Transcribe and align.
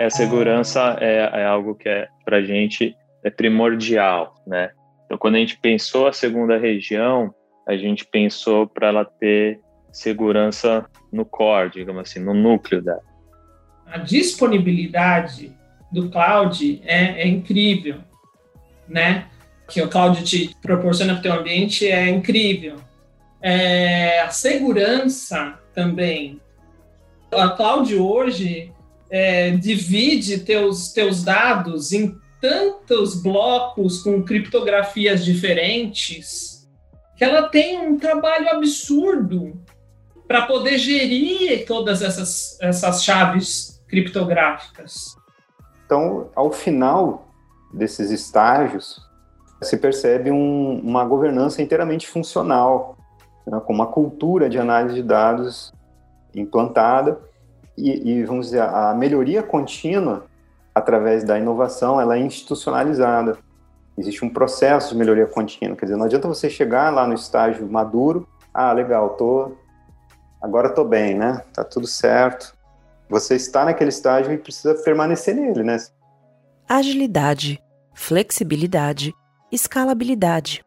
É, 0.00 0.06
a 0.06 0.10
segurança 0.10 0.96
é, 0.98 1.42
é 1.42 1.44
algo 1.44 1.74
que 1.74 1.86
é 1.86 2.08
para 2.24 2.38
a 2.38 2.42
gente 2.42 2.96
é 3.22 3.28
primordial, 3.28 4.34
né? 4.46 4.70
Então, 5.04 5.18
quando 5.18 5.34
a 5.34 5.38
gente 5.38 5.58
pensou 5.58 6.06
a 6.06 6.12
segunda 6.12 6.56
região, 6.56 7.34
a 7.68 7.76
gente 7.76 8.06
pensou 8.06 8.66
para 8.66 8.88
ela 8.88 9.04
ter 9.04 9.60
segurança 9.92 10.86
no 11.12 11.26
core, 11.26 11.70
digamos 11.70 12.00
assim, 12.00 12.18
no 12.18 12.32
núcleo 12.32 12.80
dela. 12.80 13.02
A 13.84 13.98
disponibilidade 13.98 15.52
do 15.92 16.08
cloud 16.08 16.80
é, 16.86 17.20
é 17.20 17.28
incrível, 17.28 17.96
né? 18.88 19.26
Que 19.68 19.82
o 19.82 19.88
cloud 19.90 20.24
te 20.24 20.56
proporciona 20.62 21.12
para 21.12 21.20
o 21.20 21.22
teu 21.22 21.32
ambiente 21.34 21.86
é 21.86 22.08
incrível. 22.08 22.76
É, 23.42 24.20
a 24.20 24.30
segurança 24.30 25.58
também. 25.74 26.40
A 27.30 27.50
cloud 27.50 27.94
hoje 27.94 28.72
é, 29.10 29.50
divide 29.50 30.38
teus, 30.40 30.92
teus 30.92 31.24
dados 31.24 31.92
em 31.92 32.16
tantos 32.40 33.20
blocos 33.20 34.02
com 34.02 34.22
criptografias 34.22 35.24
diferentes 35.24 36.60
que 37.16 37.24
ela 37.24 37.48
tem 37.48 37.78
um 37.78 37.98
trabalho 37.98 38.48
absurdo 38.48 39.60
para 40.26 40.46
poder 40.46 40.78
gerir 40.78 41.66
todas 41.66 42.00
essas, 42.00 42.58
essas 42.62 43.04
chaves 43.04 43.82
criptográficas. 43.86 45.16
Então, 45.84 46.30
ao 46.34 46.50
final 46.50 47.28
desses 47.74 48.10
estágios, 48.10 48.98
se 49.60 49.76
percebe 49.76 50.30
um, 50.30 50.80
uma 50.80 51.04
governança 51.04 51.60
inteiramente 51.60 52.06
funcional, 52.06 52.96
né, 53.46 53.60
com 53.66 53.72
uma 53.74 53.88
cultura 53.88 54.48
de 54.48 54.58
análise 54.58 54.94
de 54.94 55.02
dados 55.02 55.74
implantada 56.34 57.20
e, 57.88 58.10
e, 58.10 58.24
vamos 58.24 58.46
dizer, 58.46 58.62
a 58.62 58.94
melhoria 58.94 59.42
contínua 59.42 60.26
através 60.74 61.24
da 61.24 61.38
inovação, 61.38 62.00
ela 62.00 62.16
é 62.16 62.20
institucionalizada. 62.20 63.38
Existe 63.98 64.24
um 64.24 64.30
processo 64.30 64.90
de 64.90 64.98
melhoria 64.98 65.26
contínua, 65.26 65.76
quer 65.76 65.86
dizer, 65.86 65.96
não 65.96 66.06
adianta 66.06 66.28
você 66.28 66.48
chegar 66.48 66.90
lá 66.90 67.06
no 67.06 67.14
estágio 67.14 67.70
maduro, 67.70 68.26
ah, 68.52 68.72
legal, 68.72 69.10
tô 69.10 69.52
agora 70.40 70.70
tô 70.70 70.84
bem, 70.84 71.14
né? 71.14 71.42
Tá 71.52 71.62
tudo 71.62 71.86
certo. 71.86 72.56
Você 73.08 73.34
está 73.34 73.64
naquele 73.64 73.90
estágio 73.90 74.32
e 74.32 74.38
precisa 74.38 74.74
permanecer 74.74 75.34
nele, 75.34 75.62
né? 75.62 75.76
Agilidade, 76.68 77.60
flexibilidade, 77.92 79.12
escalabilidade. 79.52 80.64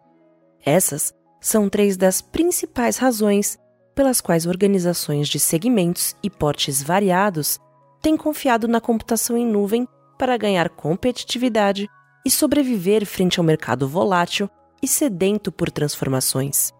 Essas 0.65 1.13
são 1.39 1.69
três 1.69 1.97
das 1.97 2.21
principais 2.21 2.97
razões 2.97 3.57
pelas 3.93 4.21
quais 4.21 4.45
organizações 4.45 5.27
de 5.27 5.39
segmentos 5.39 6.15
e 6.23 6.29
portes 6.29 6.81
variados 6.81 7.59
têm 8.01 8.17
confiado 8.17 8.67
na 8.67 8.81
computação 8.81 9.37
em 9.37 9.45
nuvem 9.45 9.87
para 10.17 10.37
ganhar 10.37 10.69
competitividade 10.69 11.87
e 12.25 12.31
sobreviver 12.31 13.05
frente 13.05 13.39
ao 13.39 13.45
mercado 13.45 13.87
volátil 13.87 14.49
e 14.81 14.87
sedento 14.87 15.51
por 15.51 15.71
transformações. 15.71 16.71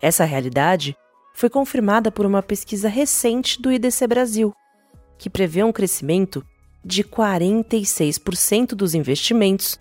Essa 0.00 0.24
realidade 0.24 0.96
foi 1.34 1.48
confirmada 1.48 2.10
por 2.10 2.26
uma 2.26 2.42
pesquisa 2.42 2.88
recente 2.88 3.60
do 3.60 3.72
IDC 3.72 4.06
Brasil, 4.06 4.52
que 5.16 5.30
prevê 5.30 5.62
um 5.62 5.72
crescimento 5.72 6.44
de 6.84 7.04
46% 7.04 8.74
dos 8.74 8.94
investimentos 8.94 9.78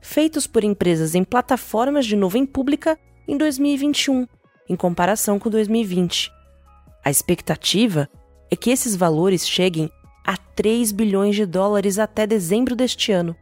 feitos 0.00 0.46
por 0.46 0.62
empresas 0.62 1.14
em 1.14 1.24
plataformas 1.24 2.06
de 2.06 2.16
nuvem 2.16 2.46
pública 2.46 2.98
em 3.26 3.36
2021, 3.36 4.26
em 4.68 4.76
comparação 4.76 5.38
com 5.38 5.48
2020. 5.48 6.30
A 7.04 7.10
expectativa 7.10 8.08
é 8.50 8.56
que 8.56 8.70
esses 8.70 8.96
valores 8.96 9.46
cheguem 9.46 9.90
a 10.24 10.36
3 10.36 10.92
bilhões 10.92 11.36
de 11.36 11.46
dólares 11.46 11.98
até 11.98 12.26
dezembro 12.26 12.74
deste 12.74 13.12
ano. 13.12 13.36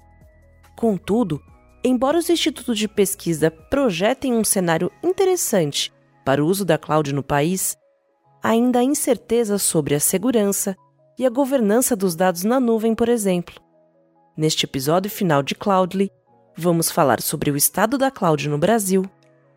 Contudo, 0.77 1.40
embora 1.83 2.18
os 2.18 2.29
institutos 2.29 2.79
de 2.79 2.89
pesquisa 2.89 3.51
projetem 3.51 4.35
um 4.35 4.45
cenário 4.45 4.90
interessante 5.02 5.92
para 6.24 6.45
o 6.45 6.46
uso 6.46 6.64
da 6.64 6.77
cloud 6.77 7.14
no 7.14 7.23
país, 7.23 7.77
ainda 8.42 8.80
há 8.80 8.83
incerteza 8.83 9.58
sobre 9.58 9.95
a 9.95 10.01
segurança 10.01 10.77
e 11.18 11.24
a 11.24 11.30
governança 11.30 11.95
dos 11.95 12.14
dados 12.14 12.45
na 12.45 12.58
nuvem, 12.58 12.95
por 12.95 13.08
exemplo. 13.08 13.55
Neste 14.36 14.64
episódio 14.64 15.11
final 15.11 15.42
de 15.42 15.55
Cloudly, 15.55 16.11
vamos 16.56 16.91
falar 16.91 17.23
sobre 17.23 17.51
o 17.51 17.56
estado 17.56 17.96
da 17.96 18.11
cloud 18.11 18.48
no 18.48 18.58
Brasil, 18.58 19.05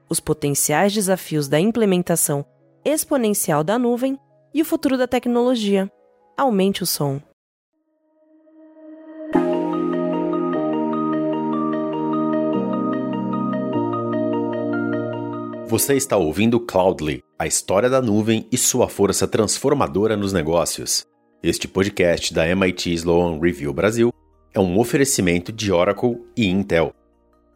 os 0.10 0.20
potenciais 0.20 0.94
desafios 0.94 1.48
da 1.48 1.60
implementação 1.60 2.46
exponencial 2.84 3.64
da 3.64 3.78
nuvem 3.78 4.18
e 4.54 4.62
o 4.62 4.66
futuro 4.66 4.98
da 4.98 5.08
tecnologia. 5.08 5.92
Aumente 6.38 6.84
o 6.84 6.86
som. 6.86 7.22
Você 15.68 15.96
está 15.96 16.16
ouvindo 16.16 16.62
Cloudly, 16.62 17.22
a 17.38 17.46
história 17.46 17.90
da 17.90 18.02
nuvem 18.02 18.48
e 18.50 18.58
sua 18.58 18.88
força 18.88 19.28
transformadora 19.28 20.16
nos 20.16 20.32
negócios. 20.32 21.06
Este 21.44 21.68
podcast 21.68 22.34
da 22.34 22.48
MIT 22.48 22.94
Sloan 22.94 23.38
Review 23.40 23.74
Brasil 23.74 24.14
é 24.54 24.60
um 24.60 24.80
oferecimento 24.80 25.52
de 25.52 25.72
Oracle 25.72 26.24
e 26.38 26.48
Intel. 26.48 26.94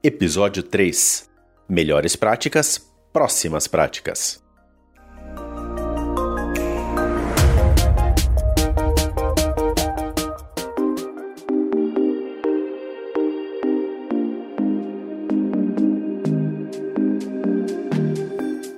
Episódio 0.03 0.61
3 0.61 1.30
Melhores 1.73 2.17
práticas, 2.17 2.77
próximas 3.13 3.65
práticas. 3.65 4.43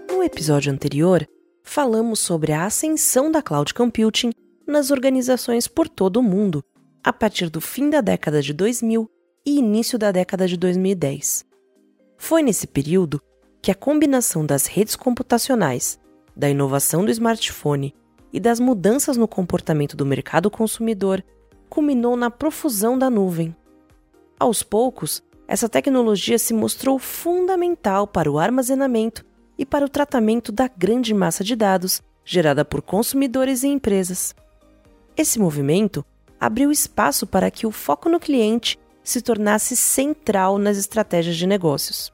No 0.08 0.22
episódio 0.24 0.72
anterior, 0.72 1.28
falamos 1.64 2.20
sobre 2.20 2.52
a 2.52 2.66
ascensão 2.66 3.32
da 3.32 3.42
cloud 3.42 3.74
computing 3.74 4.30
nas 4.68 4.92
organizações 4.92 5.68
por 5.68 5.90
todo 5.90 6.18
o 6.18 6.22
mundo, 6.22 6.64
a 7.04 7.12
partir 7.12 7.50
do 7.50 7.60
fim 7.60 7.90
da 7.90 8.02
década 8.02 8.40
de 8.40 8.54
2000 8.54 9.10
e 9.44 9.58
início 9.58 9.98
da 9.98 10.12
década 10.12 10.48
de 10.48 10.56
2010. 10.58 11.53
Foi 12.18 12.42
nesse 12.42 12.68
período 12.68 13.22
que 13.62 13.72
a 13.72 13.76
combinação 13.76 14.46
das 14.46 14.66
redes 14.66 14.96
computacionais, 14.96 16.00
da 16.36 16.50
inovação 16.50 17.06
do 17.06 17.12
smartphone 17.12 17.94
e 18.32 18.40
das 18.40 18.60
mudanças 18.60 19.16
no 19.16 19.28
comportamento 19.28 19.96
do 19.96 20.06
mercado 20.06 20.50
consumidor 20.50 21.24
culminou 21.70 22.16
na 22.16 22.30
profusão 22.30 22.98
da 22.98 23.10
nuvem. 23.10 23.56
Aos 24.40 24.64
poucos, 24.64 25.24
essa 25.48 25.70
tecnologia 25.70 26.40
se 26.40 26.54
mostrou 26.54 26.98
fundamental 26.98 28.08
para 28.08 28.32
o 28.32 28.40
armazenamento 28.40 29.24
e 29.58 29.66
para 29.66 29.86
o 29.86 29.90
tratamento 29.90 30.52
da 30.52 30.68
grande 30.68 31.14
massa 31.14 31.44
de 31.44 31.56
dados 31.56 32.02
gerada 32.26 32.64
por 32.64 32.82
consumidores 32.82 33.64
e 33.64 33.68
empresas. 33.68 34.34
Esse 35.16 35.40
movimento 35.40 36.06
abriu 36.40 36.72
espaço 36.72 37.28
para 37.28 37.52
que 37.52 37.68
o 37.68 37.72
foco 37.72 38.10
no 38.10 38.20
cliente 38.20 38.80
se 39.04 39.22
tornasse 39.22 39.76
central 39.76 40.58
nas 40.58 40.78
estratégias 40.78 41.36
de 41.36 41.46
negócios. 41.46 42.12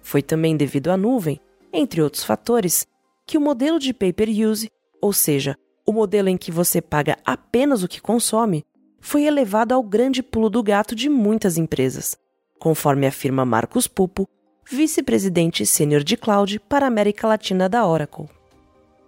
Foi 0.00 0.22
também 0.22 0.56
devido 0.56 0.88
à 0.88 0.96
nuvem, 0.96 1.40
entre 1.72 2.02
outros 2.02 2.24
fatores, 2.24 2.86
que 3.26 3.36
o 3.36 3.40
modelo 3.40 3.78
de 3.78 3.92
pay-per-use, 3.92 4.70
ou 5.00 5.12
seja, 5.12 5.56
o 5.86 5.92
modelo 5.92 6.28
em 6.28 6.36
que 6.36 6.50
você 6.50 6.80
paga 6.80 7.16
apenas 7.24 7.82
o 7.82 7.88
que 7.88 8.00
consome, 8.00 8.64
foi 9.00 9.24
elevado 9.24 9.72
ao 9.72 9.82
grande 9.82 10.22
pulo 10.22 10.50
do 10.50 10.62
gato 10.62 10.94
de 10.94 11.08
muitas 11.08 11.56
empresas, 11.56 12.18
conforme 12.58 13.06
afirma 13.06 13.44
Marcos 13.44 13.86
Pupo, 13.86 14.28
vice-presidente 14.68 15.64
sênior 15.64 16.02
de 16.02 16.16
cloud 16.16 16.58
para 16.58 16.86
a 16.86 16.88
América 16.88 17.28
Latina 17.28 17.68
da 17.68 17.86
Oracle. 17.86 18.26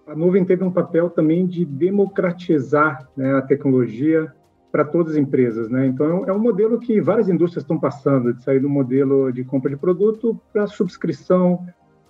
A 0.07 0.15
nuvem 0.15 0.45
teve 0.45 0.65
um 0.65 0.71
papel 0.71 1.11
também 1.11 1.47
de 1.47 1.65
democratizar 1.65 3.09
né, 3.17 3.35
a 3.35 3.43
tecnologia 3.43 4.33
para 4.71 4.85
todas 4.85 5.13
as 5.13 5.19
empresas, 5.19 5.69
né? 5.69 5.87
Então 5.87 6.25
é 6.27 6.33
um 6.33 6.39
modelo 6.39 6.79
que 6.79 7.01
várias 7.01 7.29
indústrias 7.29 7.65
estão 7.65 7.79
passando, 7.79 8.35
de 8.35 8.43
sair 8.43 8.61
do 8.61 8.69
modelo 8.69 9.33
de 9.33 9.45
compra 9.45 9.71
de 9.71 9.77
produto 9.77 10.39
para 10.53 10.67
subscrição, 10.67 11.65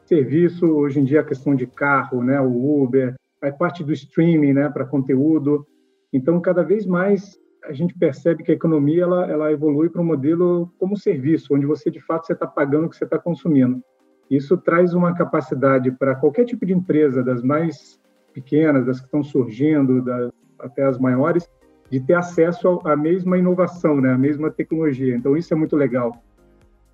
serviço. 0.04 0.66
Hoje 0.66 1.00
em 1.00 1.04
dia 1.04 1.20
a 1.20 1.24
questão 1.24 1.54
de 1.54 1.66
carro, 1.66 2.22
né? 2.22 2.40
O 2.40 2.82
Uber, 2.82 3.14
a 3.40 3.52
parte 3.52 3.84
do 3.84 3.92
streaming, 3.92 4.54
né? 4.54 4.68
Para 4.68 4.84
conteúdo. 4.84 5.66
Então 6.12 6.40
cada 6.40 6.62
vez 6.62 6.86
mais 6.86 7.38
a 7.64 7.72
gente 7.72 7.94
percebe 7.94 8.42
que 8.42 8.50
a 8.50 8.54
economia 8.54 9.02
ela, 9.02 9.30
ela 9.30 9.52
evolui 9.52 9.88
para 9.90 10.00
um 10.00 10.04
modelo 10.04 10.72
como 10.78 10.96
serviço, 10.96 11.54
onde 11.54 11.66
você 11.66 11.90
de 11.90 12.00
fato 12.00 12.26
você 12.26 12.32
está 12.32 12.46
pagando 12.46 12.86
o 12.86 12.90
que 12.90 12.96
você 12.96 13.04
está 13.04 13.18
consumindo. 13.18 13.82
Isso 14.30 14.56
traz 14.58 14.94
uma 14.94 15.14
capacidade 15.14 15.90
para 15.92 16.14
qualquer 16.14 16.44
tipo 16.44 16.64
de 16.66 16.72
empresa, 16.72 17.22
das 17.22 17.42
mais 17.42 18.00
pequenas, 18.32 18.86
das 18.86 19.00
que 19.00 19.06
estão 19.06 19.22
surgindo, 19.22 20.02
das, 20.02 20.30
até 20.58 20.84
as 20.84 20.98
maiores, 20.98 21.48
de 21.90 22.00
ter 22.00 22.14
acesso 22.14 22.80
à 22.84 22.96
mesma 22.96 23.38
inovação, 23.38 24.00
né, 24.00 24.12
à 24.12 24.18
mesma 24.18 24.50
tecnologia. 24.50 25.16
Então 25.16 25.36
isso 25.36 25.52
é 25.52 25.56
muito 25.56 25.76
legal. 25.76 26.22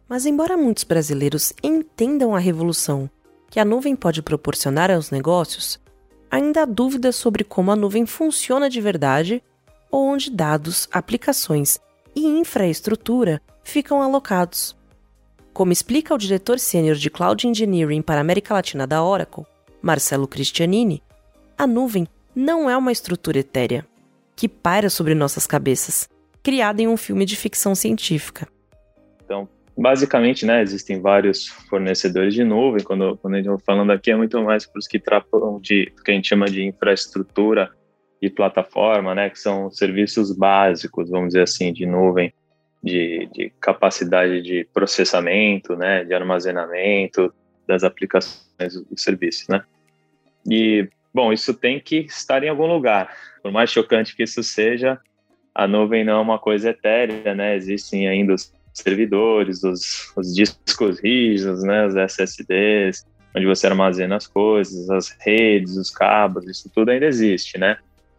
Mas 0.08 0.26
embora 0.26 0.56
muitos 0.56 0.85
brasileiros 0.85 1.52
entendam 1.62 2.35
a 2.35 2.38
revolução 2.38 3.08
que 3.50 3.58
a 3.58 3.64
nuvem 3.64 3.96
pode 3.96 4.23
proporcionar 4.23 4.91
aos 4.91 5.11
negócios, 5.11 5.81
ainda 6.31 6.62
há 6.62 6.67
dúvidas 6.67 7.17
sobre 7.17 7.44
como 7.44 7.70
a 7.70 7.76
nuvem 7.76 8.05
funciona 8.06 8.69
de 8.69 8.81
verdade 8.81 9.43
ou 9.91 10.06
onde 10.06 10.31
dados, 10.31 10.88
aplicações 10.93 11.81
e 12.14 12.26
infraestrutura 12.26 13.41
ficam 13.62 14.02
alocados. 14.02 14.76
Como 15.52 15.73
explica 15.73 16.12
o 16.12 16.19
diretor 16.19 16.58
sênior 16.58 16.96
de 16.96 17.08
Cloud 17.08 17.46
Engineering 17.46 18.02
para 18.02 18.19
a 18.19 18.20
América 18.20 18.55
Latina 18.55 18.87
da 18.87 19.02
Oracle, 19.02 19.46
Marcelo 19.81 20.26
Cristianini, 20.26 21.02
a 21.56 21.67
nuvem 21.67 22.08
não 22.35 22.69
é 22.69 22.76
uma 22.76 22.91
estrutura 22.91 23.38
etérea 23.38 23.87
que 24.36 24.48
paira 24.48 24.90
sobre 24.90 25.14
nossas 25.14 25.46
cabeças, 25.46 26.08
criada 26.42 26.82
em 26.82 26.88
um 26.88 26.96
filme 26.96 27.25
de 27.25 27.36
ficção 27.36 27.75
científica. 27.75 28.48
Então, 29.25 29.48
basicamente, 29.76 30.44
né, 30.44 30.62
existem 30.62 31.00
vários 31.00 31.46
fornecedores 31.46 32.34
de 32.34 32.44
nuvem. 32.44 32.84
Quando, 32.84 33.16
quando 33.19 33.34
a 33.34 33.36
gente 33.38 33.48
está 33.48 33.64
falando 33.64 33.92
aqui, 33.92 34.10
é 34.10 34.16
muito 34.16 34.42
mais 34.42 34.66
para 34.66 34.78
os 34.78 34.86
que 34.86 34.98
tratam 34.98 35.60
de 35.60 35.92
que 36.04 36.10
a 36.10 36.14
gente 36.14 36.28
chama 36.28 36.46
de 36.46 36.64
infraestrutura 36.64 37.70
e 38.20 38.28
plataforma, 38.28 39.14
né, 39.14 39.31
que 39.31 39.38
são 39.38 39.70
serviços 39.70 40.36
básicos, 40.36 41.10
vamos 41.10 41.28
dizer 41.28 41.42
assim, 41.42 41.72
de 41.72 41.86
nuvem, 41.86 42.32
de, 42.82 43.28
de 43.32 43.52
capacidade 43.60 44.42
de 44.42 44.69
processamento, 44.72 45.76
né, 45.76 46.04
de 46.04 46.14
armazenamento 46.14 47.32
das 47.66 47.82
aplicações 47.82 48.75
do 48.75 48.98
serviço, 48.98 49.50
né. 49.50 49.62
E 50.46 50.88
Bom, 51.14 51.32
isso 51.32 51.54
tem 51.54 51.78
que 51.78 51.98
estar 51.98 52.42
em 52.42 52.48
algum 52.48 52.66
lugar. 52.66 53.16
Por 53.44 53.52
mais 53.52 53.69
chocante 53.69 54.17
que 54.17 54.23
isso 54.23 54.43
seja, 54.43 54.99
a 55.55 55.69
nuvem 55.69 56.02
não 56.02 56.14
é 56.14 56.19
uma 56.19 56.38
coisa 56.38 56.70
etérea, 56.70 57.35
né? 57.35 57.55
Existem 57.55 58.08
ainda 58.08 58.32
os 58.32 58.50
servidores, 58.73 59.62
os, 59.62 60.11
os 60.17 60.35
discos 60.35 60.99
rígidos, 60.99 61.62
né? 61.62 61.87
Os 61.87 61.94
SSDs, 61.94 63.05
onde 63.37 63.44
você 63.44 63.67
armazena 63.67 64.17
as 64.17 64.26
coisas, 64.26 64.88
as 64.88 65.14
redes, 65.20 65.76
os 65.76 65.91
cabos, 65.91 66.49
isso 66.49 66.70
tudo 66.75 66.91
ainda 66.91 67.05
existe, 67.05 67.58
né? 67.58 67.76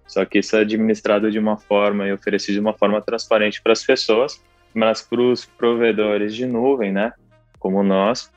Só 0.07 0.24
que 0.25 0.38
isso 0.38 0.56
é 0.56 0.60
administrado 0.60 1.31
de 1.31 1.39
uma 1.39 1.57
forma 1.57 2.07
e 2.07 2.13
oferecido 2.13 2.54
de 2.54 2.60
uma 2.60 2.77
forma 2.77 3.01
transparente 3.01 3.63
para 3.63 3.74
as 3.74 3.83
pessoas, 3.83 4.39
mas 4.75 5.01
para 5.01 5.22
os 5.22 5.44
provedores 5.44 6.36
de 6.36 6.45
nuvem, 6.45 6.92
né? 6.92 7.12
Como 7.57 7.81
nós, 7.81 8.31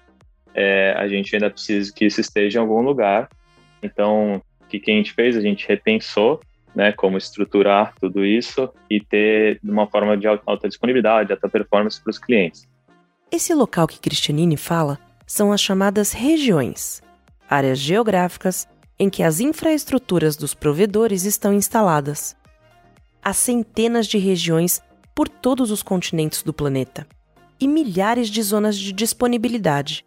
é, 0.54 0.94
a 0.96 1.06
gente 1.06 1.36
ainda 1.36 1.50
precisa 1.50 1.92
que 1.92 2.06
isso 2.06 2.18
esteja 2.18 2.58
em 2.58 2.62
algum 2.62 2.80
lugar. 2.80 3.28
Então, 3.82 4.42
que, 4.68 4.78
que 4.78 4.90
a 4.90 4.94
gente 4.94 5.12
fez? 5.12 5.36
A 5.36 5.40
gente 5.40 5.66
repensou 5.66 6.40
né, 6.74 6.92
como 6.92 7.18
estruturar 7.18 7.94
tudo 8.00 8.24
isso 8.24 8.70
e 8.90 9.00
ter 9.00 9.60
uma 9.62 9.86
forma 9.86 10.16
de 10.16 10.26
alta 10.26 10.68
disponibilidade, 10.68 11.32
alta 11.32 11.48
performance 11.48 12.00
para 12.00 12.10
os 12.10 12.18
clientes. 12.18 12.68
Esse 13.30 13.54
local 13.54 13.86
que 13.86 13.98
Cristianini 13.98 14.56
fala 14.56 14.98
são 15.26 15.52
as 15.52 15.60
chamadas 15.60 16.12
regiões, 16.12 17.02
áreas 17.48 17.78
geográficas 17.78 18.66
em 18.98 19.08
que 19.10 19.22
as 19.22 19.40
infraestruturas 19.40 20.36
dos 20.36 20.54
provedores 20.54 21.24
estão 21.24 21.52
instaladas. 21.52 22.36
Há 23.22 23.32
centenas 23.32 24.06
de 24.06 24.18
regiões 24.18 24.82
por 25.14 25.28
todos 25.28 25.70
os 25.70 25.82
continentes 25.82 26.42
do 26.42 26.52
planeta 26.52 27.06
e 27.60 27.68
milhares 27.68 28.28
de 28.28 28.42
zonas 28.42 28.76
de 28.76 28.92
disponibilidade, 28.92 30.04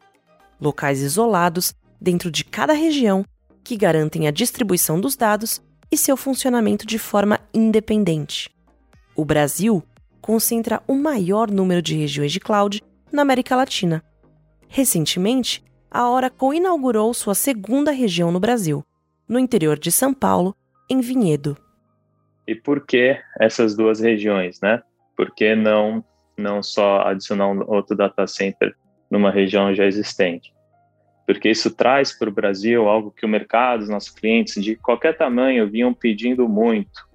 locais 0.60 1.02
isolados 1.02 1.74
dentro 2.00 2.32
de 2.32 2.44
cada 2.44 2.74
região 2.74 3.24
que 3.64 3.78
garantem 3.78 4.28
a 4.28 4.32
distribuição 4.32 5.00
dos 5.00 5.16
dados 5.16 5.62
e 5.92 5.98
seu 5.98 6.16
funcionamento 6.16 6.86
de 6.86 6.98
forma 6.98 7.40
independente. 7.54 8.50
O 9.16 9.26
Brasil 9.26 9.84
concentra 10.22 10.82
o 10.88 10.96
maior 10.96 11.52
número 11.52 11.82
de 11.82 11.96
regiões 11.96 12.32
de 12.32 12.40
cloud 12.40 12.82
na 13.12 13.24
América 13.24 13.56
Latina. 13.56 14.04
Recentemente, 14.70 15.64
a 15.90 16.10
Oracle 16.10 16.56
inaugurou 16.56 17.14
sua 17.14 17.36
segunda 17.36 17.92
região 17.92 18.32
no 18.32 18.40
Brasil, 18.40 18.86
no 19.28 19.38
interior 19.38 19.78
de 19.78 19.92
São 19.92 20.14
Paulo, 20.14 20.56
em 20.90 21.02
Vinhedo. 21.02 21.58
E 22.48 22.56
por 22.56 22.86
que 22.86 23.18
essas 23.40 23.76
duas 23.76 24.00
regiões, 24.00 24.62
né? 24.62 24.82
Por 25.16 25.34
que 25.34 25.56
não 25.56 26.04
não 26.38 26.64
só 26.64 27.02
adicionar 27.02 27.48
um 27.50 27.62
outro 27.70 27.96
data 27.96 28.26
center 28.26 28.76
numa 29.12 29.30
região 29.30 29.76
já 29.76 29.86
existente? 29.86 30.54
Porque 31.26 31.50
isso 31.50 31.72
traz 31.72 32.12
para 32.12 32.30
o 32.30 32.34
Brasil 32.34 32.88
algo 32.88 33.12
que 33.12 33.26
o 33.26 33.30
mercado, 33.30 33.82
os 33.82 33.90
nossos 33.90 34.10
clientes 34.10 34.62
de 34.64 34.76
qualquer 34.76 35.18
tamanho 35.18 35.70
vinham 35.70 35.94
pedindo 35.94 36.48
muito, 36.48 37.08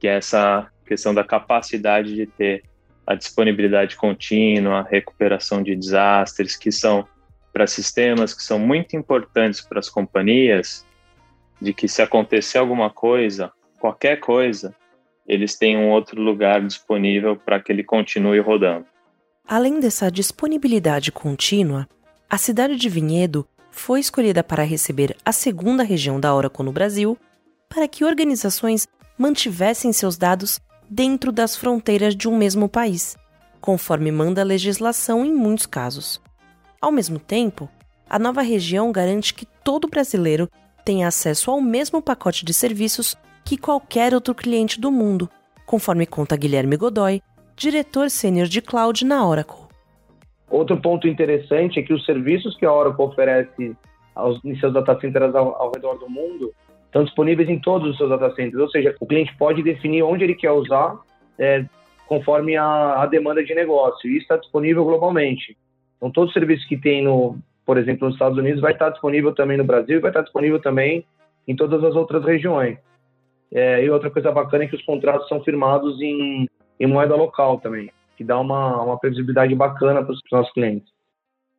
que 0.00 0.08
é 0.08 0.16
essa 0.16 0.68
questão 0.86 1.14
da 1.14 1.24
capacidade 1.24 2.14
de 2.14 2.26
ter 2.26 2.62
a 3.06 3.14
disponibilidade 3.14 3.96
contínua, 3.96 4.80
a 4.80 4.82
recuperação 4.82 5.62
de 5.62 5.76
desastres, 5.76 6.56
que 6.56 6.72
são 6.72 7.06
para 7.52 7.66
sistemas 7.66 8.34
que 8.34 8.42
são 8.42 8.58
muito 8.58 8.96
importantes 8.96 9.62
para 9.62 9.78
as 9.78 9.88
companhias, 9.88 10.84
de 11.60 11.72
que 11.72 11.88
se 11.88 12.02
acontecer 12.02 12.58
alguma 12.58 12.90
coisa, 12.90 13.50
qualquer 13.78 14.20
coisa, 14.20 14.74
eles 15.26 15.56
têm 15.56 15.76
um 15.76 15.90
outro 15.90 16.20
lugar 16.20 16.60
disponível 16.60 17.36
para 17.36 17.58
que 17.58 17.72
ele 17.72 17.82
continue 17.82 18.38
rodando. 18.40 18.84
Além 19.48 19.80
dessa 19.80 20.10
disponibilidade 20.10 21.10
contínua, 21.10 21.88
a 22.28 22.36
cidade 22.36 22.76
de 22.76 22.88
Vinhedo 22.88 23.46
foi 23.70 24.00
escolhida 24.00 24.42
para 24.42 24.64
receber 24.64 25.16
a 25.24 25.30
segunda 25.30 25.84
região 25.84 26.18
da 26.18 26.34
Oracle 26.34 26.64
no 26.64 26.72
Brasil, 26.72 27.16
para 27.68 27.86
que 27.86 28.04
organizações 28.04 28.88
mantivessem 29.16 29.92
seus 29.92 30.16
dados 30.16 30.60
dentro 30.90 31.30
das 31.30 31.56
fronteiras 31.56 32.16
de 32.16 32.28
um 32.28 32.36
mesmo 32.36 32.68
país, 32.68 33.16
conforme 33.60 34.10
manda 34.10 34.40
a 34.40 34.44
legislação 34.44 35.24
em 35.24 35.32
muitos 35.32 35.66
casos. 35.66 36.20
Ao 36.80 36.90
mesmo 36.90 37.18
tempo, 37.18 37.68
a 38.08 38.18
nova 38.18 38.42
região 38.42 38.90
garante 38.90 39.32
que 39.32 39.46
todo 39.46 39.88
brasileiro 39.88 40.50
tenha 40.84 41.08
acesso 41.08 41.50
ao 41.50 41.60
mesmo 41.60 42.02
pacote 42.02 42.44
de 42.44 42.52
serviços 42.54 43.16
que 43.44 43.56
qualquer 43.56 44.14
outro 44.14 44.34
cliente 44.34 44.80
do 44.80 44.90
mundo, 44.90 45.30
conforme 45.64 46.06
conta 46.06 46.36
Guilherme 46.36 46.76
Godoy, 46.76 47.22
diretor 47.56 48.10
sênior 48.10 48.46
de 48.48 48.60
cloud 48.60 49.04
na 49.04 49.26
Oracle. 49.26 49.65
Outro 50.48 50.76
ponto 50.80 51.08
interessante 51.08 51.80
é 51.80 51.82
que 51.82 51.92
os 51.92 52.04
serviços 52.04 52.56
que 52.56 52.64
a 52.64 52.72
Oracle 52.72 53.04
oferece 53.04 53.76
aos, 54.14 54.42
em 54.44 54.56
seus 54.58 54.72
data 54.72 54.98
centers 55.00 55.34
ao, 55.34 55.60
ao 55.60 55.72
redor 55.72 55.98
do 55.98 56.08
mundo 56.08 56.52
estão 56.84 57.04
disponíveis 57.04 57.48
em 57.48 57.58
todos 57.58 57.90
os 57.90 57.96
seus 57.96 58.08
data 58.08 58.32
centers, 58.34 58.62
ou 58.62 58.70
seja, 58.70 58.94
o 59.00 59.06
cliente 59.06 59.36
pode 59.36 59.62
definir 59.62 60.02
onde 60.02 60.24
ele 60.24 60.34
quer 60.34 60.52
usar 60.52 60.98
é, 61.38 61.64
conforme 62.06 62.56
a, 62.56 63.02
a, 63.02 63.06
demanda 63.06 63.44
de 63.44 63.54
negócio, 63.54 64.08
e 64.08 64.12
isso 64.12 64.22
está 64.22 64.36
disponível 64.36 64.84
globalmente. 64.84 65.56
Então, 65.96 66.10
todos 66.10 66.30
os 66.30 66.34
serviços 66.34 66.64
que 66.66 66.76
tem, 66.76 67.02
no, 67.02 67.36
por 67.66 67.76
exemplo, 67.76 68.06
nos 68.06 68.14
Estados 68.14 68.38
Unidos, 68.38 68.60
vai 68.60 68.72
estar 68.72 68.90
disponível 68.90 69.34
também 69.34 69.58
no 69.58 69.64
Brasil, 69.64 70.00
vai 70.00 70.10
estar 70.10 70.22
disponível 70.22 70.60
também 70.60 71.04
em 71.46 71.56
todas 71.56 71.82
as 71.82 71.94
outras 71.96 72.24
regiões. 72.24 72.78
É, 73.52 73.84
e 73.84 73.90
outra 73.90 74.10
coisa 74.10 74.30
bacana 74.30 74.64
é 74.64 74.66
que 74.68 74.76
os 74.76 74.84
contratos 74.84 75.28
são 75.28 75.42
firmados 75.42 76.00
em, 76.00 76.48
em 76.78 76.86
moeda 76.86 77.16
local 77.16 77.58
também 77.58 77.90
que 78.16 78.24
dá 78.24 78.38
uma, 78.38 78.82
uma 78.82 78.98
previsibilidade 78.98 79.54
bacana 79.54 80.02
para 80.02 80.12
os 80.12 80.20
nossos 80.32 80.52
clientes. 80.52 80.88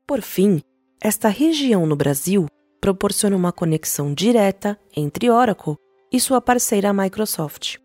Por 0.05 0.21
fim, 0.21 0.61
esta 1.01 1.29
região 1.29 1.85
no 1.85 1.95
Brasil 1.95 2.47
proporciona 2.81 3.35
uma 3.35 3.51
conexão 3.51 4.13
direta 4.13 4.77
entre 4.95 5.29
Oracle 5.29 5.75
e 6.11 6.19
sua 6.19 6.41
parceira 6.41 6.93
Microsoft. 6.93 7.77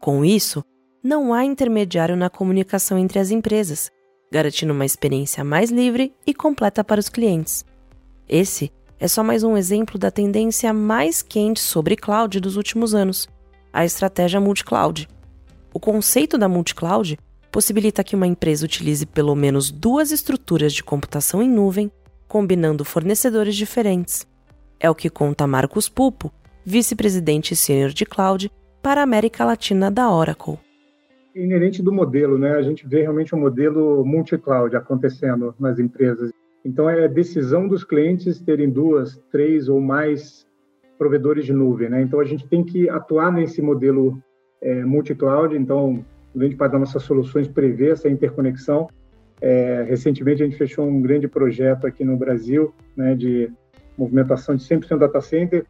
Com 0.00 0.24
isso, 0.24 0.64
não 1.02 1.34
há 1.34 1.44
intermediário 1.44 2.16
na 2.16 2.30
comunicação 2.30 2.98
entre 2.98 3.18
as 3.18 3.30
empresas, 3.30 3.90
garantindo 4.32 4.72
uma 4.72 4.86
experiência 4.86 5.44
mais 5.44 5.70
livre 5.70 6.14
e 6.26 6.32
completa 6.32 6.82
para 6.82 7.00
os 7.00 7.08
clientes. 7.08 7.64
Esse 8.28 8.72
é 8.98 9.06
só 9.06 9.22
mais 9.22 9.42
um 9.42 9.56
exemplo 9.56 9.98
da 9.98 10.10
tendência 10.10 10.72
mais 10.72 11.20
quente 11.20 11.60
sobre 11.60 11.96
cloud 11.96 12.40
dos 12.40 12.56
últimos 12.56 12.94
anos, 12.94 13.28
a 13.72 13.84
estratégia 13.84 14.40
multi-cloud. 14.40 15.08
O 15.74 15.80
conceito 15.80 16.38
da 16.38 16.48
multi-cloud 16.48 17.18
possibilita 17.54 18.02
que 18.02 18.16
uma 18.16 18.26
empresa 18.26 18.64
utilize 18.64 19.06
pelo 19.06 19.32
menos 19.36 19.70
duas 19.70 20.10
estruturas 20.10 20.72
de 20.72 20.82
computação 20.82 21.40
em 21.40 21.48
nuvem, 21.48 21.88
combinando 22.26 22.84
fornecedores 22.84 23.54
diferentes. 23.54 24.26
É 24.80 24.90
o 24.90 24.94
que 24.94 25.08
conta 25.08 25.46
Marcos 25.46 25.88
Pupo, 25.88 26.32
vice-presidente 26.64 27.54
sênior 27.54 27.90
de 27.90 28.04
cloud 28.04 28.50
para 28.82 29.02
a 29.02 29.04
América 29.04 29.44
Latina 29.44 29.88
da 29.88 30.10
Oracle. 30.10 30.58
Inerente 31.32 31.80
do 31.80 31.92
modelo, 31.92 32.36
né? 32.36 32.56
A 32.56 32.62
gente 32.62 32.88
vê 32.88 33.02
realmente 33.02 33.36
um 33.36 33.40
modelo 33.40 34.04
multi-cloud 34.04 34.74
acontecendo 34.74 35.54
nas 35.56 35.78
empresas. 35.78 36.32
Então, 36.64 36.90
é 36.90 37.06
decisão 37.06 37.68
dos 37.68 37.84
clientes 37.84 38.40
terem 38.40 38.68
duas, 38.68 39.22
três 39.30 39.68
ou 39.68 39.80
mais 39.80 40.44
provedores 40.98 41.46
de 41.46 41.52
nuvem, 41.52 41.88
né? 41.88 42.02
Então, 42.02 42.18
a 42.18 42.24
gente 42.24 42.48
tem 42.48 42.64
que 42.64 42.90
atuar 42.90 43.30
nesse 43.30 43.62
modelo 43.62 44.20
é, 44.60 44.84
multi-cloud. 44.84 45.56
Então, 45.56 46.04
grande 46.34 46.56
parte 46.56 46.72
das 46.72 46.80
nossas 46.80 47.02
soluções 47.02 47.48
prevê 47.48 47.90
essa 47.90 48.08
interconexão. 48.08 48.88
É, 49.40 49.84
recentemente 49.88 50.42
a 50.42 50.46
gente 50.46 50.56
fechou 50.56 50.86
um 50.86 51.00
grande 51.00 51.28
projeto 51.28 51.86
aqui 51.86 52.04
no 52.04 52.16
Brasil, 52.16 52.74
né, 52.96 53.14
de 53.14 53.50
movimentação 53.96 54.56
de 54.56 54.64
100% 54.64 54.98
data 54.98 55.20
center, 55.20 55.64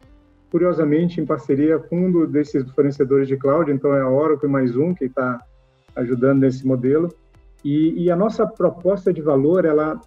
curiosamente 0.51 1.19
em 1.19 1.25
parceria 1.25 1.77
com 1.77 2.07
um 2.07 2.25
desses 2.25 2.69
fornecedores 2.71 3.27
de 3.27 3.37
cloud, 3.37 3.71
então 3.71 3.93
é 3.93 4.01
a 4.01 4.09
Oracle 4.09 4.49
mais 4.49 4.75
um 4.75 4.93
que 4.93 5.05
está 5.05 5.39
ajudando 5.95 6.39
nesse 6.39 6.65
modelo. 6.65 7.09
E, 7.63 8.03
e, 8.03 8.11
a 8.11 8.15
nossa 8.15 8.45
proposta 8.45 9.11
de 9.11 9.21
valor, 9.21 9.65
ela, 9.65 9.99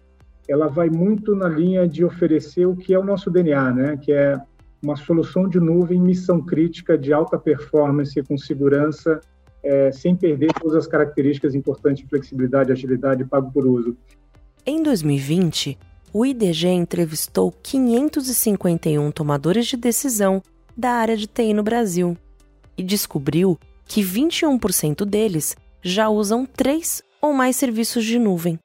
ela 0.48 0.68
vai 0.68 0.88
muito 0.88 1.34
na 1.34 1.48
linha 1.48 1.88
de 1.88 2.04
oferecer 2.04 2.66
o 2.66 2.76
que 2.76 2.94
é 2.94 2.98
o 2.98 3.04
nosso 3.04 3.30
DNA, 3.30 3.72
né, 3.72 3.96
que 3.96 4.12
é 4.12 4.40
uma 4.82 4.96
solução 4.96 5.48
de 5.48 5.58
nuvem 5.58 6.00
missão 6.00 6.40
crítica 6.40 6.96
de 6.96 7.12
alta 7.12 7.36
performance 7.36 8.22
com 8.22 8.38
segurança 8.38 9.20
é, 9.62 9.90
sem 9.92 10.14
perder 10.14 10.52
todas 10.52 10.76
as 10.76 10.86
características 10.86 11.54
importantes 11.54 12.02
de 12.02 12.08
flexibilidade, 12.08 12.72
agilidade 12.72 13.22
e 13.22 13.26
pago 13.26 13.50
por 13.52 13.66
uso. 13.66 13.96
Em 14.64 14.82
2020, 14.82 15.78
o 16.12 16.24
IDG 16.24 16.68
entrevistou 16.68 17.52
551 17.62 19.10
tomadores 19.10 19.66
de 19.66 19.76
decisão 19.76 20.42
da 20.76 20.90
área 20.90 21.16
de 21.16 21.26
TI 21.26 21.52
no 21.52 21.62
Brasil 21.62 22.16
e 22.76 22.82
descobriu 22.82 23.58
que 23.84 24.02
21% 24.02 25.04
deles 25.04 25.56
já 25.82 26.08
usam 26.08 26.46
três 26.46 27.02
ou 27.20 27.32
mais 27.32 27.56
serviços 27.56 28.04
de 28.04 28.18
nuvem, 28.18 28.58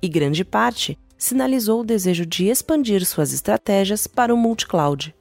e 0.00 0.08
grande 0.08 0.44
parte 0.44 0.98
sinalizou 1.18 1.80
o 1.80 1.84
desejo 1.84 2.24
de 2.24 2.46
expandir 2.46 3.04
suas 3.04 3.32
estratégias 3.32 4.06
para 4.06 4.32
o 4.32 4.36
multi-cloud. 4.36 5.14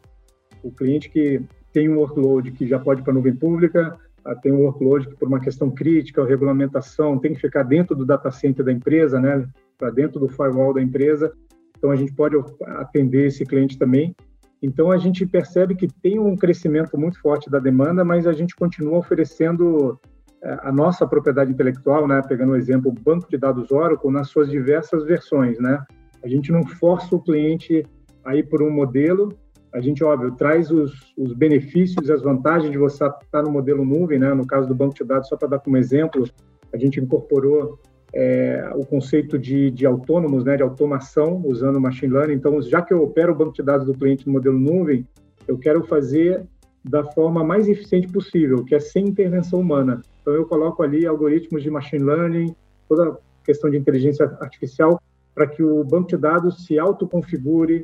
O 0.63 0.71
cliente 0.71 1.09
que 1.09 1.41
tem 1.73 1.89
um 1.89 1.97
workload 1.97 2.51
que 2.51 2.67
já 2.67 2.79
pode 2.79 3.01
ir 3.01 3.03
para 3.03 3.11
a 3.11 3.15
nuvem 3.15 3.35
pública, 3.35 3.97
tem 4.35 4.51
um 4.51 4.61
workload 4.61 5.07
que, 5.07 5.15
por 5.15 5.27
uma 5.27 5.39
questão 5.39 5.69
crítica, 5.69 6.25
regulamentação, 6.25 7.17
tem 7.17 7.33
que 7.33 7.39
ficar 7.39 7.63
dentro 7.63 7.95
do 7.95 8.05
data 8.05 8.31
center 8.31 8.65
da 8.65 8.71
empresa, 8.71 9.19
né, 9.19 9.47
para 9.77 9.89
dentro 9.89 10.19
do 10.19 10.27
firewall 10.27 10.73
da 10.73 10.81
empresa. 10.81 11.31
Então, 11.77 11.91
a 11.91 11.95
gente 11.95 12.13
pode 12.13 12.35
atender 12.65 13.27
esse 13.27 13.45
cliente 13.45 13.77
também. 13.77 14.15
Então, 14.61 14.91
a 14.91 14.97
gente 14.97 15.25
percebe 15.25 15.75
que 15.75 15.87
tem 15.87 16.17
um 16.19 16.35
crescimento 16.35 16.97
muito 16.97 17.21
forte 17.21 17.49
da 17.49 17.59
demanda, 17.59 18.03
mas 18.03 18.25
a 18.25 18.33
gente 18.33 18.55
continua 18.55 18.97
oferecendo 18.97 19.99
eh, 20.41 20.59
a 20.63 20.71
nossa 20.71 21.05
propriedade 21.05 21.51
intelectual, 21.51 22.07
né, 22.07 22.21
pegando 22.27 22.53
o 22.53 22.55
exemplo, 22.55 22.91
o 22.91 22.93
banco 22.93 23.29
de 23.29 23.37
dados 23.37 23.71
Oracle, 23.71 24.11
nas 24.11 24.29
suas 24.29 24.49
diversas 24.49 25.03
versões. 25.05 25.59
Né? 25.59 25.79
A 26.23 26.27
gente 26.27 26.51
não 26.51 26.65
força 26.65 27.15
o 27.15 27.21
cliente 27.21 27.85
a 28.25 28.35
ir 28.35 28.49
por 28.49 28.63
um 28.63 28.71
modelo, 28.71 29.29
a 29.73 29.81
gente, 29.81 30.03
óbvio, 30.03 30.31
traz 30.35 30.71
os, 30.71 31.13
os 31.17 31.33
benefícios 31.33 32.07
e 32.07 32.11
as 32.11 32.21
vantagens 32.21 32.71
de 32.71 32.77
você 32.77 33.05
estar 33.05 33.43
no 33.43 33.51
modelo 33.51 33.83
nuvem, 33.85 34.19
né? 34.19 34.33
no 34.33 34.45
caso 34.45 34.67
do 34.67 34.75
banco 34.75 34.95
de 34.95 35.03
dados, 35.03 35.27
só 35.27 35.35
para 35.35 35.49
dar 35.49 35.59
como 35.59 35.77
exemplo, 35.77 36.25
a 36.73 36.77
gente 36.77 36.99
incorporou 36.99 37.79
é, 38.13 38.71
o 38.75 38.85
conceito 38.85 39.37
de, 39.37 39.69
de 39.71 39.85
autônomos, 39.85 40.43
né, 40.43 40.55
de 40.55 40.63
automação, 40.63 41.41
usando 41.45 41.79
machine 41.79 42.13
learning. 42.13 42.35
Então, 42.35 42.61
já 42.61 42.81
que 42.81 42.93
eu 42.93 43.03
opero 43.03 43.33
o 43.33 43.35
banco 43.35 43.53
de 43.53 43.63
dados 43.63 43.85
do 43.85 43.93
cliente 43.93 44.25
no 44.25 44.33
modelo 44.33 44.57
nuvem, 44.57 45.07
eu 45.47 45.57
quero 45.57 45.83
fazer 45.85 46.45
da 46.83 47.03
forma 47.03 47.43
mais 47.43 47.67
eficiente 47.67 48.07
possível, 48.07 48.63
que 48.63 48.73
é 48.73 48.79
sem 48.79 49.07
intervenção 49.07 49.59
humana. 49.59 50.01
Então, 50.21 50.33
eu 50.33 50.45
coloco 50.45 50.83
ali 50.83 51.05
algoritmos 51.05 51.61
de 51.61 51.69
machine 51.69 52.03
learning, 52.03 52.55
toda 52.87 53.09
a 53.09 53.17
questão 53.43 53.69
de 53.69 53.77
inteligência 53.77 54.25
artificial, 54.39 55.01
para 55.35 55.47
que 55.47 55.61
o 55.61 55.83
banco 55.83 56.07
de 56.09 56.17
dados 56.17 56.65
se 56.65 56.79
autoconfigure, 56.79 57.83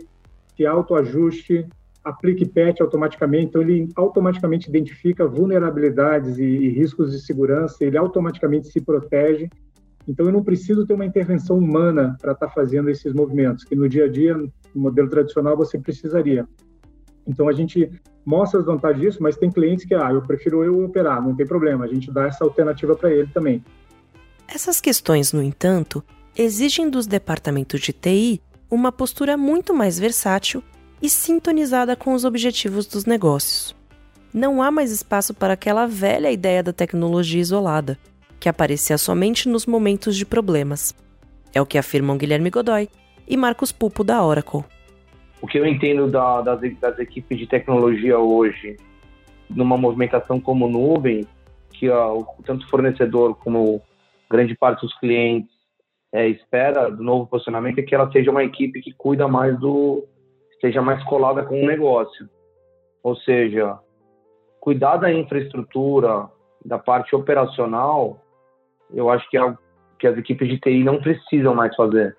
se 0.55 0.65
autoajuste, 0.65 1.65
aplique 2.03 2.45
patch 2.45 2.81
automaticamente. 2.81 3.45
Então, 3.45 3.61
ele 3.61 3.89
automaticamente 3.95 4.69
identifica 4.69 5.27
vulnerabilidades 5.27 6.37
e, 6.37 6.43
e 6.43 6.69
riscos 6.69 7.11
de 7.11 7.19
segurança, 7.19 7.83
ele 7.83 7.97
automaticamente 7.97 8.67
se 8.67 8.81
protege 8.81 9.49
então, 10.07 10.25
eu 10.25 10.31
não 10.31 10.43
preciso 10.43 10.85
ter 10.85 10.93
uma 10.93 11.05
intervenção 11.05 11.57
humana 11.57 12.17
para 12.21 12.33
estar 12.33 12.47
tá 12.47 12.53
fazendo 12.53 12.89
esses 12.89 13.13
movimentos, 13.13 13.63
que 13.63 13.75
no 13.75 13.87
dia 13.87 14.05
a 14.05 14.09
dia, 14.09 14.35
no 14.35 14.51
modelo 14.75 15.09
tradicional, 15.09 15.55
você 15.55 15.79
precisaria. 15.79 16.47
Então, 17.25 17.47
a 17.47 17.53
gente 17.53 17.89
mostra 18.25 18.59
as 18.59 18.65
vantagens 18.65 19.01
disso, 19.01 19.23
mas 19.23 19.37
tem 19.37 19.49
clientes 19.49 19.85
que, 19.85 19.95
ah, 19.95 20.11
eu 20.11 20.21
prefiro 20.21 20.63
eu 20.63 20.83
operar, 20.83 21.21
não 21.21 21.35
tem 21.35 21.45
problema, 21.45 21.85
a 21.85 21.87
gente 21.87 22.11
dá 22.11 22.25
essa 22.25 22.43
alternativa 22.43 22.95
para 22.95 23.11
ele 23.11 23.29
também. 23.33 23.63
Essas 24.47 24.81
questões, 24.81 25.31
no 25.31 25.41
entanto, 25.41 26.03
exigem 26.37 26.89
dos 26.89 27.07
departamentos 27.07 27.79
de 27.79 27.93
TI 27.93 28.41
uma 28.73 28.91
postura 28.91 29.37
muito 29.37 29.71
mais 29.71 29.99
versátil 29.99 30.63
e 30.99 31.07
sintonizada 31.07 31.95
com 31.95 32.13
os 32.13 32.25
objetivos 32.25 32.87
dos 32.87 33.05
negócios. 33.05 33.75
Não 34.33 34.63
há 34.63 34.71
mais 34.71 34.91
espaço 34.91 35.31
para 35.31 35.53
aquela 35.53 35.85
velha 35.85 36.31
ideia 36.31 36.63
da 36.63 36.73
tecnologia 36.73 37.39
isolada, 37.39 37.99
que 38.39 38.49
aparecia 38.49 38.97
somente 38.97 39.47
nos 39.47 39.67
momentos 39.67 40.17
de 40.17 40.25
problemas. 40.25 40.95
É 41.53 41.61
o 41.61 41.67
que 41.67 41.77
afirmam 41.77 42.17
Guilherme 42.17 42.49
Godoy 42.49 42.89
e 43.27 43.37
Marcos 43.37 43.71
Pupo 43.71 44.03
da 44.03 44.23
Oracle. 44.25 44.63
O 45.39 45.45
que 45.45 45.59
eu 45.59 45.67
entendo 45.67 46.09
da, 46.09 46.41
das, 46.41 46.59
das, 46.79 46.97
equipes 46.97 47.37
de 47.37 47.45
tecnologia 47.45 48.17
hoje, 48.17 48.77
numa 49.51 49.77
movimentação 49.77 50.39
como 50.39 50.67
nuvem, 50.67 51.27
que 51.73 51.91
ó, 51.91 52.23
tanto 52.43 52.65
o 52.65 52.69
fornecedor 52.69 53.35
como 53.35 53.79
grande 54.27 54.55
parte 54.55 54.81
dos 54.81 54.97
clientes 54.99 55.52
é, 56.13 56.27
espera 56.27 56.91
do 56.91 57.03
novo 57.03 57.25
posicionamento, 57.25 57.79
é 57.79 57.81
que 57.81 57.95
ela 57.95 58.09
seja 58.11 58.29
uma 58.29 58.43
equipe 58.43 58.81
que 58.81 58.93
cuida 58.93 59.27
mais 59.27 59.59
do, 59.59 60.07
seja 60.61 60.81
mais 60.81 61.03
colada 61.05 61.43
com 61.43 61.59
o 61.59 61.65
negócio. 61.65 62.29
Ou 63.01 63.15
seja, 63.17 63.79
cuidar 64.59 64.97
da 64.97 65.11
infraestrutura, 65.11 66.29
da 66.63 66.77
parte 66.77 67.15
operacional, 67.15 68.21
eu 68.93 69.09
acho 69.09 69.27
que 69.29 69.35
é 69.35 69.39
algo 69.39 69.57
que 69.97 70.07
as 70.07 70.17
equipes 70.17 70.47
de 70.47 70.59
TI 70.59 70.83
não 70.83 71.01
precisam 71.01 71.55
mais 71.55 71.75
fazer. 71.75 72.15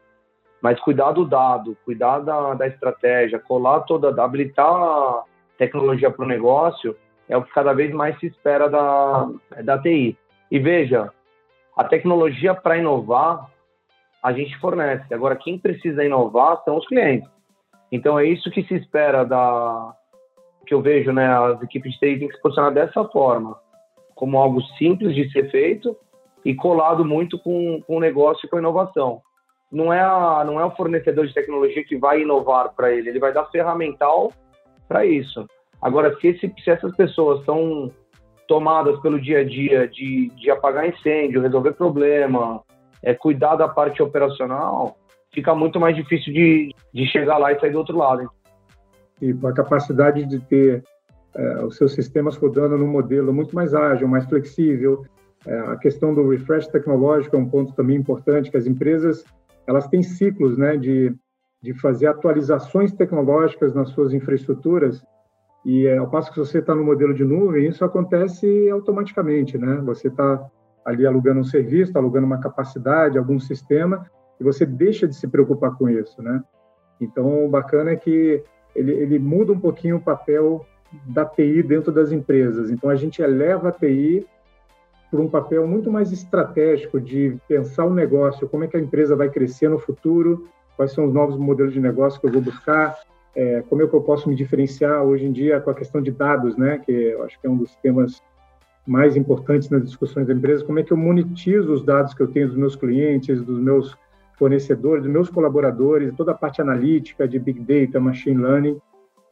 Mas 0.60 0.80
cuidar 0.80 1.12
do 1.12 1.24
dado, 1.24 1.76
cuidar 1.84 2.18
da, 2.18 2.54
da 2.54 2.66
estratégia, 2.66 3.38
colar 3.38 3.80
toda, 3.80 4.22
habilitar 4.22 4.66
a 4.66 5.24
tecnologia 5.56 6.10
para 6.10 6.24
o 6.24 6.28
negócio, 6.28 6.96
é 7.28 7.36
o 7.36 7.42
que 7.42 7.52
cada 7.52 7.72
vez 7.72 7.92
mais 7.92 8.18
se 8.18 8.26
espera 8.26 8.68
da, 8.68 9.28
da 9.62 9.78
TI. 9.78 10.18
E 10.50 10.58
veja, 10.58 11.12
a 11.76 11.84
tecnologia 11.84 12.54
para 12.54 12.78
inovar, 12.78 13.53
a 14.24 14.32
gente 14.32 14.58
fornece. 14.58 15.12
Agora, 15.12 15.36
quem 15.36 15.58
precisa 15.58 16.02
inovar 16.02 16.62
são 16.64 16.78
os 16.78 16.86
clientes. 16.86 17.28
Então, 17.92 18.18
é 18.18 18.24
isso 18.24 18.50
que 18.50 18.64
se 18.64 18.74
espera 18.74 19.22
da. 19.22 19.94
que 20.66 20.72
eu 20.72 20.80
vejo, 20.80 21.12
né? 21.12 21.26
As 21.26 21.60
equipes 21.60 21.92
de 21.92 21.98
TI 21.98 22.18
têm 22.18 22.28
que 22.28 22.34
se 22.34 22.40
posicionar 22.40 22.72
dessa 22.72 23.04
forma, 23.04 23.54
como 24.14 24.38
algo 24.38 24.62
simples 24.78 25.14
de 25.14 25.30
ser 25.30 25.50
feito, 25.50 25.94
e 26.42 26.54
colado 26.54 27.04
muito 27.04 27.38
com, 27.38 27.82
com 27.86 27.98
o 27.98 28.00
negócio 28.00 28.46
e 28.46 28.48
com 28.48 28.56
a 28.56 28.60
inovação. 28.60 29.20
Não 29.70 29.92
é, 29.92 30.00
a, 30.00 30.42
não 30.46 30.58
é 30.58 30.64
o 30.64 30.74
fornecedor 30.74 31.26
de 31.26 31.34
tecnologia 31.34 31.84
que 31.84 31.98
vai 31.98 32.22
inovar 32.22 32.72
para 32.74 32.92
ele, 32.92 33.10
ele 33.10 33.18
vai 33.18 33.32
dar 33.32 33.44
ferramental 33.50 34.32
para 34.88 35.04
isso. 35.04 35.46
Agora, 35.82 36.16
se, 36.18 36.28
esse, 36.28 36.54
se 36.62 36.70
essas 36.70 36.96
pessoas 36.96 37.44
são 37.44 37.92
tomadas 38.48 38.98
pelo 39.00 39.20
dia 39.20 39.40
a 39.40 39.44
dia 39.44 39.86
de, 39.86 40.30
de 40.36 40.50
apagar 40.50 40.88
incêndio, 40.88 41.42
resolver 41.42 41.72
problema, 41.72 42.63
é, 43.04 43.14
cuidar 43.14 43.56
da 43.56 43.68
parte 43.68 44.02
operacional, 44.02 44.96
fica 45.32 45.54
muito 45.54 45.78
mais 45.78 45.94
difícil 45.94 46.32
de, 46.32 46.74
de 46.92 47.06
chegar 47.06 47.38
lá 47.38 47.52
e 47.52 47.60
sair 47.60 47.70
do 47.70 47.78
outro 47.78 47.96
lado. 47.96 48.28
E 49.20 49.32
com 49.32 49.46
a 49.46 49.52
capacidade 49.52 50.24
de 50.24 50.40
ter 50.40 50.82
é, 51.34 51.64
os 51.64 51.76
seus 51.76 51.92
sistemas 51.92 52.36
rodando 52.36 52.78
num 52.78 52.86
modelo 52.86 53.32
muito 53.32 53.54
mais 53.54 53.74
ágil, 53.74 54.08
mais 54.08 54.24
flexível, 54.24 55.04
é, 55.46 55.58
a 55.58 55.76
questão 55.76 56.14
do 56.14 56.28
refresh 56.30 56.66
tecnológico 56.68 57.36
é 57.36 57.38
um 57.38 57.48
ponto 57.48 57.74
também 57.74 57.96
importante, 57.96 58.50
que 58.50 58.56
as 58.56 58.66
empresas 58.66 59.24
elas 59.66 59.86
têm 59.88 60.02
ciclos 60.02 60.56
né, 60.56 60.76
de, 60.76 61.14
de 61.62 61.74
fazer 61.74 62.06
atualizações 62.06 62.92
tecnológicas 62.92 63.74
nas 63.74 63.90
suas 63.90 64.12
infraestruturas, 64.12 65.02
e 65.64 65.86
é, 65.86 65.96
ao 65.96 66.08
passo 66.08 66.30
que 66.30 66.38
você 66.38 66.58
está 66.58 66.74
no 66.74 66.84
modelo 66.84 67.14
de 67.14 67.24
nuvem, 67.24 67.66
isso 67.66 67.84
acontece 67.84 68.68
automaticamente. 68.68 69.56
Né? 69.56 69.76
Você 69.84 70.08
está 70.08 70.46
ali 70.84 71.06
alugando 71.06 71.40
um 71.40 71.44
serviço, 71.44 71.96
alugando 71.96 72.26
uma 72.26 72.40
capacidade, 72.40 73.18
algum 73.18 73.38
sistema, 73.38 74.06
e 74.38 74.44
você 74.44 74.66
deixa 74.66 75.06
de 75.06 75.14
se 75.14 75.26
preocupar 75.26 75.76
com 75.76 75.88
isso. 75.88 76.22
Né? 76.22 76.42
Então, 77.00 77.44
o 77.44 77.48
bacana 77.48 77.90
é 77.90 77.96
que 77.96 78.42
ele, 78.74 78.92
ele 78.92 79.18
muda 79.18 79.52
um 79.52 79.60
pouquinho 79.60 79.96
o 79.96 80.00
papel 80.00 80.66
da 81.06 81.24
TI 81.24 81.62
dentro 81.62 81.90
das 81.90 82.12
empresas. 82.12 82.70
Então, 82.70 82.90
a 82.90 82.96
gente 82.96 83.22
eleva 83.22 83.68
a 83.68 83.72
TI 83.72 84.26
por 85.10 85.20
um 85.20 85.28
papel 85.28 85.66
muito 85.66 85.90
mais 85.90 86.12
estratégico 86.12 87.00
de 87.00 87.36
pensar 87.46 87.84
o 87.84 87.94
negócio, 87.94 88.48
como 88.48 88.64
é 88.64 88.66
que 88.66 88.76
a 88.76 88.80
empresa 88.80 89.14
vai 89.14 89.28
crescer 89.28 89.68
no 89.68 89.78
futuro, 89.78 90.48
quais 90.76 90.92
são 90.92 91.06
os 91.06 91.14
novos 91.14 91.36
modelos 91.36 91.72
de 91.72 91.80
negócio 91.80 92.20
que 92.20 92.26
eu 92.26 92.32
vou 92.32 92.42
buscar, 92.42 92.96
é, 93.34 93.62
como 93.68 93.82
é 93.82 93.86
que 93.86 93.94
eu 93.94 94.00
posso 94.00 94.28
me 94.28 94.34
diferenciar 94.34 95.02
hoje 95.02 95.26
em 95.26 95.32
dia 95.32 95.60
com 95.60 95.70
a 95.70 95.74
questão 95.74 96.00
de 96.00 96.10
dados, 96.10 96.56
né, 96.56 96.78
que 96.78 96.90
eu 96.90 97.22
acho 97.24 97.40
que 97.40 97.46
é 97.46 97.50
um 97.50 97.56
dos 97.56 97.74
temas 97.76 98.22
mais 98.86 99.16
importantes 99.16 99.70
nas 99.70 99.82
discussões 99.82 100.26
da 100.26 100.34
empresa, 100.34 100.64
como 100.64 100.78
é 100.78 100.82
que 100.82 100.92
eu 100.92 100.96
monetizo 100.96 101.72
os 101.72 101.84
dados 101.84 102.12
que 102.12 102.22
eu 102.22 102.28
tenho 102.28 102.48
dos 102.48 102.56
meus 102.56 102.76
clientes, 102.76 103.42
dos 103.42 103.58
meus 103.58 103.96
fornecedores, 104.38 105.04
dos 105.04 105.12
meus 105.12 105.30
colaboradores, 105.30 106.14
toda 106.14 106.32
a 106.32 106.36
parte 106.36 106.60
analítica 106.60 107.26
de 107.26 107.38
Big 107.38 107.60
Data, 107.60 107.98
Machine 108.00 108.42
Learning. 108.42 108.78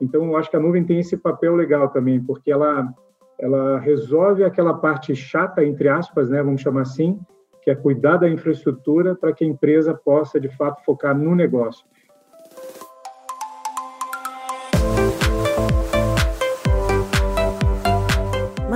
Então, 0.00 0.24
eu 0.24 0.36
acho 0.36 0.50
que 0.50 0.56
a 0.56 0.60
nuvem 0.60 0.84
tem 0.84 1.00
esse 1.00 1.16
papel 1.16 1.54
legal 1.54 1.88
também, 1.88 2.20
porque 2.20 2.50
ela 2.50 2.92
ela 3.42 3.80
resolve 3.80 4.44
aquela 4.44 4.72
parte 4.74 5.16
chata, 5.16 5.64
entre 5.64 5.88
aspas, 5.88 6.30
né, 6.30 6.40
vamos 6.40 6.60
chamar 6.60 6.82
assim, 6.82 7.18
que 7.62 7.70
é 7.72 7.74
cuidar 7.74 8.16
da 8.18 8.28
infraestrutura 8.28 9.16
para 9.16 9.32
que 9.32 9.44
a 9.44 9.46
empresa 9.46 9.92
possa, 9.92 10.38
de 10.38 10.48
fato, 10.56 10.84
focar 10.84 11.16
no 11.16 11.34
negócio. 11.34 11.84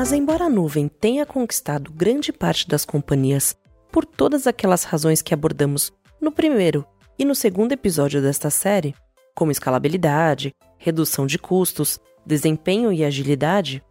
Mas, 0.07 0.13
embora 0.13 0.45
a 0.45 0.49
nuvem 0.49 0.87
tenha 0.87 1.27
conquistado 1.27 1.91
grande 1.91 2.33
parte 2.33 2.69
das 2.69 2.85
companhias 2.85 3.57
por 3.91 4.05
todas 4.05 4.47
aquelas 4.47 4.85
razões 4.85 5.21
que 5.21 5.35
abordamos 5.35 5.93
no 6.21 6.31
primeiro 6.31 6.87
e 7.19 7.25
no 7.25 7.35
segundo 7.35 7.73
episódio 7.73 8.23
desta 8.23 8.49
série, 8.49 8.95
como 9.35 9.51
escalabilidade, 9.51 10.55
redução 10.79 11.27
de 11.27 11.41
custos, 11.41 11.99
desempenho 12.25 12.93
e 12.93 13.05
agilidade, 13.05 13.83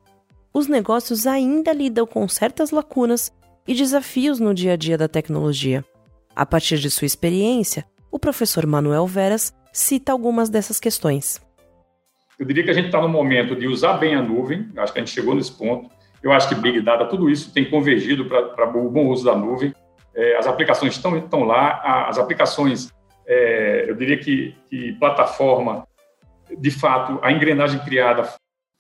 os 0.54 0.70
negócios 0.70 1.28
ainda 1.28 1.74
lidam 1.74 2.08
com 2.08 2.26
certas 2.30 2.72
lacunas 2.72 3.30
e 3.68 3.74
desafios 3.76 4.40
no 4.40 4.54
dia 4.54 4.72
a 4.72 4.78
dia 4.78 4.98
da 4.98 5.10
tecnologia. 5.10 5.84
A 6.34 6.46
partir 6.46 6.78
de 6.78 6.90
sua 6.90 7.08
experiência, 7.08 7.84
o 8.10 8.18
professor 8.18 8.66
Manuel 8.66 9.06
Veras 9.06 9.54
cita 9.74 10.14
algumas 10.14 10.50
dessas 10.50 10.80
questões. 10.80 11.42
Eu 12.40 12.46
diria 12.46 12.64
que 12.64 12.72
a 12.72 12.74
gente 12.74 12.86
está 12.86 13.02
no 13.02 13.10
momento 13.10 13.54
de 13.54 13.68
usar 13.68 13.98
bem 13.98 14.16
a 14.16 14.22
nuvem, 14.22 14.70
acho 14.78 14.94
que 14.94 15.00
a 15.00 15.02
gente 15.04 15.14
chegou 15.14 15.36
nesse 15.36 15.52
ponto. 15.52 15.94
Eu 16.26 16.34
acho 16.34 16.50
que 16.50 16.56
Big 16.56 16.82
Data, 16.82 17.06
tudo 17.06 17.30
isso 17.30 17.54
tem 17.54 17.70
convergido 17.70 18.26
para 18.26 18.68
o 18.68 18.90
bom 18.90 19.10
uso 19.10 19.24
da 19.24 19.36
nuvem. 19.36 19.72
É, 20.16 20.36
as 20.38 20.48
aplicações 20.48 20.96
estão, 20.96 21.16
estão 21.16 21.44
lá, 21.44 22.08
as 22.10 22.18
aplicações, 22.18 22.92
é, 23.28 23.86
eu 23.88 23.96
diria 23.96 24.18
que, 24.18 24.56
que 24.68 24.94
plataforma, 24.94 25.88
de 26.58 26.72
fato, 26.72 27.20
a 27.22 27.32
engrenagem 27.32 27.80
criada 27.82 28.28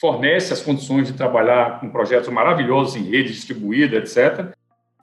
fornece 0.02 0.54
as 0.54 0.62
condições 0.64 1.06
de 1.06 1.14
trabalhar 1.14 1.80
com 1.80 1.92
projetos 1.92 2.30
maravilhosos 2.30 2.96
em 2.96 3.04
rede 3.04 3.32
distribuída, 3.32 3.98
etc. 3.98 4.52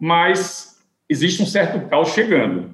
Mas 0.01 0.83
existe 1.09 1.45
um 1.45 1.47
certo 1.47 1.89
caos 1.89 2.09
chegando, 2.09 2.73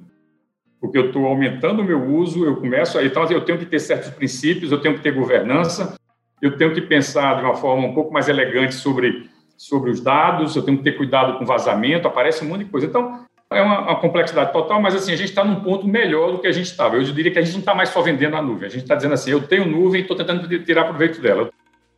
porque 0.81 0.97
eu 0.97 1.09
estou 1.09 1.27
aumentando 1.27 1.83
o 1.83 1.85
meu 1.85 2.03
uso, 2.07 2.43
eu 2.43 2.55
começo 2.55 2.97
a. 2.97 3.03
Então, 3.03 3.23
eu 3.29 3.45
tenho 3.45 3.59
que 3.59 3.67
ter 3.67 3.79
certos 3.79 4.09
princípios, 4.09 4.71
eu 4.71 4.81
tenho 4.81 4.95
que 4.95 5.03
ter 5.03 5.11
governança, 5.11 5.95
eu 6.41 6.57
tenho 6.57 6.73
que 6.73 6.81
pensar 6.81 7.35
de 7.35 7.43
uma 7.43 7.55
forma 7.55 7.85
um 7.85 7.93
pouco 7.93 8.11
mais 8.11 8.27
elegante 8.27 8.73
sobre, 8.73 9.29
sobre 9.59 9.91
os 9.91 9.99
dados, 9.99 10.55
eu 10.55 10.63
tenho 10.63 10.77
que 10.77 10.83
ter 10.85 10.93
cuidado 10.93 11.37
com 11.37 11.45
vazamento, 11.45 12.07
aparece 12.07 12.45
um 12.45 12.47
monte 12.47 12.63
de 12.63 12.71
coisa. 12.71 12.87
Então, 12.87 13.25
é 13.51 13.61
uma, 13.61 13.81
uma 13.81 13.99
complexidade 13.99 14.53
total, 14.53 14.81
mas 14.81 14.95
assim, 14.95 15.11
a 15.11 15.17
gente 15.17 15.29
está 15.29 15.43
num 15.43 15.61
ponto 15.61 15.85
melhor 15.85 16.31
do 16.31 16.39
que 16.39 16.47
a 16.47 16.51
gente 16.51 16.67
estava. 16.67 16.95
Eu 16.95 17.03
diria 17.03 17.31
que 17.31 17.39
a 17.39 17.41
gente 17.41 17.53
não 17.53 17.59
está 17.59 17.75
mais 17.75 17.89
só 17.89 18.01
vendendo 18.01 18.37
a 18.37 18.41
nuvem, 18.41 18.67
a 18.67 18.71
gente 18.71 18.83
está 18.83 18.95
dizendo 18.95 19.15
assim, 19.15 19.31
eu 19.31 19.45
tenho 19.45 19.65
nuvem 19.65 19.99
e 19.99 20.03
estou 20.03 20.15
tentando 20.15 20.47
tirar 20.63 20.85
proveito 20.85 21.19
dela. 21.21 21.49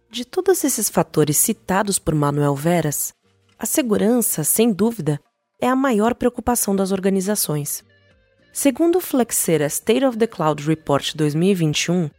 De 0.10 0.26
todos 0.26 0.64
esses 0.64 0.90
fatores 0.90 1.38
citados 1.38 2.00
por 2.00 2.16
Manuel 2.16 2.56
Veras, 2.56 3.14
a 3.60 3.66
segurança, 3.66 4.44
sem 4.44 4.74
dúvida, 4.74 5.20
é 5.62 5.68
a 5.70 5.76
maior 5.76 6.16
preocupação 6.16 6.76
das 6.76 6.92
organizações. 6.92 7.86
Segundo 8.52 8.98
o 8.98 9.02
Flexera 9.02 9.68
State 9.68 10.04
of 10.04 10.18
the 10.18 10.26
Cloud 10.28 10.66
Report 10.66 11.16
2021, 11.16 12.10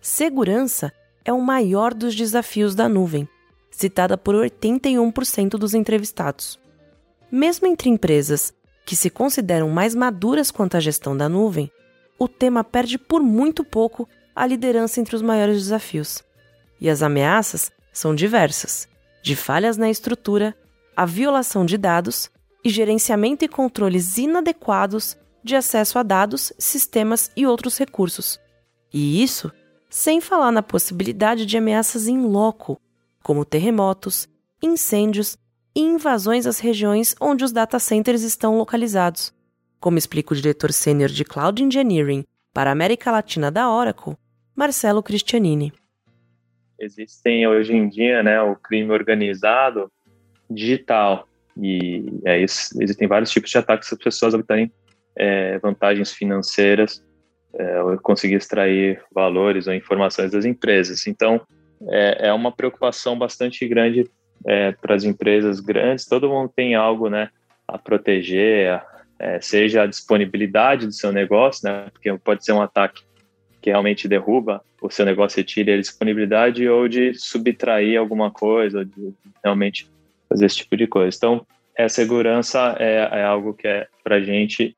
segurança 0.00 0.92
é 1.24 1.32
o 1.32 1.40
maior 1.40 1.94
dos 1.94 2.14
desafios 2.14 2.74
da 2.74 2.88
nuvem, 2.88 3.26
citada 3.80 4.18
por 4.18 4.34
81% 4.34 5.52
dos 5.52 5.72
entrevistados. 5.72 6.60
Mesmo 7.32 7.66
entre 7.66 7.88
empresas 7.88 8.52
que 8.84 8.94
se 8.94 9.08
consideram 9.08 9.70
mais 9.70 9.94
maduras 9.94 10.50
quanto 10.50 10.76
à 10.76 10.80
gestão 10.80 11.16
da 11.16 11.30
nuvem, 11.30 11.70
o 12.18 12.28
tema 12.28 12.62
perde 12.62 12.98
por 12.98 13.22
muito 13.22 13.64
pouco 13.64 14.06
a 14.36 14.46
liderança 14.46 15.00
entre 15.00 15.16
os 15.16 15.22
maiores 15.22 15.62
desafios. 15.62 16.22
E 16.78 16.90
as 16.90 17.02
ameaças 17.02 17.72
são 17.90 18.14
diversas, 18.14 18.86
de 19.22 19.34
falhas 19.34 19.78
na 19.78 19.88
estrutura, 19.88 20.54
a 20.94 21.06
violação 21.06 21.64
de 21.64 21.78
dados 21.78 22.30
e 22.62 22.68
gerenciamento 22.68 23.46
e 23.46 23.48
controles 23.48 24.18
inadequados 24.18 25.16
de 25.42 25.56
acesso 25.56 25.98
a 25.98 26.02
dados, 26.02 26.52
sistemas 26.58 27.30
e 27.34 27.46
outros 27.46 27.78
recursos. 27.78 28.38
E 28.92 29.22
isso 29.22 29.50
sem 29.88 30.20
falar 30.20 30.52
na 30.52 30.62
possibilidade 30.62 31.46
de 31.46 31.56
ameaças 31.56 32.06
em 32.06 32.20
loco, 32.20 32.78
como 33.22 33.44
terremotos, 33.44 34.28
incêndios 34.62 35.36
e 35.74 35.80
invasões 35.80 36.46
às 36.46 36.58
regiões 36.58 37.14
onde 37.20 37.44
os 37.44 37.52
data 37.52 37.78
centers 37.78 38.22
estão 38.22 38.56
localizados. 38.56 39.32
Como 39.78 39.98
explica 39.98 40.32
o 40.32 40.36
diretor 40.36 40.72
sênior 40.72 41.08
de 41.08 41.24
Cloud 41.24 41.62
Engineering 41.62 42.24
para 42.52 42.70
a 42.70 42.72
América 42.72 43.10
Latina 43.10 43.50
da 43.50 43.70
Oracle, 43.70 44.16
Marcelo 44.54 45.02
Cristianini 45.02 45.72
existem 46.80 47.46
hoje 47.46 47.74
em 47.74 47.88
dia, 47.88 48.22
né, 48.22 48.40
o 48.40 48.56
crime 48.56 48.90
organizado 48.90 49.92
digital 50.50 51.28
e 51.56 52.20
é 52.24 52.40
existem 52.40 53.06
vários 53.06 53.30
tipos 53.30 53.50
de 53.50 53.58
ataques 53.58 53.88
que 53.88 53.94
as 53.94 54.02
pessoas 54.02 54.34
obtêm 54.34 54.72
é, 55.14 55.58
vantagens 55.58 56.12
financeiras 56.12 57.04
é, 57.54 57.82
ou 57.82 57.98
conseguir 57.98 58.36
extrair 58.36 59.02
valores 59.12 59.66
ou 59.66 59.74
informações 59.74 60.30
das 60.30 60.44
empresas. 60.44 61.06
Então, 61.06 61.40
é, 61.88 62.28
é 62.28 62.32
uma 62.32 62.52
preocupação 62.52 63.18
bastante 63.18 63.66
grande 63.66 64.08
é, 64.46 64.72
para 64.72 64.94
as 64.94 65.04
empresas 65.04 65.60
grandes. 65.60 66.06
Todo 66.06 66.28
mundo 66.28 66.52
tem 66.54 66.74
algo, 66.74 67.08
né, 67.08 67.30
a 67.66 67.78
proteger, 67.78 68.82
é, 69.18 69.40
seja 69.40 69.82
a 69.82 69.86
disponibilidade 69.86 70.86
do 70.86 70.92
seu 70.92 71.12
negócio, 71.12 71.68
né, 71.68 71.86
porque 71.92 72.12
pode 72.18 72.44
ser 72.44 72.52
um 72.52 72.62
ataque 72.62 73.02
que 73.60 73.70
realmente 73.70 74.08
derruba 74.08 74.62
o 74.80 74.90
seu 74.90 75.04
negócio 75.04 75.40
e 75.40 75.44
tire 75.44 75.72
a 75.72 75.78
disponibilidade 75.78 76.66
ou 76.66 76.88
de 76.88 77.12
subtrair 77.14 77.98
alguma 77.98 78.30
coisa, 78.30 78.84
de 78.84 79.14
realmente 79.44 79.90
fazer 80.28 80.46
esse 80.46 80.56
tipo 80.56 80.76
de 80.76 80.86
coisa. 80.86 81.14
Então, 81.14 81.46
a 81.78 81.88
segurança 81.88 82.76
é, 82.78 83.20
é 83.20 83.24
algo 83.24 83.54
que 83.54 83.66
é 83.66 83.86
para 84.02 84.16
a 84.16 84.20
gente 84.20 84.76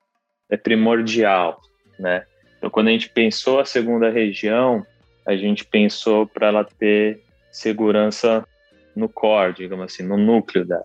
é 0.51 0.57
primordial, 0.57 1.61
né? 1.99 2.25
Então, 2.59 2.71
quando 2.71 2.89
a 2.89 2.91
gente 2.91 3.09
pensou 3.09 3.59
a 3.59 3.65
segunda 3.65 4.11
região, 4.11 4.85
a 5.27 5.37
gente 5.37 5.65
pensou 5.65 6.27
para 6.27 6.49
ela 6.49 6.65
ter 6.65 7.23
segurança 7.51 8.47
no 8.95 9.09
core, 9.09 9.55
digamos 9.55 9.85
assim, 9.85 10.03
no 10.03 10.17
núcleo 10.17 10.65
dela. 10.65 10.85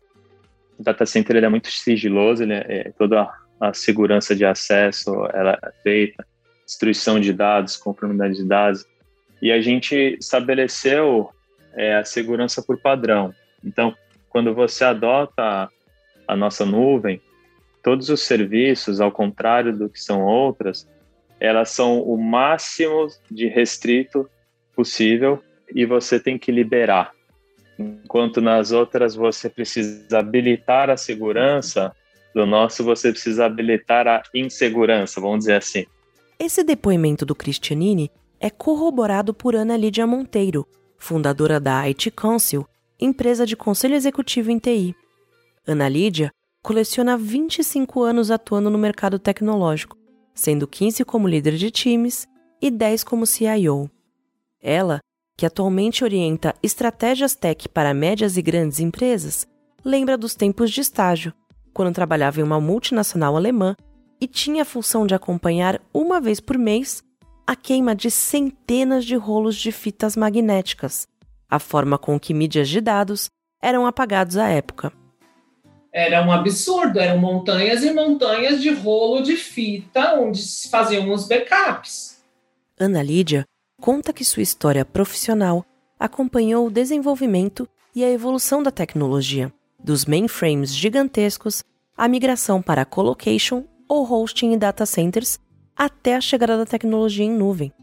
O 0.78 0.84
data 0.84 1.06
center 1.06 1.36
ele 1.36 1.45
é 1.45 1.50
muito 1.50 1.71
sigiloso, 1.71 2.43
ele 2.43 2.54
é, 2.54 2.65
é 2.67 2.91
toda 2.97 3.30
a, 3.60 3.73
segurança 3.73 4.36
de 4.36 4.45
acesso 4.45 5.26
ela 5.34 5.58
é 5.63 5.71
feita 5.82 6.26
destruição 6.65 7.19
de 7.19 7.32
dados, 7.32 7.78
conformidade 7.78 8.36
de 8.36 8.43
dados, 8.43 8.86
e 9.41 9.52
a 9.52 9.62
gente 9.62 10.17
estabeleceu 10.19 11.30
é, 11.73 11.95
a 11.95 12.04
segurança 12.04 12.62
por 12.62 12.78
padrão. 12.78 13.34
Então, 13.63 13.95
quando 14.30 14.54
você 14.54 14.84
adota 14.84 15.69
a 16.28 16.36
nossa 16.36 16.65
nuvem, 16.65 17.21
todos 17.82 18.10
os 18.10 18.21
serviços, 18.21 19.00
ao 19.00 19.12
contrário 19.12 19.76
do 19.76 19.88
que 19.88 20.00
são 20.00 20.23
outras, 20.23 20.86
elas 21.39 21.69
são 21.69 22.02
o 22.02 22.17
máximo 22.17 23.08
de 23.30 23.47
restrito 23.47 24.30
possível 24.76 25.41
e 25.73 25.86
você 25.86 26.19
tem 26.19 26.38
que 26.38 26.52
liberar. 26.52 27.12
Enquanto 27.78 28.41
nas 28.41 28.71
outras 28.71 29.15
você 29.15 29.50
precisa 29.50 30.19
habilitar 30.19 30.89
a 30.89 30.97
segurança, 30.97 31.95
do 32.34 32.45
nosso 32.45 32.84
você 32.84 33.12
precisa 33.12 33.45
habilitar 33.45 34.08
a 34.08 34.23
insegurança, 34.34 35.21
vamos 35.21 35.39
dizer 35.39 35.56
assim. 35.56 35.86
Esse 36.39 36.63
depoimento 36.63 37.26
do 37.26 37.36
Cristianini 37.36 38.12
é 38.39 38.50
corroborado 38.50 39.34
por 39.34 39.56
Ana 39.56 39.76
Lídia 39.76 40.06
Monteiro, 40.06 40.67
fundadora 40.97 41.60
da 41.60 41.80
IT 41.80 42.12
Council, 42.12 42.67
empresa 43.00 43.45
de 43.45 43.56
conselho 43.56 43.95
executivo 43.95 44.52
em 44.52 44.60
TI. 44.60 44.95
Ana 45.65 45.89
Lídia 45.89 46.32
coleciona 46.62 47.17
25 47.17 48.04
anos 48.04 48.30
atuando 48.30 48.69
no 48.69 48.78
mercado 48.78 49.17
tecnológico, 49.17 49.96
sendo 50.38 50.67
15 50.67 51.04
como 51.04 51.28
líder 51.28 51.56
de 51.58 51.71
times 51.71 52.28
e 52.62 52.69
10 52.69 53.04
como 53.04 53.26
CIO. 53.26 53.89
Ela, 54.62 55.00
que 55.36 55.45
atualmente 55.45 56.04
orienta 56.04 56.54
estratégias 56.62 57.34
tech 57.34 57.67
para 57.69 57.93
médias 57.93 58.38
e 58.38 58.41
grandes 58.41 58.80
empresas, 58.80 59.47
lembra 59.84 60.15
dos 60.15 60.36
tempos 60.36 60.71
de 60.71 60.82
estágio, 60.82 61.34
quando 61.73 61.93
trabalhava 61.93 62.39
em 62.39 62.43
uma 62.43 62.62
multinacional 62.62 63.36
alemã 63.36 63.76
e 64.21 64.28
tinha 64.28 64.62
a 64.62 64.65
função 64.65 65.08
de 65.08 65.15
acompanhar 65.15 65.82
uma 65.91 66.21
vez 66.21 66.39
por 66.39 66.58
mês 66.58 67.04
a 67.45 67.56
queima 67.56 67.95
de 67.95 68.12
centenas 68.12 69.06
de 69.06 69.15
rolos 69.15 69.56
de 69.56 69.71
fitas 69.71 70.15
magnéticas, 70.15 71.08
a 71.50 71.58
forma 71.58 71.97
com 71.97 72.19
que 72.19 72.34
mídias 72.34 72.69
de 72.69 72.80
dados 72.80 73.30
eram 73.60 73.88
apagados 73.88 74.38
à 74.38 74.50
época. 74.50 74.91
Era 75.97 76.23
um 76.23 76.31
absurdo, 76.31 76.99
eram 76.99 77.17
montanhas 77.17 77.83
e 77.83 77.91
montanhas 77.91 78.62
de 78.62 78.69
rolo 78.69 79.19
de 79.23 79.36
fita 79.36 80.13
onde 80.13 80.38
se 80.38 80.69
faziam 80.69 81.12
os 81.12 81.27
backups. 81.27 82.21
Ana 82.79 83.01
Lídia 83.01 83.43
conta 83.81 84.13
que 84.13 84.23
sua 84.23 84.43
história 84.43 84.86
profissional 84.86 85.65
acompanhou 85.99 86.67
o 86.67 86.69
desenvolvimento 86.69 87.67
e 87.95 88.03
a 88.03 88.12
evolução 88.12 88.62
da 88.62 88.69
tecnologia, 88.69 89.51
dos 89.83 90.05
mainframes 90.05 90.71
gigantescos 90.71 91.63
à 91.97 92.07
migração 92.07 92.62
para 92.62 92.86
colocation 92.86 93.63
ou 93.89 94.05
hosting 94.07 94.53
em 94.53 94.57
data 94.60 94.86
centers 94.86 95.39
até 95.75 96.15
a 96.15 96.21
chegada 96.21 96.60
da 96.60 96.65
tecnologia 96.67 97.25
em 97.25 97.31
nuvem. 97.31 97.73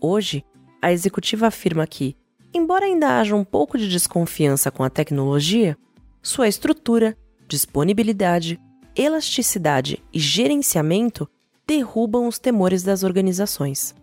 Hoje, 0.00 0.44
a 0.80 0.92
executiva 0.92 1.48
afirma 1.48 1.88
que, 1.88 2.16
embora 2.54 2.84
ainda 2.84 3.18
haja 3.18 3.34
um 3.34 3.44
pouco 3.44 3.76
de 3.76 3.88
desconfiança 3.88 4.70
com 4.70 4.84
a 4.84 4.90
tecnologia, 4.90 5.76
sua 6.22 6.46
estrutura, 6.46 7.16
disponibilidade, 7.48 8.60
elasticidade 8.94 10.04
e 10.12 10.20
gerenciamento 10.20 11.28
derrubam 11.66 12.28
os 12.28 12.38
temores 12.38 12.82
das 12.82 13.02
organizações. 13.02 13.94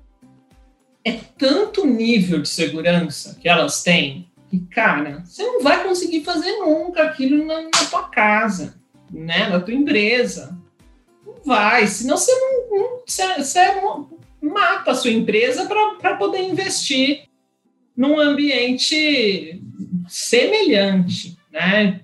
É 1.04 1.20
tanto 1.38 1.86
nível 1.86 2.42
de 2.42 2.50
segurança 2.50 3.38
que 3.40 3.48
elas 3.48 3.84
têm 3.84 4.28
que, 4.50 4.60
cara, 4.60 5.24
você 5.24 5.44
não 5.44 5.62
vai 5.62 5.84
conseguir 5.84 6.24
fazer 6.24 6.52
nunca 6.58 7.04
aquilo 7.04 7.46
na, 7.46 7.62
na 7.62 7.86
tua 7.90 8.10
casa, 8.10 8.76
né, 9.12 9.50
na 9.50 9.60
tua 9.60 9.74
empresa 9.74 10.58
vai, 11.46 11.86
senão 11.86 12.18
você 12.18 12.32
não, 12.34 13.02
você, 13.06 13.36
você 13.36 13.60
mata 14.42 14.92
a 14.92 14.96
sua 14.96 15.12
empresa 15.12 15.66
para 16.00 16.16
poder 16.16 16.42
investir 16.42 17.26
num 17.96 18.20
ambiente 18.20 19.62
semelhante, 20.08 21.38
né? 21.52 22.02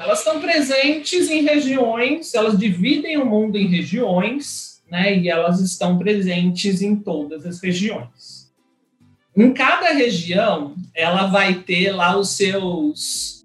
Elas 0.00 0.20
estão 0.20 0.40
presentes 0.40 1.28
em 1.28 1.42
regiões, 1.42 2.34
elas 2.34 2.58
dividem 2.58 3.18
o 3.18 3.26
mundo 3.26 3.58
em 3.58 3.66
regiões, 3.66 4.82
né? 4.90 5.14
E 5.14 5.28
elas 5.28 5.60
estão 5.60 5.98
presentes 5.98 6.80
em 6.80 6.96
todas 6.96 7.44
as 7.44 7.60
regiões. 7.60 8.50
Em 9.36 9.52
cada 9.52 9.92
região, 9.92 10.74
ela 10.94 11.26
vai 11.26 11.62
ter 11.62 11.92
lá 11.92 12.16
os 12.16 12.30
seus 12.30 13.44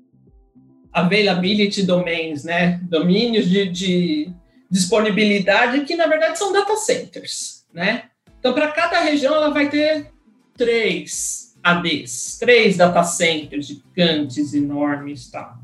availability 0.94 1.84
domains, 1.84 2.46
né? 2.46 2.80
Domínios 2.84 3.50
de, 3.50 3.68
de 3.68 4.30
disponibilidade 4.72 5.82
que 5.82 5.98
na 5.98 6.08
verdade 6.08 6.38
são 6.38 6.54
data 6.54 6.78
centers, 6.78 7.66
né? 7.74 8.04
Então, 8.40 8.54
para 8.54 8.72
cada 8.72 9.02
região, 9.02 9.36
ela 9.36 9.50
vai 9.50 9.70
ter 9.70 10.10
três 10.56 11.54
ADs, 11.62 12.38
três 12.40 12.78
data 12.78 13.04
centers 13.04 13.68
gigantes, 13.68 14.54
enormes, 14.54 15.30
tá? 15.30 15.60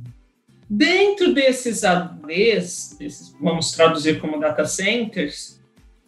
Dentro 0.74 1.34
desses 1.34 1.84
ADs, 1.84 2.96
desses, 2.98 3.36
vamos 3.42 3.74
traduzir 3.74 4.22
como 4.22 4.40
data 4.40 4.64
centers, 4.64 5.60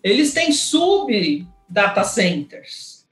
eles 0.01 0.33
têm 0.33 0.53
sub 0.53 1.45
data 1.67 2.01
centers 2.05 3.05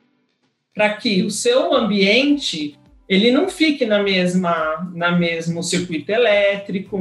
para 0.74 0.94
que 0.94 1.22
o 1.24 1.30
seu 1.30 1.74
ambiente 1.74 2.80
ele 3.08 3.34
não 3.34 3.50
fique 3.50 3.86
na 3.86 4.02
mesma 4.02 4.90
na 4.96 5.12
mesmo 5.12 5.62
circuito 5.62 6.10
elétrico, 6.10 6.98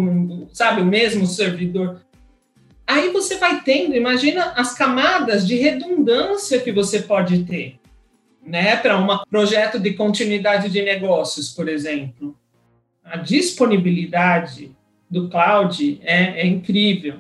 sabe, 0.53 0.83
o 0.83 0.87
mesmo 0.87 1.29
servidor. 1.29 2.05
Aí 2.85 3.11
você 3.13 3.37
vai 3.37 3.63
tendo, 3.63 3.95
imagina 3.95 4.53
as 4.57 4.75
camadas 4.75 5.47
de 5.47 5.55
redundância 5.55 6.59
que 6.59 6.73
você 6.73 7.03
pode 7.03 7.45
ter, 7.45 7.79
né, 8.45 8.75
para 8.75 8.99
um 8.99 9.17
projeto 9.31 9.79
de 9.79 9.93
continuidade 9.93 10.69
de 10.71 10.83
negócios, 10.83 11.51
por 11.51 11.69
exemplo 11.69 12.40
a 13.11 13.17
disponibilidade 13.17 14.75
do 15.11 15.29
cloud 15.29 16.01
é, 16.03 16.43
é 16.43 16.47
incrível, 16.47 17.17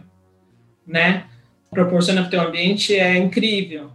né? 0.86 1.26
Proporciona 1.70 2.28
para 2.28 2.44
o 2.44 2.48
ambiente 2.48 2.94
é 2.94 3.16
incrível. 3.16 3.90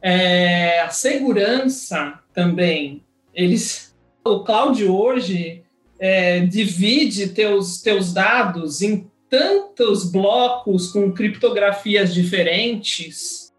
É, 0.00 0.80
a 0.80 0.90
segurança 0.90 2.20
também, 2.32 3.02
eles, 3.34 3.94
o 4.24 4.40
cloud 4.40 4.84
hoje 4.84 5.62
é, 5.98 6.40
divide 6.40 7.28
teus, 7.28 7.80
teus 7.80 8.12
dados 8.12 8.82
em 8.82 9.10
tantos 9.28 10.10
blocos 10.10 10.88
com 10.92 11.12
criptografias 11.12 12.12
diferentes 12.12 13.52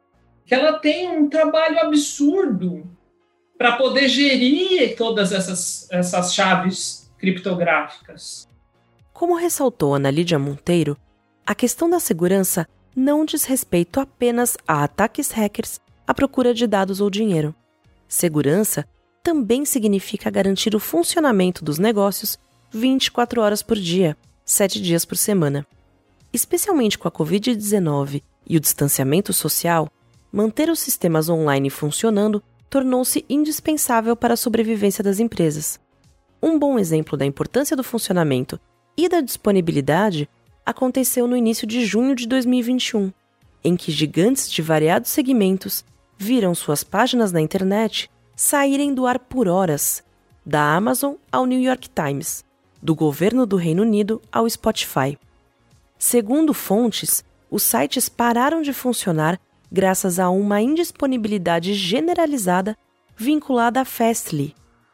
que 0.45 0.53
ela 0.53 0.73
tem 0.73 1.09
um 1.09 1.29
trabalho 1.29 1.79
absurdo 1.79 2.85
para 3.57 3.77
poder 3.77 4.07
gerir 4.09 4.95
todas 4.95 5.31
essas, 5.31 5.87
essas 5.89 6.33
chaves 6.33 7.02
criptográficas. 7.23 8.49
Como 9.13 9.37
ressaltou 9.37 9.95
Ana 9.95 10.11
Lídia 10.11 10.37
Monteiro, 10.37 10.97
a 11.45 11.55
questão 11.55 11.89
da 11.89 11.97
segurança 11.97 12.67
não 12.93 13.23
diz 13.23 13.45
respeito 13.45 14.01
apenas 14.01 14.57
a 14.67 14.83
ataques 14.83 15.31
hackers 15.31 15.79
à 16.05 16.13
procura 16.13 16.53
de 16.53 16.67
dados 16.67 16.99
ou 16.99 17.09
dinheiro. 17.09 17.55
Segurança 18.09 18.85
também 19.23 19.63
significa 19.63 20.29
garantir 20.29 20.75
o 20.75 20.81
funcionamento 20.81 21.63
dos 21.63 21.79
negócios 21.79 22.37
24 22.71 23.41
horas 23.41 23.63
por 23.63 23.77
dia, 23.77 24.17
7 24.43 24.81
dias 24.81 25.05
por 25.05 25.15
semana. 25.15 25.65
Especialmente 26.33 26.99
com 26.99 27.07
a 27.07 27.11
Covid-19 27.11 28.21
e 28.45 28.57
o 28.57 28.59
distanciamento 28.59 29.31
social, 29.31 29.87
manter 30.29 30.69
os 30.69 30.79
sistemas 30.79 31.29
online 31.29 31.69
funcionando 31.69 32.43
tornou-se 32.69 33.23
indispensável 33.29 34.13
para 34.13 34.33
a 34.33 34.37
sobrevivência 34.37 35.01
das 35.01 35.21
empresas. 35.21 35.79
Um 36.45 36.59
bom 36.59 36.77
exemplo 36.77 37.17
da 37.17 37.25
importância 37.25 37.73
do 37.73 37.85
funcionamento 37.85 38.59
e 38.97 39.07
da 39.07 39.21
disponibilidade 39.21 40.27
aconteceu 40.65 41.25
no 41.25 41.37
início 41.37 41.65
de 41.65 41.85
junho 41.85 42.13
de 42.13 42.27
2021, 42.27 43.13
em 43.63 43.77
que 43.77 43.93
gigantes 43.93 44.51
de 44.51 44.61
variados 44.61 45.09
segmentos 45.09 45.85
viram 46.17 46.53
suas 46.53 46.83
páginas 46.83 47.31
na 47.31 47.39
internet 47.39 48.11
saírem 48.35 48.93
do 48.93 49.07
ar 49.07 49.19
por 49.19 49.47
horas, 49.47 50.03
da 50.45 50.75
Amazon 50.75 51.13
ao 51.31 51.45
New 51.45 51.61
York 51.61 51.87
Times, 51.89 52.43
do 52.81 52.93
governo 52.93 53.45
do 53.45 53.55
Reino 53.55 53.83
Unido 53.83 54.21
ao 54.29 54.47
Spotify. 54.49 55.17
Segundo 55.97 56.53
fontes, 56.53 57.23
os 57.49 57.63
sites 57.63 58.09
pararam 58.09 58.61
de 58.61 58.73
funcionar 58.73 59.39
graças 59.71 60.19
a 60.19 60.29
uma 60.29 60.61
indisponibilidade 60.61 61.73
generalizada 61.73 62.75
vinculada 63.15 63.79
à 63.79 63.85
Fastly, 63.85 64.53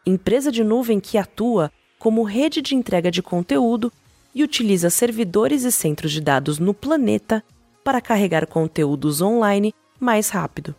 empresa 0.10 0.52
de 0.52 0.64
nuvem 0.64 1.00
que 1.00 1.18
atua 1.18 1.72
como 1.98 2.24
rede 2.24 2.62
de 2.62 2.76
entrega 2.76 3.12
de 3.12 3.22
conteúdo 3.22 3.92
e 4.34 4.44
utiliza 4.44 4.90
servidores 4.90 5.64
e 5.64 5.72
centros 5.72 6.12
de 6.12 6.22
dados 6.22 6.60
no 6.60 6.74
planeta 6.74 7.44
para 7.84 8.02
carregar 8.02 8.46
conteúdos 8.48 9.22
online 9.22 9.74
mais 10.00 10.30
rápido. 10.30 10.76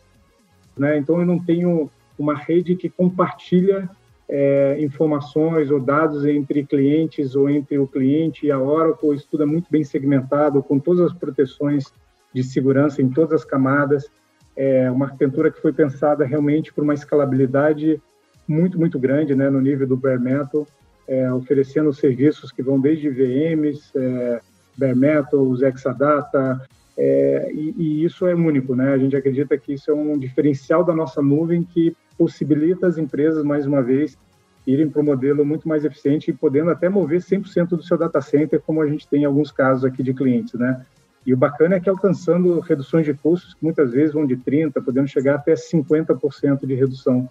Né? 0.77 0.99
Então, 0.99 1.21
eu 1.21 1.27
não 1.27 1.39
tenho 1.39 1.91
uma 2.19 2.35
rede 2.35 2.75
que 2.77 2.89
compartilha 2.89 3.89
é, 4.29 4.77
informações 4.81 5.71
ou 5.71 5.81
dados 5.81 6.25
entre 6.25 6.65
clientes 6.65 7.35
ou 7.35 7.51
entre 7.51 7.79
o 7.79 7.87
cliente 7.87 8.47
e 8.47 8.51
a 8.51 8.59
Oracle. 8.59 9.15
Isso 9.15 9.27
tudo 9.31 9.43
é 9.43 9.47
muito 9.47 9.67
bem 9.71 9.83
segmentado, 9.83 10.63
com 10.63 10.79
todas 10.79 11.11
as 11.11 11.13
proteções 11.13 11.93
de 12.33 12.45
segurança 12.45 13.03
em 13.03 13.11
todas 13.11 13.41
as 13.41 13.45
camadas. 13.45 14.09
É 14.57 14.91
uma 14.91 15.07
arquitetura 15.07 15.51
que 15.51 15.61
foi 15.61 15.73
pensada 15.73 16.25
realmente 16.25 16.73
por 16.73 16.85
uma 16.85 16.95
escalabilidade 16.95 18.01
muito, 18.47 18.79
muito 18.79 18.99
grande 18.99 19.35
né, 19.35 19.49
no 19.49 19.61
nível 19.61 19.87
do 19.87 19.97
bare 19.97 20.19
metal, 20.19 20.67
é, 21.07 21.33
oferecendo 21.33 21.93
serviços 21.93 22.53
que 22.53 22.63
vão 22.63 22.81
desde 22.81 23.11
VMs, 23.11 23.91
é, 23.97 24.41
bare 24.77 24.95
metal, 24.95 25.41
os 25.41 25.63
Exadata, 25.63 26.61
é, 26.97 27.51
e, 27.53 27.75
e, 27.79 28.05
isso 28.05 28.27
é 28.27 28.35
único, 28.35 28.75
né? 28.77 28.93
A 28.93 28.99
gente 28.99 29.17
acredita 29.17 29.57
que 29.57 29.73
isso 29.73 29.91
é 29.91 29.95
um 29.95 30.19
diferencial 30.19 30.85
da 30.85 30.95
nossa 30.95 31.23
nuvem 31.23 31.63
que 31.63 31.97
possibilita 32.19 32.87
as 32.87 32.99
empresas, 32.99 33.43
mais 33.43 33.67
uma 33.67 33.83
vez, 33.83 34.19
irem 34.67 34.89
para 34.89 35.01
um 35.01 35.05
modelo 35.05 35.45
muito 35.45 35.67
mais 35.67 35.85
eficiente 35.85 36.31
e 36.31 36.35
podendo 36.35 36.71
até 36.71 36.89
mover 36.89 37.21
100% 37.21 37.69
do 37.69 37.83
seu 37.83 37.97
data 37.97 38.21
center, 38.21 38.61
como 38.61 38.83
a 38.83 38.87
gente 38.87 39.09
tem 39.09 39.23
em 39.23 39.25
alguns 39.25 39.51
casos 39.51 39.85
aqui 39.85 40.03
de 40.03 40.13
clientes, 40.13 40.55
né? 40.55 40.85
E 41.25 41.33
o 41.35 41.37
bacana 41.37 41.77
é 41.77 41.81
que 41.81 41.89
alcançando 41.89 42.61
reduções 42.61 43.05
de 43.05 43.15
custos 43.15 43.55
que 43.55 43.65
muitas 43.65 43.93
vezes 43.93 44.15
vão 44.15 44.27
de 44.27 44.37
30%, 44.37 44.83
podendo 44.85 45.09
chegar 45.09 45.37
até 45.37 45.55
50% 45.55 46.67
de 46.67 46.75
redução 46.75 47.29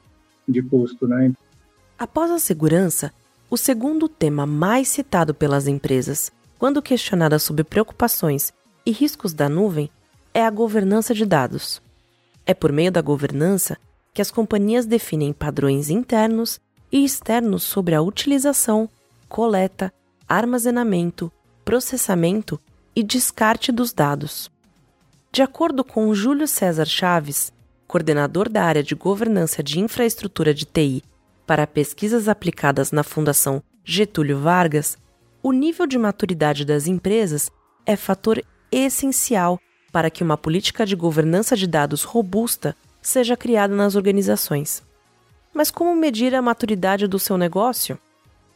de 0.52 0.62
custo. 0.62 1.08
Né? 1.08 1.32
Após 1.98 2.32
a 2.32 2.40
segurança, 2.40 3.12
o 3.50 3.58
segundo 3.58 4.08
tema 4.08 4.46
mais 4.46 4.88
citado 4.90 5.34
pelas 5.34 5.68
empresas, 5.68 6.32
quando 6.58 6.82
questionada 6.82 7.40
sobre 7.40 7.64
preocupações 7.64 8.54
e 8.86 8.92
riscos 8.92 9.34
da 9.34 9.50
nuvem, 9.50 9.90
é 10.34 10.46
a 10.46 10.50
governança 10.50 11.14
de 11.14 11.26
dados. 11.26 11.82
É 12.46 12.54
por 12.54 12.72
meio 12.72 12.92
da 12.92 13.02
governança 13.02 13.78
que 14.14 14.22
as 14.22 14.32
companhias 14.32 14.86
definem 14.86 15.34
padrões 15.34 15.90
internos 15.90 16.60
e 16.92 17.04
externos 17.04 17.64
sobre 17.64 17.96
a 17.96 18.02
utilização, 18.02 18.90
coleta, 19.28 19.94
armazenamento, 20.28 21.32
processamento 21.64 22.60
e 22.96 23.04
descarte 23.04 23.72
dos 23.72 23.94
dados. 23.94 24.52
De 25.32 25.42
acordo 25.42 25.84
com 25.84 26.14
Júlio 26.14 26.48
César 26.48 26.86
Chaves, 26.86 27.54
coordenador 27.90 28.48
da 28.48 28.64
área 28.64 28.84
de 28.84 28.94
governança 28.94 29.64
de 29.64 29.80
infraestrutura 29.80 30.54
de 30.54 30.64
TI 30.64 31.04
para 31.48 31.66
pesquisas 31.66 32.30
aplicadas 32.30 32.92
na 32.92 33.02
Fundação 33.02 33.64
Getúlio 33.84 34.38
Vargas, 34.38 34.96
o 35.42 35.52
nível 35.52 35.88
de 35.88 35.98
maturidade 35.98 36.64
das 36.64 36.86
empresas 36.86 37.52
é 37.88 37.96
fator 37.96 38.44
essencial 38.72 39.60
para 39.92 40.12
que 40.12 40.24
uma 40.24 40.38
política 40.38 40.86
de 40.86 40.96
governança 40.96 41.58
de 41.58 41.66
dados 41.66 42.04
robusta 42.04 42.76
seja 43.02 43.36
criada 43.36 43.76
nas 43.76 43.96
organizações. 43.96 44.84
Mas 45.52 45.72
como 45.72 45.96
medir 45.96 46.36
a 46.36 46.44
maturidade 46.44 47.08
do 47.08 47.18
seu 47.18 47.40
negócio? 47.40 47.98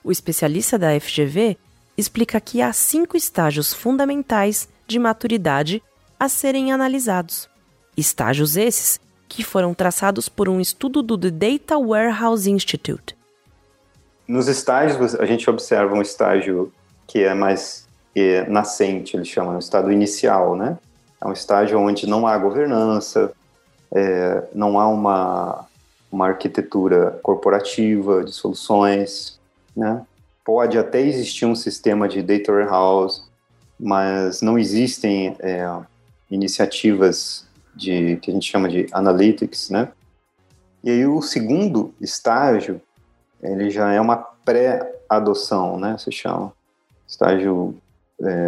O 0.04 0.12
especialista 0.12 0.78
da 0.78 1.00
FGV 1.00 1.58
explica 1.98 2.40
que 2.40 2.62
há 2.62 2.72
cinco 2.72 3.18
estágios 3.18 3.74
fundamentais 3.74 4.70
de 4.86 5.00
maturidade 5.00 5.82
a 6.20 6.30
serem 6.30 6.72
analisados. 6.72 7.50
Estágios 7.98 8.56
esses 8.56 9.02
que 9.34 9.44
foram 9.44 9.74
traçados 9.74 10.30
por 10.30 10.48
um 10.48 10.62
estudo 10.62 11.02
do 11.02 11.18
The 11.18 11.32
Data 11.32 11.76
Warehouse 11.76 12.50
Institute. 12.50 13.16
Nos 14.28 14.48
estágios, 14.48 15.16
a 15.16 15.26
gente 15.26 15.50
observa 15.50 15.96
um 15.96 16.04
estágio 16.04 16.72
que 17.08 17.24
é 17.24 17.34
mais 17.34 17.88
é, 18.16 18.48
nascente, 18.48 19.18
eles 19.18 19.28
chamam, 19.28 19.56
um 19.56 19.60
estado 19.60 19.92
inicial, 19.92 20.56
né? 20.56 20.78
É 21.20 21.28
um 21.28 21.34
estágio 21.34 21.80
onde 21.80 22.06
não 22.06 22.28
há 22.28 22.38
governança, 22.38 23.32
é, 23.92 24.44
não 24.54 24.80
há 24.80 24.88
uma, 24.88 25.66
uma 26.12 26.28
arquitetura 26.28 27.20
corporativa 27.24 28.24
de 28.24 28.32
soluções, 28.32 29.40
né? 29.76 30.06
Pode 30.46 30.78
até 30.78 31.02
existir 31.02 31.48
um 31.48 31.56
sistema 31.56 32.08
de 32.08 32.22
data 32.22 32.52
warehouse, 32.52 33.24
mas 33.80 34.44
não 34.44 34.60
existem 34.60 35.36
é, 35.40 35.68
iniciativas 36.30 37.48
de 37.76 38.18
que 38.18 38.32
a 38.32 38.34
gente 38.34 38.50
chama 38.50 38.70
de 38.70 38.88
analytics, 38.92 39.70
né? 39.70 39.92
E 40.84 40.90
aí 40.90 41.06
o 41.06 41.22
segundo 41.22 41.94
estágio 42.00 42.82
ele 43.42 43.70
já 43.70 43.92
é 43.92 44.00
uma 44.00 44.16
pré-adoção, 44.16 45.78
né? 45.80 45.98
Se 45.98 46.12
chama 46.12 46.54
estágio 47.08 47.76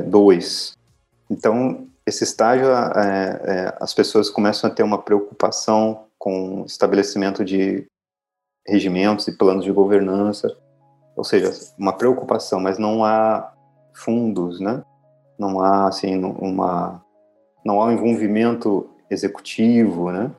2. 0.08 0.74
É, 0.74 1.34
então, 1.34 1.88
esse 2.06 2.24
estágio, 2.24 2.68
é, 2.68 3.42
é, 3.44 3.78
as 3.80 3.94
pessoas 3.94 4.30
começam 4.30 4.70
a 4.70 4.74
ter 4.74 4.84
uma 4.84 5.02
preocupação 5.02 6.06
com 6.18 6.64
estabelecimento 6.66 7.44
de 7.44 7.86
regimentos 8.68 9.28
e 9.28 9.38
planos 9.38 9.64
de 9.64 9.72
governança, 9.72 10.56
ou 11.16 11.24
seja, 11.24 11.52
uma 11.78 11.94
preocupação, 11.94 12.60
mas 12.60 12.78
não 12.78 13.04
há 13.04 13.54
fundos, 13.94 14.60
né? 14.60 14.84
Não 15.38 15.62
há 15.62 15.88
assim 15.88 16.24
uma 16.24 17.04
não 17.64 17.82
há 17.82 17.86
um 17.86 17.92
envolvimento 17.94 18.88
executivo, 19.10 20.12
né? 20.12 20.32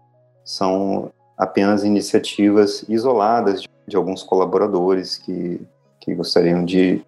São 0.44 1.12
apenas 1.37 1.85
iniciativas 1.85 2.85
isoladas 2.88 3.62
de, 3.62 3.68
de 3.87 3.96
alguns 3.96 4.22
colaboradores 4.22 5.18
que, 5.18 5.61
que 6.00 6.14
gostariam 6.14 6.64
de, 6.64 7.05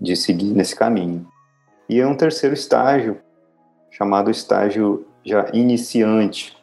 de 0.00 0.16
seguir 0.16 0.52
nesse 0.52 0.74
caminho. 0.74 1.26
E 1.88 2.00
é 2.00 2.06
um 2.06 2.16
terceiro 2.16 2.54
estágio, 2.54 3.18
chamado 3.90 4.30
estágio 4.30 5.06
já 5.24 5.48
iniciante. 5.52 6.56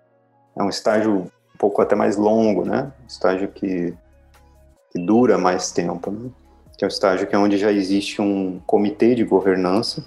É 0.56 0.64
um 0.64 0.70
estágio 0.70 1.14
um 1.14 1.58
pouco 1.58 1.82
até 1.82 1.96
mais 1.96 2.16
longo, 2.16 2.66
né? 2.66 2.92
Um 3.04 3.08
estágio 3.08 3.50
que, 3.50 3.94
que 4.92 5.06
dura 5.06 5.38
mais 5.38 5.72
tempo, 5.72 6.10
né? 6.10 6.30
Que 6.78 6.86
é 6.86 6.88
um 6.88 6.90
estágio 6.90 7.28
que 7.28 7.36
é 7.36 7.38
onde 7.38 7.58
já 7.58 7.72
existe 7.72 8.22
um 8.22 8.60
comitê 8.66 9.16
de 9.16 9.24
governança. 9.24 10.06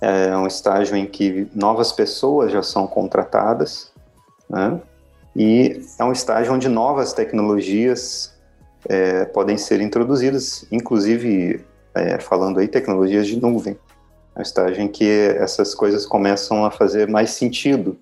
É 0.00 0.36
um 0.36 0.46
estágio 0.46 0.96
em 0.96 1.06
que 1.06 1.48
novas 1.54 1.92
pessoas 1.92 2.52
já 2.52 2.62
são 2.62 2.86
contratadas, 2.86 3.92
né? 4.48 4.80
E 5.34 5.80
é 5.98 6.04
um 6.04 6.12
estágio 6.12 6.52
onde 6.52 6.68
novas 6.68 7.12
tecnologias 7.12 8.32
é, 8.88 9.24
podem 9.24 9.56
ser 9.56 9.80
introduzidas, 9.80 10.66
inclusive 10.70 11.64
é, 11.94 12.18
falando 12.18 12.60
aí 12.60 12.68
tecnologias 12.68 13.26
de 13.26 13.40
nuvem. 13.40 13.78
É 14.34 14.40
um 14.40 14.42
estágio 14.42 14.82
em 14.82 14.88
que 14.88 15.08
essas 15.38 15.74
coisas 15.74 16.04
começam 16.04 16.64
a 16.64 16.70
fazer 16.70 17.08
mais 17.08 17.30
sentido. 17.30 17.98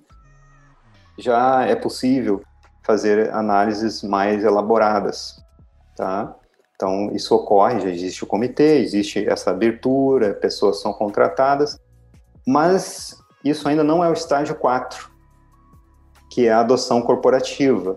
Já 1.19 1.65
é 1.67 1.75
possível 1.75 2.43
fazer 2.83 3.31
análises 3.33 4.03
mais 4.03 4.43
elaboradas, 4.43 5.43
tá? 5.97 6.35
Então, 6.83 7.13
isso 7.15 7.33
ocorre, 7.33 7.79
já 7.79 7.89
existe 7.89 8.25
o 8.25 8.27
comitê, 8.27 8.81
existe 8.81 9.25
essa 9.29 9.53
abertura, 9.53 10.35
pessoas 10.35 10.81
são 10.81 10.93
contratadas, 10.93 11.79
mas 12.45 13.17
isso 13.45 13.69
ainda 13.69 13.85
não 13.85 14.03
é 14.03 14.11
o 14.11 14.13
estágio 14.13 14.57
4, 14.57 15.09
que 16.29 16.49
é 16.49 16.53
a 16.53 16.59
adoção 16.59 17.01
corporativa. 17.01 17.97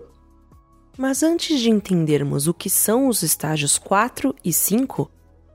Mas 0.96 1.24
antes 1.24 1.58
de 1.58 1.68
entendermos 1.68 2.46
o 2.46 2.54
que 2.54 2.70
são 2.70 3.08
os 3.08 3.24
estágios 3.24 3.76
4 3.76 4.32
e 4.44 4.52
5, 4.52 5.10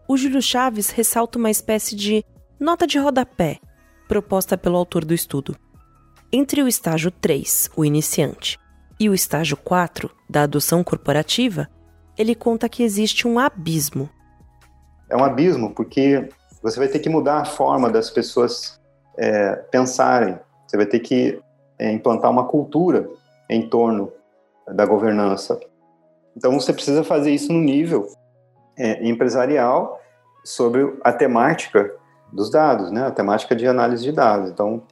o 0.10 0.17
Júlio 0.17 0.41
Chaves 0.41 0.89
ressalta 0.89 1.39
uma 1.39 1.50
espécie 1.50 1.96
de 1.96 2.26
nota 2.60 2.86
de 2.86 3.00
rodapé 3.00 3.62
proposta 4.10 4.58
pelo 4.58 4.76
autor 4.76 5.06
do 5.06 5.13
estudo. 5.13 5.56
Entre 6.34 6.62
o 6.62 6.67
estágio 6.67 7.10
3, 7.10 7.70
o 7.78 7.86
iniciante, 7.86 8.60
e 9.00 9.08
o 9.08 9.13
estágio 9.13 9.56
4, 9.56 10.12
da 10.30 10.44
adoção 10.44 10.84
corporativa, 10.84 11.70
ele 12.17 12.36
conta 12.36 12.69
que 12.69 12.84
existe 12.84 13.28
um 13.28 13.39
abismo. 13.39 14.10
É 15.10 15.15
um 15.15 15.24
abismo 15.24 15.74
porque 15.74 16.30
você 16.62 16.80
vai 16.80 16.88
ter 16.88 17.00
que 17.00 17.10
mudar 17.10 17.41
a 17.41 17.45
forma 17.45 17.89
das 17.89 18.10
pessoas 18.10 18.80
é, 19.17 19.56
pensarem. 19.71 20.39
Você 20.67 20.78
vai 20.78 20.86
ter 20.86 21.00
que 21.00 21.41
é, 21.78 21.91
implantar 21.91 22.32
uma 22.32 22.47
cultura 22.47 23.10
em 23.50 23.67
torno 23.67 24.12
da 24.67 24.86
governança. 24.86 25.60
Então 26.36 26.58
você 26.60 26.71
precisa 26.71 27.04
fazer 27.04 27.32
isso 27.32 27.52
no 27.52 27.60
nível 27.60 28.08
é, 28.78 29.06
empresarial 29.08 30.00
sobre 30.43 30.97
a 31.04 31.12
temática 31.12 31.93
dos 32.32 32.50
dados, 32.50 32.91
né? 32.91 33.06
A 33.06 33.12
temática 33.12 33.56
de 33.56 33.67
análise 33.67 34.04
de 34.04 34.12
dados. 34.12 34.50
Então 34.50 34.84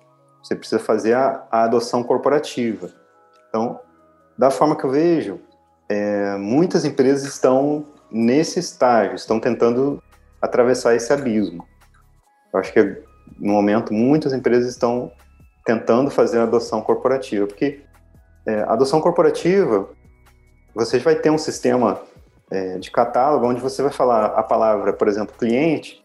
você 0.44 0.56
precisa 0.56 0.80
fazer 0.80 1.14
a, 1.14 1.48
a 1.50 1.64
adoção 1.64 2.04
corporativa. 2.04 2.90
Então, 3.48 3.80
da 4.38 4.52
forma 4.52 4.76
que 4.76 4.84
eu 4.84 4.90
vejo, 4.90 5.40
é, 5.90 6.38
muitas 6.38 6.86
empresas 6.86 7.28
estão 7.28 7.86
nesse 8.12 8.60
estágio, 8.60 9.16
estão 9.16 9.40
tentando 9.40 10.02
atravessar 10.42 10.96
esse 10.96 11.12
abismo. 11.12 11.68
Eu 12.54 12.60
acho 12.60 12.72
que 12.72 12.82
no 13.40 13.54
momento 13.54 13.94
muitas 13.94 14.32
empresas 14.32 14.70
estão 14.70 15.12
tentando 15.66 16.10
fazer 16.10 16.40
a 16.40 16.44
adoção 16.44 16.82
corporativa, 16.82 17.46
porque 17.46 17.82
é, 18.46 18.62
adoção 18.62 19.02
corporativa, 19.02 19.90
você 20.74 21.00
vai 21.00 21.16
ter 21.16 21.30
um 21.30 21.38
sistema 21.38 22.02
é, 22.50 22.78
de 22.78 22.90
catálogo 22.90 23.48
onde 23.48 23.62
você 23.62 23.82
vai 23.82 23.92
falar 23.92 24.28
a 24.28 24.44
palavra, 24.44 24.94
por 24.94 25.08
exemplo, 25.08 25.36
cliente, 25.38 26.04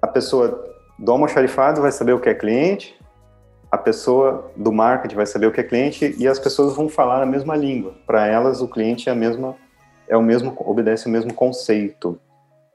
a 0.00 0.06
pessoa 0.06 0.64
do 0.98 1.12
almoxarifado 1.12 1.80
vai 1.80 1.92
saber 1.92 2.12
o 2.12 2.20
que 2.20 2.28
é 2.28 2.34
cliente, 2.34 2.98
a 3.74 3.78
pessoa 3.78 4.52
do 4.54 4.72
marketing 4.72 5.16
vai 5.16 5.26
saber 5.26 5.46
o 5.46 5.52
que 5.52 5.60
é 5.60 5.64
cliente 5.64 6.14
e 6.16 6.28
as 6.28 6.38
pessoas 6.38 6.76
vão 6.76 6.88
falar 6.88 7.20
a 7.20 7.26
mesma 7.26 7.56
língua. 7.56 7.92
Para 8.06 8.24
elas, 8.24 8.60
o 8.60 8.68
cliente 8.68 9.08
é 9.08 9.12
a 9.12 9.16
mesma, 9.16 9.56
é 10.08 10.16
o 10.16 10.22
mesmo, 10.22 10.54
obedece 10.60 11.08
o 11.08 11.10
mesmo 11.10 11.34
conceito. 11.34 12.16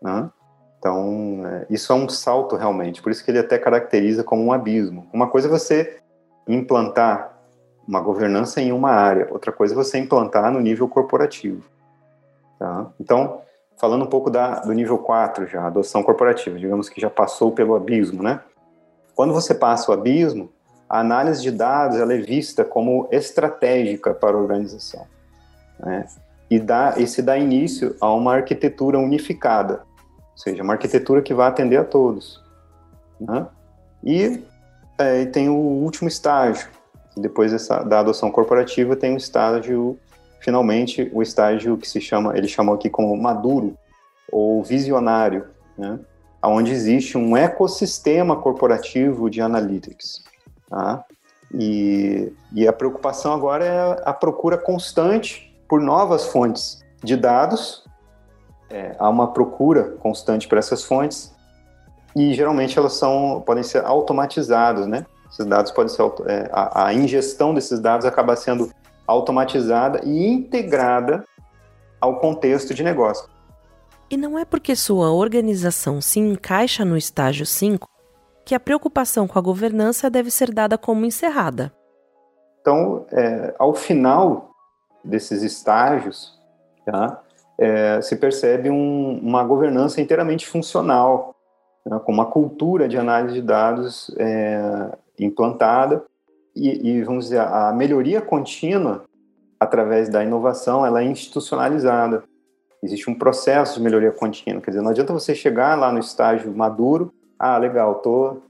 Né? 0.02 0.30
Então, 0.78 1.42
é, 1.46 1.66
isso 1.70 1.94
é 1.94 1.96
um 1.96 2.10
salto 2.10 2.58
realmente. 2.58 3.02
Por 3.02 3.14
isso 3.14 3.24
que 3.24 3.32
ele 3.32 3.40
até 3.40 3.58
caracteriza 3.58 4.26
como 4.26 4.44
um 4.44 4.52
abismo. 4.52 5.08
Uma 5.14 5.28
coisa 5.28 5.48
é 5.48 5.50
você 5.50 6.02
implantar 6.46 7.34
uma 7.88 8.02
governança 8.02 8.60
em 8.60 8.74
uma 8.74 8.92
área, 8.92 9.30
outra 9.32 9.54
coisa 9.54 9.74
é 9.74 9.78
você 9.78 9.98
implantar 9.98 10.52
no 10.52 10.60
nível 10.60 10.88
corporativo. 10.90 11.64
Tá? 12.60 12.88
Então, 13.00 13.42
falando 13.78 14.04
um 14.04 14.10
pouco 14.10 14.30
da, 14.30 14.60
do 14.60 14.74
nível 14.74 14.98
4 14.98 15.48
já, 15.48 15.66
adoção 15.66 16.04
corporativa, 16.04 16.60
digamos 16.60 16.90
que 16.90 17.00
já 17.00 17.10
passou 17.10 17.54
pelo 17.54 17.74
abismo, 17.74 18.22
né? 18.22 18.42
Quando 19.16 19.34
você 19.34 19.56
passa 19.56 19.90
o 19.92 19.94
abismo, 19.94 20.50
a 20.90 21.00
análise 21.00 21.42
de 21.42 21.52
dados 21.52 21.98
ela 21.98 22.14
é 22.14 22.18
vista 22.18 22.66
como 22.66 23.08
estratégica 23.12 24.14
para 24.14 24.36
a 24.36 24.40
organização. 24.40 25.06
Né? 25.80 26.08
E, 26.50 26.60
dá, 26.60 26.96
e 26.98 27.06
se 27.06 27.22
dá 27.22 27.38
início 27.38 27.96
a 28.02 28.12
uma 28.12 28.34
arquitetura 28.34 28.98
unificada, 28.98 29.84
ou 30.32 30.38
seja, 30.38 30.64
uma 30.64 30.74
arquitetura 30.74 31.22
que 31.22 31.34
vai 31.34 31.48
atender 31.48 31.78
a 31.78 31.84
todos. 31.84 32.44
Né? 33.22 33.46
E 34.04 34.44
é, 34.98 35.26
tem 35.26 35.48
o 35.48 35.54
último 35.54 36.08
estágio. 36.08 36.68
Depois 37.16 37.52
dessa, 37.52 37.84
da 37.84 38.00
adoção 38.00 38.32
corporativa, 38.32 38.96
tem 38.96 39.14
o 39.14 39.18
estágio, 39.18 40.00
finalmente, 40.40 41.10
o 41.14 41.22
estágio 41.22 41.78
que 41.78 41.88
se 41.88 42.02
chama, 42.02 42.36
ele 42.36 42.48
chamou 42.48 42.74
aqui 42.74 42.90
como 42.90 43.16
maduro 43.16 43.78
ou 44.32 44.64
visionário, 44.64 45.46
né? 45.78 46.00
onde 46.44 46.72
existe 46.72 47.18
um 47.18 47.36
ecossistema 47.36 48.36
corporativo 48.36 49.30
de 49.30 49.42
analytics. 49.42 50.24
Tá? 50.70 51.04
E, 51.54 52.32
e 52.54 52.68
a 52.68 52.74
preocupação 52.74 53.34
agora 53.34 53.66
é 53.66 54.02
a 54.06 54.14
procura 54.14 54.58
constante 54.58 55.56
por 55.68 55.82
novas 55.82 56.28
fontes 56.28 56.84
de 57.04 57.16
dados. 57.16 57.84
É, 58.70 58.96
há 59.00 59.10
uma 59.10 59.34
procura 59.34 59.96
constante 60.00 60.48
por 60.48 60.58
essas 60.58 60.84
fontes 60.84 61.34
e 62.16 62.34
geralmente 62.34 62.78
elas 62.78 62.94
são 62.94 63.42
podem 63.46 63.64
ser 63.64 63.84
automatizadas, 63.84 64.86
né? 64.86 65.06
Esses 65.32 65.46
dados 65.46 65.72
podem 65.72 65.94
ser 65.94 66.04
é, 66.28 66.50
a, 66.52 66.88
a 66.88 66.94
ingestão 66.94 67.54
desses 67.54 67.80
dados 67.80 68.06
acaba 68.06 68.36
sendo 68.36 68.72
automatizada 69.08 70.02
e 70.04 70.28
integrada 70.28 71.24
ao 72.00 72.20
contexto 72.20 72.74
de 72.74 72.84
negócio. 72.84 73.28
E 74.10 74.18
não 74.18 74.38
é 74.38 74.46
porque 74.46 74.76
sua 74.76 75.12
organização 75.12 76.02
se 76.02 76.20
encaixa 76.20 76.84
no 76.84 76.98
estágio 76.98 77.46
5 77.46 77.88
que 78.46 78.56
a 78.56 78.60
preocupação 78.60 79.28
com 79.28 79.38
a 79.38 79.42
governança 79.42 80.10
deve 80.10 80.32
ser 80.32 80.52
dada 80.52 80.78
como 80.78 81.06
encerrada. 81.06 81.72
Então, 82.62 83.06
é, 83.12 83.54
ao 83.58 83.74
final 83.74 84.52
desses 85.04 85.44
estágios, 85.44 86.38
tá, 86.86 87.22
é, 87.58 88.02
se 88.02 88.16
percebe 88.16 88.70
um, 88.70 89.20
uma 89.20 89.44
governança 89.44 90.02
inteiramente 90.02 90.48
funcional, 90.48 91.36
né, 91.86 92.00
com 92.06 92.12
uma 92.12 92.26
cultura 92.26 92.88
de 92.88 92.98
análise 92.98 93.36
de 93.36 93.42
dados 93.42 94.14
é, 94.18 94.98
implantada 95.20 96.04
e, 96.56 96.90
e, 96.90 97.04
vamos 97.04 97.26
dizer, 97.26 97.42
a 97.42 97.72
melhoria 97.74 98.22
contínua 98.22 99.06
através 99.60 100.10
da 100.10 100.24
inovação, 100.24 100.86
ela 100.86 101.02
é 101.02 101.06
institucionalizada. 101.06 102.24
Existe 102.82 103.10
um 103.10 103.16
processo 103.16 103.78
de 103.78 103.84
melhoria 103.84 104.12
contínua, 104.12 104.62
quer 104.62 104.72
dizer, 104.72 104.82
não 104.82 104.92
adianta 104.92 105.12
você 105.12 105.36
chegar 105.36 105.78
lá 105.78 105.92
no 105.92 106.00
estágio 106.00 106.56
maduro, 106.56 107.14
ah, 107.40 107.58
legal, 107.58 107.96
tô 107.96 108.42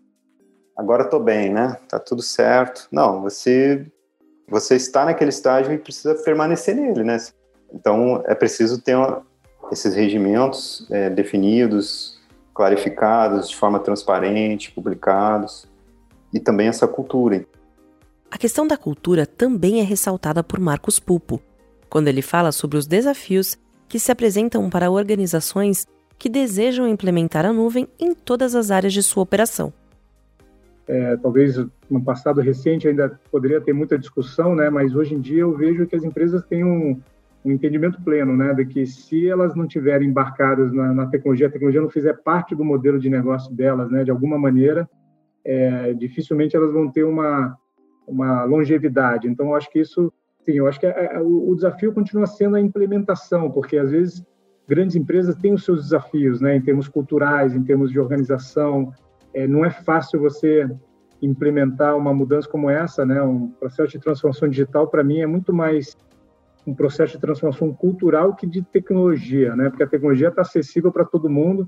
agora 0.75 1.05
tô 1.05 1.19
bem, 1.19 1.53
né? 1.53 1.77
Tá 1.87 1.99
tudo 1.99 2.21
certo. 2.21 2.87
Não, 2.91 3.21
você 3.21 3.85
você 4.47 4.75
está 4.75 5.05
naquele 5.05 5.29
estágio 5.29 5.71
e 5.71 5.77
precisa 5.77 6.15
permanecer 6.15 6.75
nele, 6.75 7.03
né? 7.03 7.17
Então 7.71 8.23
é 8.25 8.33
preciso 8.33 8.81
ter 8.81 8.97
esses 9.71 9.93
regimentos 9.93 10.87
é, 10.89 11.09
definidos, 11.09 12.19
clarificados 12.53 13.49
de 13.49 13.55
forma 13.55 13.79
transparente, 13.79 14.71
publicados, 14.71 15.67
e 16.33 16.39
também 16.39 16.67
essa 16.67 16.87
cultura. 16.87 17.45
A 18.31 18.37
questão 18.37 18.65
da 18.67 18.77
cultura 18.77 19.25
também 19.25 19.79
é 19.79 19.83
ressaltada 19.83 20.43
por 20.43 20.59
Marcos 20.59 20.99
Pupo, 20.99 21.41
quando 21.89 22.07
ele 22.07 22.21
fala 22.21 22.51
sobre 22.51 22.77
os 22.77 22.87
desafios 22.87 23.57
que 23.87 23.99
se 23.99 24.11
apresentam 24.11 24.69
para 24.69 24.91
organizações 24.91 25.87
que 26.19 26.29
desejam 26.29 26.87
implementar 26.87 27.45
a 27.45 27.53
nuvem 27.53 27.87
em 27.99 28.13
todas 28.13 28.53
as 28.53 28.69
áreas 28.69 28.93
de 28.93 29.01
sua 29.01 29.23
operação. 29.23 29.73
É, 30.87 31.15
talvez 31.17 31.55
no 31.89 32.03
passado 32.03 32.41
recente 32.41 32.87
ainda 32.87 33.19
poderia 33.31 33.61
ter 33.61 33.73
muita 33.73 33.97
discussão, 33.97 34.53
né? 34.53 34.69
Mas 34.69 34.95
hoje 34.95 35.15
em 35.15 35.19
dia 35.19 35.41
eu 35.41 35.55
vejo 35.55 35.87
que 35.87 35.95
as 35.95 36.03
empresas 36.03 36.43
têm 36.43 36.63
um, 36.63 36.99
um 37.45 37.51
entendimento 37.51 38.01
pleno, 38.01 38.35
né? 38.35 38.53
De 38.53 38.65
que 38.65 38.85
se 38.85 39.27
elas 39.27 39.55
não 39.55 39.67
tiverem 39.67 40.09
embarcadas 40.09 40.73
na, 40.73 40.93
na, 40.93 41.07
tecnologia, 41.07 41.47
a 41.47 41.51
tecnologia 41.51 41.81
não 41.81 41.89
fizer 41.89 42.13
parte 42.21 42.53
do 42.55 42.65
modelo 42.65 42.99
de 42.99 43.09
negócio 43.09 43.53
delas, 43.53 43.89
né? 43.89 44.03
De 44.03 44.11
alguma 44.11 44.37
maneira, 44.37 44.89
é, 45.45 45.93
dificilmente 45.93 46.55
elas 46.55 46.73
vão 46.73 46.91
ter 46.91 47.03
uma 47.03 47.57
uma 48.09 48.43
longevidade. 48.43 49.27
Então, 49.27 49.47
eu 49.47 49.55
acho 49.55 49.69
que 49.71 49.79
isso, 49.79 50.11
sim, 50.43 50.53
eu 50.53 50.67
acho 50.67 50.79
que 50.79 50.85
é, 50.85 51.15
é, 51.15 51.19
o, 51.21 51.51
o 51.51 51.55
desafio 51.55 51.93
continua 51.93 52.25
sendo 52.25 52.55
a 52.55 52.61
implementação, 52.61 53.51
porque 53.51 53.77
às 53.77 53.91
vezes 53.91 54.25
grandes 54.69 54.95
empresas 54.95 55.35
têm 55.35 55.53
os 55.53 55.65
seus 55.65 55.83
desafios, 55.85 56.39
né? 56.39 56.55
Em 56.55 56.61
termos 56.61 56.87
culturais, 56.87 57.55
em 57.55 57.63
termos 57.63 57.91
de 57.91 57.99
organização, 57.99 58.93
é, 59.33 59.47
não 59.47 59.65
é 59.65 59.71
fácil 59.71 60.19
você 60.19 60.69
implementar 61.21 61.97
uma 61.97 62.13
mudança 62.13 62.47
como 62.47 62.69
essa, 62.69 63.03
né? 63.03 63.21
Um 63.23 63.49
processo 63.49 63.91
de 63.93 63.99
transformação 63.99 64.47
digital 64.47 64.87
para 64.87 65.03
mim 65.03 65.19
é 65.21 65.25
muito 65.25 65.51
mais 65.51 65.97
um 66.67 66.73
processo 66.75 67.13
de 67.13 67.19
transformação 67.19 67.73
cultural 67.73 68.35
que 68.35 68.45
de 68.45 68.61
tecnologia, 68.61 69.55
né? 69.55 69.69
Porque 69.69 69.83
a 69.83 69.87
tecnologia 69.87 70.27
está 70.27 70.41
acessível 70.41 70.91
para 70.91 71.03
todo 71.03 71.29
mundo 71.29 71.67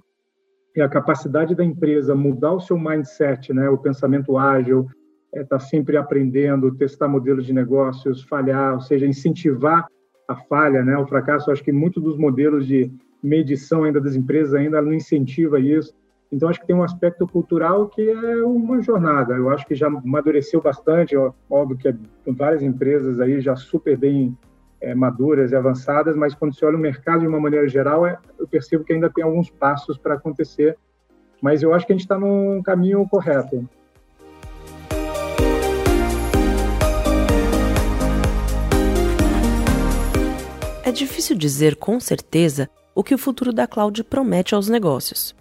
e 0.76 0.82
a 0.82 0.88
capacidade 0.88 1.56
da 1.56 1.66
empresa 1.66 2.14
mudar 2.14 2.54
o 2.54 2.62
seu 2.62 2.78
mindset, 2.78 3.52
né? 3.52 3.68
O 3.68 3.80
pensamento 3.80 4.38
ágil, 4.38 4.88
é 5.34 5.42
estar 5.42 5.58
tá 5.58 5.60
sempre 5.60 5.98
aprendendo, 5.98 6.76
testar 6.76 7.08
modelos 7.08 7.48
de 7.48 7.54
negócios, 7.54 8.22
falhar, 8.24 8.76
ou 8.76 8.82
seja, 8.82 9.08
incentivar 9.08 9.88
a 10.28 10.36
falha, 10.36 10.84
né? 10.84 10.98
O 10.98 11.06
fracasso. 11.06 11.50
Eu 11.50 11.54
acho 11.54 11.64
que 11.64 11.72
muito 11.72 12.00
dos 12.00 12.18
modelos 12.18 12.66
de 12.66 12.92
medição 13.22 13.84
ainda 13.84 14.02
das 14.02 14.16
empresas 14.16 14.54
ainda 14.54 14.82
não 14.82 14.94
incentiva 14.94 15.60
isso. 15.60 15.94
Então, 16.32 16.48
acho 16.48 16.62
que 16.62 16.68
tem 16.68 16.76
um 16.76 16.84
aspecto 16.84 17.28
cultural 17.28 17.90
que 17.90 18.10
é 18.10 18.44
uma 18.44 18.82
jornada. 18.82 19.36
Eu 19.36 19.50
acho 19.50 19.66
que 19.66 19.76
já 19.76 19.88
amadureceu 19.88 20.62
bastante. 20.62 21.16
Óbvio 21.50 21.78
que 21.78 21.94
várias 22.32 22.64
empresas 22.64 23.20
aí 23.20 23.42
já 23.42 23.56
super 23.56 23.98
bem 23.98 24.38
é, 24.80 24.96
maduras 24.96 25.52
e 25.52 25.56
avançadas, 25.56 26.16
mas 26.16 26.34
quando 26.34 26.56
se 26.56 26.64
olha 26.64 26.78
o 26.78 26.80
mercado 26.80 27.20
de 27.20 27.28
uma 27.28 27.40
maneira 27.40 27.68
geral, 27.68 28.06
é, 28.06 28.18
eu 28.40 28.48
percebo 28.48 28.86
que 28.86 28.94
ainda 28.94 29.10
tem 29.10 29.24
alguns 29.24 29.50
passos 29.50 29.98
para 29.98 30.14
acontecer. 30.14 30.78
Mas 31.42 31.62
eu 31.62 31.74
acho 31.74 31.86
que 31.86 31.92
a 31.92 31.96
gente 31.96 32.06
está 32.06 32.18
num 32.18 32.62
caminho 32.64 33.06
correto. 33.10 33.68
É 40.92 40.94
difícil 40.94 41.38
dizer 41.38 41.78
com 41.78 42.00
certeza 42.00 42.70
o 42.94 43.02
que 43.02 43.16
o 43.16 43.18
futuro 43.18 43.54
da 43.54 43.66
cloud 43.66 44.04
promete 44.04 44.54
aos 44.54 44.68
negócios 44.68 45.34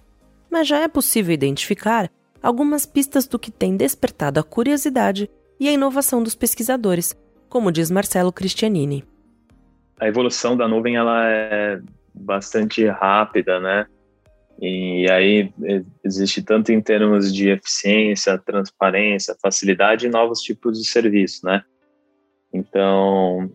mas 0.51 0.67
já 0.67 0.81
é 0.81 0.89
possível 0.89 1.33
identificar 1.33 2.11
algumas 2.43 2.85
pistas 2.85 3.27
do 3.27 3.39
que 3.39 3.51
tem 3.51 3.77
despertado 3.77 4.41
a 4.41 4.43
curiosidade 4.43 5.31
e 5.59 5.69
a 5.69 5.73
inovação 5.73 6.23
dos 6.23 6.35
pesquisadores, 6.35 7.17
como 7.49 7.71
diz 7.71 7.91
Marcelo 7.91 8.33
Cristianini. 8.33 9.05
A 10.01 10.09
evolução 10.09 10.57
da 10.57 10.67
nuvem 10.67 10.97
ela 10.97 11.29
é 11.29 11.81
bastante 12.15 12.87
rápida, 12.87 13.61
né? 13.61 13.87
E 14.59 15.11
aí 15.11 15.53
existe 16.05 16.43
tanto 16.43 16.73
em 16.73 16.81
termos 16.81 17.33
de 17.33 17.51
eficiência, 17.51 18.39
transparência, 18.39 19.37
facilidade 19.41 20.07
e 20.07 20.11
novos 20.11 20.41
tipos 20.41 20.79
de 20.79 20.87
serviço, 20.89 21.47
né? 21.47 21.63
Então, 22.53 23.51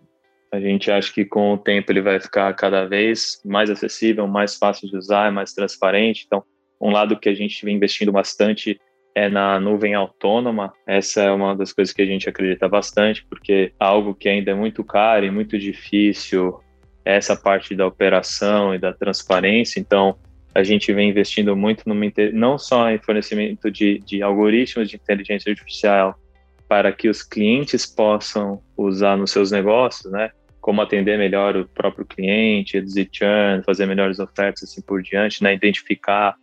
a 0.51 0.59
gente 0.59 0.89
acha 0.89 1.11
que 1.11 1.25
com 1.25 1.53
o 1.53 1.57
tempo 1.57 1.91
ele 1.91 2.01
vai 2.01 2.19
ficar 2.19 2.53
cada 2.53 2.85
vez 2.85 3.41
mais 3.43 3.69
acessível, 3.69 4.27
mais 4.27 4.55
fácil 4.55 4.89
de 4.89 4.97
usar, 4.97 5.31
mais 5.31 5.53
transparente. 5.53 6.23
Então, 6.25 6.43
um 6.79 6.91
lado 6.91 7.19
que 7.19 7.29
a 7.29 7.33
gente 7.33 7.63
vem 7.65 7.75
investindo 7.75 8.11
bastante 8.11 8.79
é 9.13 9.29
na 9.29 9.59
nuvem 9.59 9.93
autônoma. 9.93 10.73
Essa 10.85 11.23
é 11.23 11.31
uma 11.31 11.55
das 11.55 11.71
coisas 11.71 11.93
que 11.93 12.01
a 12.01 12.05
gente 12.05 12.27
acredita 12.27 12.67
bastante, 12.67 13.25
porque 13.25 13.71
algo 13.79 14.13
que 14.13 14.27
ainda 14.27 14.51
é 14.51 14.55
muito 14.55 14.83
caro 14.83 15.25
e 15.25 15.31
muito 15.31 15.57
difícil 15.57 16.59
é 17.03 17.15
essa 17.15 17.35
parte 17.35 17.75
da 17.75 17.87
operação 17.87 18.75
e 18.75 18.79
da 18.79 18.93
transparência. 18.93 19.79
Então, 19.79 20.17
a 20.53 20.63
gente 20.63 20.91
vem 20.93 21.09
investindo 21.09 21.55
muito 21.55 21.83
numa, 21.85 22.05
não 22.33 22.57
só 22.57 22.89
em 22.89 22.97
fornecimento 22.97 23.69
de, 23.69 23.99
de 23.99 24.21
algoritmos 24.21 24.89
de 24.89 24.95
inteligência 24.95 25.49
artificial 25.49 26.17
para 26.67 26.91
que 26.91 27.07
os 27.07 27.21
clientes 27.21 27.85
possam 27.85 28.61
usar 28.75 29.17
nos 29.17 29.31
seus 29.31 29.51
negócios, 29.51 30.11
né? 30.11 30.31
Como 30.59 30.81
atender 30.81 31.17
melhor 31.17 31.55
o 31.55 31.67
próprio 31.67 32.05
cliente, 32.05 32.73
reduzir 32.73 33.09
churn, 33.11 33.63
fazer 33.63 33.85
melhores 33.85 34.19
ofertas 34.19 34.63
assim 34.63 34.81
por 34.81 35.01
diante, 35.01 35.43
né? 35.43 35.53
Identificar 35.53 36.35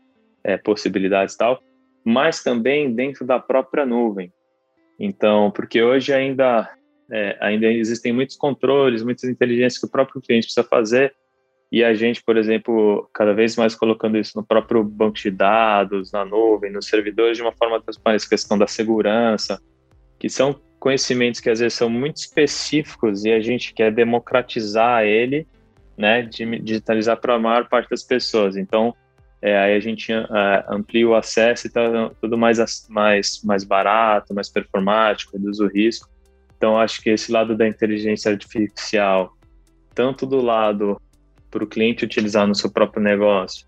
é, 0.44 0.56
possibilidades 0.56 1.34
e 1.34 1.38
tal, 1.38 1.62
mas 2.04 2.42
também 2.42 2.94
dentro 2.94 3.26
da 3.26 3.38
própria 3.38 3.84
nuvem. 3.84 4.32
Então, 4.98 5.50
porque 5.50 5.82
hoje 5.82 6.12
ainda, 6.12 6.70
é, 7.10 7.36
ainda 7.40 7.66
existem 7.66 8.12
muitos 8.12 8.36
controles, 8.36 9.02
muitas 9.02 9.28
inteligências 9.28 9.78
que 9.78 9.86
o 9.86 9.90
próprio 9.90 10.20
cliente 10.20 10.46
precisa 10.46 10.64
fazer, 10.64 11.14
e 11.72 11.82
a 11.82 11.94
gente, 11.94 12.22
por 12.22 12.36
exemplo, 12.36 13.08
cada 13.14 13.32
vez 13.32 13.56
mais 13.56 13.74
colocando 13.74 14.18
isso 14.18 14.32
no 14.36 14.44
próprio 14.44 14.84
banco 14.84 15.16
de 15.16 15.30
dados, 15.30 16.12
na 16.12 16.22
nuvem, 16.22 16.70
nos 16.70 16.86
servidores, 16.86 17.38
de 17.38 17.42
uma 17.42 17.52
forma 17.52 17.80
transparente, 17.80 18.28
questão 18.28 18.58
da 18.58 18.66
segurança, 18.66 19.58
que 20.22 20.28
são 20.28 20.54
conhecimentos 20.78 21.40
que 21.40 21.50
às 21.50 21.58
vezes 21.58 21.74
são 21.74 21.90
muito 21.90 22.18
específicos 22.18 23.24
e 23.24 23.32
a 23.32 23.40
gente 23.40 23.74
quer 23.74 23.92
democratizar 23.92 25.02
ele, 25.02 25.48
né, 25.98 26.22
digitalizar 26.22 27.20
para 27.20 27.34
a 27.34 27.38
maior 27.40 27.68
parte 27.68 27.90
das 27.90 28.04
pessoas. 28.04 28.56
Então, 28.56 28.94
é, 29.42 29.58
aí 29.58 29.74
a 29.74 29.80
gente 29.80 30.12
uh, 30.12 30.28
amplia 30.70 31.08
o 31.08 31.16
acesso 31.16 31.66
e 31.66 31.70
tá 31.70 32.12
tudo 32.20 32.38
mais, 32.38 32.86
mais, 32.88 33.42
mais 33.42 33.64
barato, 33.64 34.32
mais 34.32 34.48
performático, 34.48 35.36
reduz 35.36 35.58
o 35.58 35.66
risco. 35.66 36.08
Então, 36.56 36.78
acho 36.78 37.02
que 37.02 37.10
esse 37.10 37.32
lado 37.32 37.56
da 37.56 37.66
inteligência 37.66 38.30
artificial, 38.30 39.36
tanto 39.92 40.24
do 40.24 40.40
lado 40.40 41.02
para 41.50 41.64
o 41.64 41.66
cliente 41.66 42.04
utilizar 42.04 42.46
no 42.46 42.54
seu 42.54 42.70
próprio 42.70 43.02
negócio, 43.02 43.66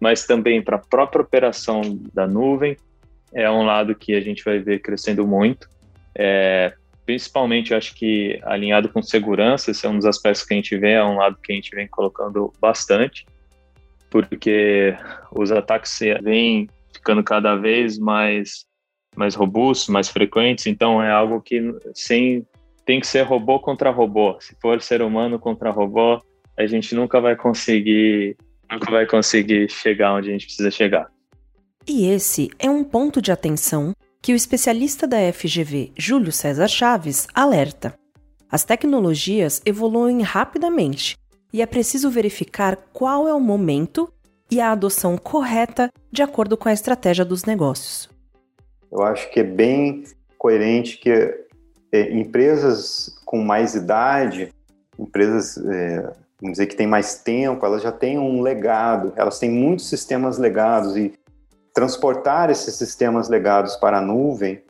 mas 0.00 0.26
também 0.26 0.60
para 0.60 0.78
a 0.78 0.80
própria 0.80 1.22
operação 1.22 1.80
da 2.12 2.26
nuvem, 2.26 2.76
é 3.32 3.48
um 3.48 3.62
lado 3.62 3.94
que 3.94 4.16
a 4.16 4.20
gente 4.20 4.42
vai 4.44 4.58
ver 4.58 4.80
crescendo 4.80 5.24
muito. 5.24 5.70
É, 6.16 6.72
principalmente, 7.04 7.74
acho 7.74 7.94
que 7.94 8.40
alinhado 8.42 8.88
com 8.88 9.02
segurança, 9.02 9.70
esse 9.70 9.86
é 9.86 9.88
um 9.88 9.96
dos 9.96 10.06
aspectos 10.06 10.44
que 10.44 10.54
a 10.54 10.56
gente 10.56 10.76
vê, 10.76 10.92
é 10.92 11.04
um 11.04 11.16
lado 11.16 11.38
que 11.42 11.52
a 11.52 11.54
gente 11.54 11.74
vem 11.74 11.88
colocando 11.88 12.52
bastante 12.60 13.24
porque 14.12 14.94
os 15.34 15.50
ataques 15.50 15.98
vêm 16.22 16.68
ficando 16.92 17.24
cada 17.24 17.56
vez 17.56 17.98
mais 17.98 18.66
mais 19.16 19.34
robustos, 19.34 19.88
mais 19.88 20.08
frequentes, 20.08 20.66
então 20.66 21.02
é 21.02 21.10
algo 21.10 21.40
que 21.40 21.60
sem 21.94 22.46
tem 22.84 22.98
que 22.98 23.06
ser 23.06 23.22
robô 23.22 23.60
contra 23.60 23.90
robô. 23.90 24.36
Se 24.40 24.56
for 24.60 24.80
ser 24.80 25.02
humano 25.02 25.38
contra 25.38 25.70
robô, 25.70 26.20
a 26.58 26.66
gente 26.66 26.94
nunca 26.94 27.20
vai 27.20 27.36
conseguir 27.36 28.36
nunca 28.70 28.90
vai 28.90 29.06
conseguir 29.06 29.70
chegar 29.70 30.14
onde 30.14 30.28
a 30.28 30.32
gente 30.32 30.46
precisa 30.46 30.70
chegar. 30.70 31.10
E 31.86 32.06
esse 32.06 32.50
é 32.58 32.70
um 32.70 32.84
ponto 32.84 33.20
de 33.20 33.32
atenção 33.32 33.92
que 34.22 34.32
o 34.32 34.36
especialista 34.36 35.04
da 35.04 35.16
FGV, 35.32 35.90
Júlio 35.98 36.30
César 36.30 36.68
Chaves, 36.68 37.26
alerta. 37.34 37.92
As 38.48 38.62
tecnologias 38.62 39.60
evoluem 39.66 40.22
rapidamente 40.22 41.16
e 41.52 41.60
é 41.60 41.66
preciso 41.66 42.08
verificar 42.08 42.78
qual 42.92 43.26
é 43.26 43.34
o 43.34 43.40
momento 43.40 44.08
e 44.48 44.60
a 44.60 44.70
adoção 44.70 45.18
correta 45.18 45.90
de 46.10 46.22
acordo 46.22 46.56
com 46.56 46.68
a 46.68 46.72
estratégia 46.72 47.24
dos 47.24 47.44
negócios. 47.44 48.08
Eu 48.92 49.02
acho 49.02 49.28
que 49.30 49.40
é 49.40 49.44
bem 49.44 50.04
coerente 50.38 50.98
que 50.98 51.10
é, 51.90 52.12
empresas 52.12 53.18
com 53.24 53.42
mais 53.42 53.74
idade, 53.74 54.52
empresas, 54.96 55.56
é, 55.56 56.00
vamos 56.40 56.52
dizer, 56.52 56.66
que 56.66 56.76
têm 56.76 56.86
mais 56.86 57.16
tempo, 57.16 57.66
elas 57.66 57.82
já 57.82 57.90
têm 57.90 58.18
um 58.18 58.40
legado, 58.40 59.12
elas 59.16 59.40
têm 59.40 59.50
muitos 59.50 59.88
sistemas 59.88 60.38
legados 60.38 60.96
e 60.96 61.12
transportar 61.72 62.50
esses 62.50 62.74
sistemas 62.74 63.28
legados 63.28 63.76
para 63.76 63.98
a 63.98 64.00
nuvem 64.00 64.62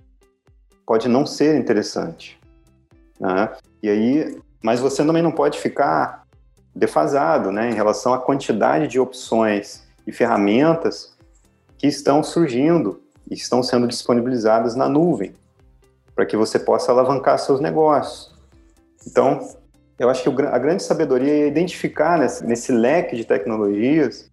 pode 0.87 1.09
não 1.09 1.27
ser 1.27 1.59
interessante. 1.59 2.39
Né? 3.19 3.49
E 3.83 3.89
aí, 3.89 4.39
mas 4.63 4.81
você 4.81 5.05
também 5.05 5.23
não 5.23 5.33
pode 5.33 5.59
ficar 5.59 6.27
defasado 6.75 7.53
né, 7.53 7.71
em 7.71 7.75
relação 7.75 8.15
à 8.15 8.19
quantidade 8.19 8.89
de 8.89 8.99
opções 8.99 9.83
e 10.07 10.13
ferramentas 10.13 11.17
que 11.77 11.87
estão 11.87 12.23
surgindo 12.23 13.01
e 13.31 13.35
estão 13.35 13.63
sendo 13.63 13.87
disponibilizadas 13.87 14.75
na 14.75 14.89
nuvem, 14.89 15.35
para 16.15 16.27
que 16.27 16.37
você 16.37 16.59
possa 16.59 16.93
alavancar 16.93 17.39
seus 17.39 17.61
negócios. 17.61 18.33
Então, 19.07 19.41
eu 19.99 20.09
acho 20.09 20.23
que 20.23 20.43
a 20.43 20.59
grande 20.59 20.83
sabedoria 20.83 21.33
é 21.33 21.49
identificar 21.49 22.19
nesse, 22.19 22.45
nesse 22.45 22.73
leque 22.73 23.17
de 23.17 23.25
tecnologias 23.25 24.31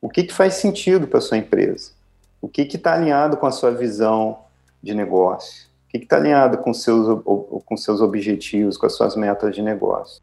o 0.00 0.08
que, 0.08 0.24
que 0.24 0.32
faz 0.32 0.54
sentido 0.54 1.06
para 1.06 1.20
sua 1.20 1.36
empresa, 1.36 1.92
o 2.40 2.48
que 2.48 2.62
está 2.62 2.94
alinhado 2.94 3.36
com 3.36 3.46
a 3.46 3.50
sua 3.50 3.70
visão 3.70 4.38
de 4.82 4.94
negócio, 4.94 5.66
o 5.86 5.90
que 5.90 5.98
está 5.98 6.16
alinhado 6.16 6.58
com 6.58 6.72
seus, 6.72 7.22
com 7.24 7.76
seus 7.76 8.00
objetivos, 8.00 8.76
com 8.76 8.86
as 8.86 8.94
suas 8.94 9.14
metas 9.14 9.54
de 9.54 9.62
negócio. 9.62 10.22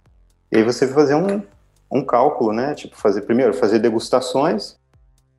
E 0.51 0.57
aí 0.57 0.63
você 0.63 0.85
vai 0.85 0.95
fazer 0.95 1.15
um, 1.15 1.41
um 1.91 2.03
cálculo, 2.03 2.53
né? 2.53 2.73
Tipo, 2.73 2.95
fazer 2.95 3.21
primeiro 3.21 3.53
fazer 3.53 3.79
degustações, 3.79 4.77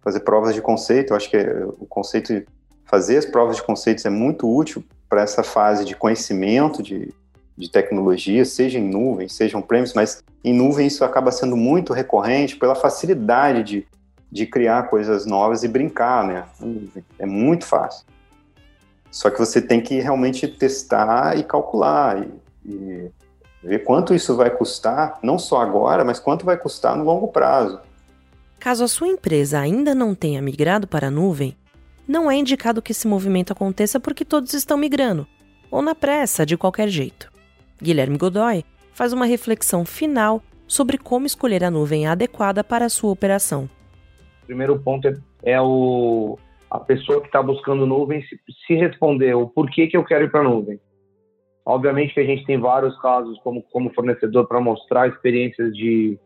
fazer 0.03 0.21
provas 0.21 0.55
de 0.55 0.63
conceito. 0.63 1.13
Eu 1.13 1.17
acho 1.17 1.31
que 1.31 1.39
o 1.79 1.87
conceito 1.87 2.33
de 2.33 2.47
fazer 2.85 3.19
as 3.19 3.27
provas 3.27 3.57
de 3.57 3.63
conceitos 3.63 4.05
é 4.05 4.11
muito 4.11 4.49
útil 4.49 4.85
para 5.09 5.23
essa 5.23 5.43
fase 5.43 5.85
de 5.85 5.97
conhecimento 5.97 6.83
de, 6.83 7.13
de 7.57 7.71
tecnologia, 7.71 8.45
seja 8.45 8.79
em 8.79 8.89
nuvem, 8.89 9.29
sejam 9.29 9.61
prêmios, 9.61 9.95
mas 9.95 10.23
em 10.45 10.55
nuvem 10.55 10.87
isso 10.87 11.05
acaba 11.05 11.31
sendo 11.31 11.57
muito 11.57 11.93
recorrente 11.93 12.57
pela 12.57 12.75
facilidade 12.75 13.63
de, 13.63 13.87
de 14.31 14.47
criar 14.47 14.85
coisas 14.85 15.25
novas 15.27 15.63
e 15.65 15.69
brincar, 15.69 16.25
né? 16.25 16.45
É 17.19 17.27
muito 17.27 17.65
fácil. 17.65 18.07
Só 19.11 19.31
que 19.31 19.39
você 19.39 19.61
tem 19.61 19.81
que 19.81 20.01
realmente 20.01 20.47
testar 20.47 21.39
e 21.39 21.43
calcular 21.43 22.23
e, 22.23 22.31
e 22.65 23.11
ver 23.63 23.81
quanto 23.81 24.15
isso 24.15 24.37
vai 24.37 24.51
custar, 24.51 25.19
não 25.23 25.39
só 25.39 25.61
agora, 25.61 26.05
mas 26.05 26.21
quanto 26.21 26.45
vai 26.45 26.57
custar 26.57 26.97
no 26.97 27.05
longo 27.05 27.29
prazo. 27.29 27.81
Caso 28.59 28.85
a 28.85 28.89
sua 28.89 29.09
empresa 29.09 29.61
ainda 29.61 29.95
não 29.95 30.15
tenha 30.15 30.43
migrado 30.43 30.87
para 30.87 31.09
a 31.09 31.11
nuvem, 31.11 31.57
não 32.07 32.31
é 32.31 32.37
indicado 32.37 32.83
que 32.83 32.93
esse 32.93 33.07
movimento 33.07 33.53
aconteça 33.53 34.01
porque 34.01 34.25
todos 34.25 34.53
estão 34.53 34.77
migrando, 34.77 35.27
ou 35.71 35.83
na 35.83 35.95
pressa, 35.95 36.45
de 36.45 36.57
qualquer 36.57 36.89
jeito. 36.89 37.31
Guilherme 37.81 38.19
Godoy 38.19 38.65
faz 38.93 39.13
uma 39.13 39.27
reflexão 39.27 39.85
final 39.85 40.43
sobre 40.67 40.99
como 40.99 41.27
escolher 41.27 41.63
a 41.63 41.71
nuvem 41.71 42.07
adequada 42.07 42.65
para 42.65 42.87
a 42.87 42.91
sua 42.91 43.11
operação. 43.11 43.69
Primeiro 44.49 44.81
ponto 44.81 45.07
é, 45.07 45.15
é 45.43 45.61
o, 45.61 46.39
a 46.71 46.81
pessoa 46.81 47.21
que 47.21 47.27
está 47.27 47.43
buscando 47.43 47.85
nuvem 47.85 48.23
se, 48.23 48.41
se 48.67 48.75
responder 48.77 49.35
o 49.35 49.47
porquê 49.47 49.87
que 49.87 49.97
eu 49.97 50.03
quero 50.03 50.25
ir 50.25 50.31
para 50.31 50.43
nuvem. 50.43 50.81
Obviamente 51.67 52.15
que 52.15 52.21
a 52.21 52.25
gente 52.25 52.47
tem 52.47 52.59
vários 52.59 52.99
casos 53.03 53.39
como, 53.41 53.63
como 53.65 53.93
fornecedor 53.93 54.49
para 54.49 54.59
mostrar 54.59 55.07
experiências 55.07 55.71
de, 55.75 56.19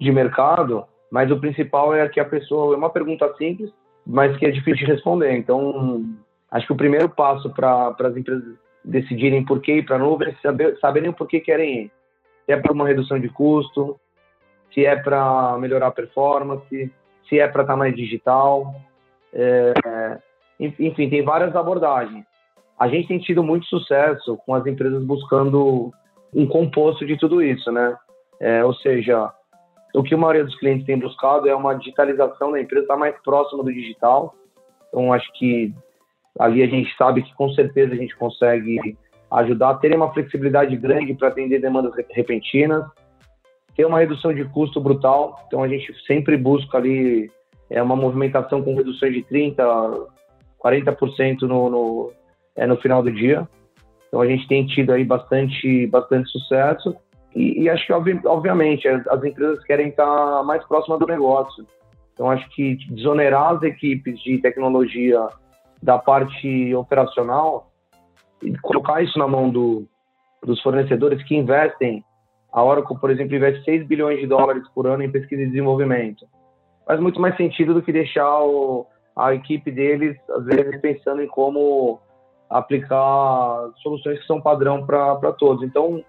de 0.00 0.12
mercado, 0.12 0.84
mas 1.10 1.32
o 1.32 1.40
principal 1.40 1.92
é 1.92 2.08
que 2.08 2.20
a 2.20 2.24
pessoa, 2.24 2.76
é 2.76 2.78
uma 2.78 2.90
pergunta 2.90 3.28
simples, 3.36 3.72
mas 4.06 4.36
que 4.36 4.46
é 4.46 4.52
difícil 4.52 4.86
de 4.86 4.92
responder. 4.92 5.32
Então, 5.32 6.04
acho 6.52 6.64
que 6.64 6.72
o 6.72 6.76
primeiro 6.76 7.08
passo 7.08 7.52
para 7.52 7.88
as 7.88 8.16
empresas 8.16 8.54
decidirem 8.84 9.44
por 9.44 9.60
que 9.60 9.78
ir 9.78 9.84
para 9.84 9.96
a 9.96 9.98
nuvem 9.98 10.28
é 10.28 10.34
saber, 10.40 10.78
saberem 10.78 11.10
por 11.10 11.26
que 11.26 11.40
querem 11.40 11.86
ir. 11.86 11.92
Se 12.46 12.52
é 12.52 12.56
para 12.56 12.72
uma 12.72 12.86
redução 12.86 13.18
de 13.18 13.28
custo, 13.28 13.98
se 14.72 14.86
é 14.86 14.94
para 14.94 15.58
melhorar 15.58 15.88
a 15.88 15.90
performance, 15.90 16.92
se 17.28 17.38
é 17.38 17.46
para 17.48 17.62
estar 17.62 17.74
tá 17.74 17.78
mais 17.78 17.94
digital. 17.94 18.74
É, 19.32 20.18
enfim, 20.58 21.08
tem 21.08 21.22
várias 21.22 21.54
abordagens. 21.54 22.24
A 22.78 22.88
gente 22.88 23.08
tem 23.08 23.18
tido 23.18 23.42
muito 23.42 23.66
sucesso 23.66 24.36
com 24.46 24.54
as 24.54 24.66
empresas 24.66 25.02
buscando 25.04 25.92
um 26.34 26.46
composto 26.46 27.06
de 27.06 27.16
tudo 27.16 27.42
isso, 27.42 27.70
né? 27.72 27.96
É, 28.40 28.64
ou 28.64 28.74
seja, 28.74 29.32
o 29.94 30.02
que 30.02 30.14
a 30.14 30.18
maioria 30.18 30.44
dos 30.44 30.58
clientes 30.58 30.86
tem 30.86 30.98
buscado 30.98 31.48
é 31.48 31.54
uma 31.54 31.74
digitalização 31.74 32.52
da 32.52 32.60
empresa, 32.60 32.84
estar 32.84 32.94
tá 32.94 33.00
mais 33.00 33.16
próxima 33.22 33.64
do 33.64 33.72
digital. 33.72 34.34
Então, 34.88 35.12
acho 35.12 35.30
que 35.34 35.74
ali 36.38 36.62
a 36.62 36.66
gente 36.66 36.94
sabe 36.96 37.22
que 37.22 37.34
com 37.34 37.50
certeza 37.52 37.94
a 37.94 37.96
gente 37.96 38.16
consegue 38.16 38.96
ajudar 39.30 39.70
a 39.70 39.74
ter 39.74 39.94
uma 39.94 40.12
flexibilidade 40.12 40.76
grande 40.76 41.14
para 41.14 41.28
atender 41.28 41.60
demandas 41.60 41.92
repentinas, 42.10 42.84
ter 43.78 43.86
uma 43.86 44.00
redução 44.00 44.34
de 44.34 44.44
custo 44.46 44.80
brutal. 44.80 45.40
Então, 45.46 45.62
a 45.62 45.68
gente 45.68 45.94
sempre 46.04 46.36
busca 46.36 46.76
ali 46.76 47.30
é, 47.70 47.80
uma 47.80 47.94
movimentação 47.94 48.60
com 48.60 48.74
reduções 48.74 49.14
de 49.14 49.22
30%, 49.22 50.08
40% 50.60 51.42
no, 51.42 51.70
no, 51.70 52.12
é, 52.56 52.66
no 52.66 52.76
final 52.78 53.04
do 53.04 53.12
dia. 53.12 53.48
Então, 54.08 54.20
a 54.20 54.26
gente 54.26 54.48
tem 54.48 54.66
tido 54.66 54.90
aí 54.90 55.04
bastante, 55.04 55.86
bastante 55.86 56.28
sucesso. 56.28 56.96
E, 57.36 57.62
e 57.62 57.70
acho 57.70 57.86
que, 57.86 57.92
obviamente, 58.26 58.88
as, 58.88 59.06
as, 59.06 59.22
empresas 59.22 59.62
querem 59.62 59.90
estar 59.90 60.42
mais 60.42 60.66
próximas 60.66 60.98
do 60.98 61.06
negócio. 61.06 61.64
Então, 62.14 62.28
acho 62.28 62.50
que 62.50 62.74
desonerar 62.90 63.54
as 63.54 63.62
equipes 63.62 64.20
de 64.24 64.38
tecnologia 64.38 65.24
da 65.80 65.98
parte 65.98 66.74
operacional 66.74 67.70
e 68.42 68.58
colocar 68.58 69.04
isso 69.04 69.16
na 69.20 69.28
mão 69.28 69.48
do, 69.48 69.86
dos 70.42 70.60
fornecedores 70.62 71.22
que 71.22 71.36
investem. 71.36 72.02
A 72.52 72.62
Oracle, 72.62 72.98
por 72.98 73.10
exemplo, 73.10 73.36
investe 73.36 73.64
6 73.64 73.86
bilhões 73.86 74.18
de 74.20 74.26
dólares 74.26 74.62
por 74.74 74.86
ano 74.86 75.02
em 75.02 75.10
pesquisa 75.10 75.42
e 75.42 75.46
desenvolvimento. 75.46 76.26
Faz 76.86 76.98
muito 77.00 77.20
mais 77.20 77.36
sentido 77.36 77.74
do 77.74 77.82
que 77.82 77.92
deixar 77.92 78.40
o, 78.40 78.86
a 79.14 79.34
equipe 79.34 79.70
deles, 79.70 80.16
às 80.30 80.44
vezes, 80.44 80.80
pensando 80.80 81.22
em 81.22 81.26
como 81.26 82.00
aplicar 82.48 83.70
soluções 83.82 84.18
que 84.20 84.26
são 84.26 84.40
padrão 84.40 84.86
para 84.86 85.32
todos. 85.32 85.62
Então, 85.62 86.02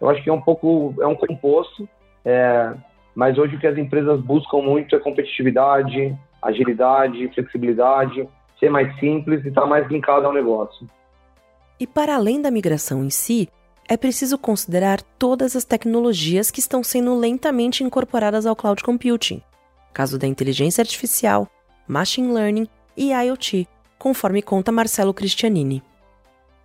eu 0.00 0.08
acho 0.08 0.22
que 0.22 0.30
é 0.30 0.32
um 0.32 0.40
pouco, 0.40 0.94
é 1.00 1.06
um 1.06 1.14
composto, 1.14 1.86
é, 2.24 2.72
mas 3.14 3.36
hoje 3.36 3.56
o 3.56 3.58
que 3.58 3.66
as 3.66 3.76
empresas 3.76 4.20
buscam 4.20 4.58
muito 4.62 4.96
é 4.96 4.98
competitividade, 4.98 6.16
agilidade, 6.40 7.28
flexibilidade, 7.34 8.26
ser 8.58 8.70
mais 8.70 8.98
simples 8.98 9.44
e 9.44 9.48
estar 9.48 9.62
tá 9.62 9.66
mais 9.66 9.86
linkado 9.88 10.26
ao 10.26 10.32
negócio. 10.32 10.86
E 11.78 11.86
para 11.86 12.16
além 12.16 12.40
da 12.40 12.50
migração 12.50 13.04
em 13.04 13.10
si, 13.10 13.48
é 13.88 13.96
preciso 13.96 14.38
considerar 14.38 15.02
todas 15.18 15.56
as 15.56 15.64
tecnologias 15.64 16.50
que 16.50 16.60
estão 16.60 16.82
sendo 16.82 17.14
lentamente 17.18 17.82
incorporadas 17.84 18.46
ao 18.46 18.56
cloud 18.56 18.82
computing, 18.82 19.42
caso 19.92 20.18
da 20.18 20.26
inteligência 20.26 20.82
artificial, 20.82 21.48
machine 21.86 22.32
learning 22.32 22.68
e 22.96 23.12
IoT, 23.12 23.66
conforme 23.98 24.42
conta 24.42 24.72
Marcelo 24.72 25.12
Cristianini. 25.12 25.82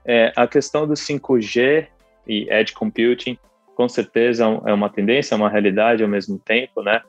É, 0.05 0.31
a 0.35 0.47
questão 0.47 0.87
do 0.87 0.93
5G 0.93 1.87
e 2.27 2.47
edge 2.49 2.73
computing, 2.73 3.37
com 3.75 3.89
certeza 3.89 4.45
é 4.65 4.73
uma 4.73 4.89
tendência, 4.89 5.35
é 5.35 5.37
uma 5.37 5.49
realidade 5.49 6.01
ao 6.01 6.09
mesmo 6.09 6.39
tempo, 6.39 6.81
né? 6.81 7.01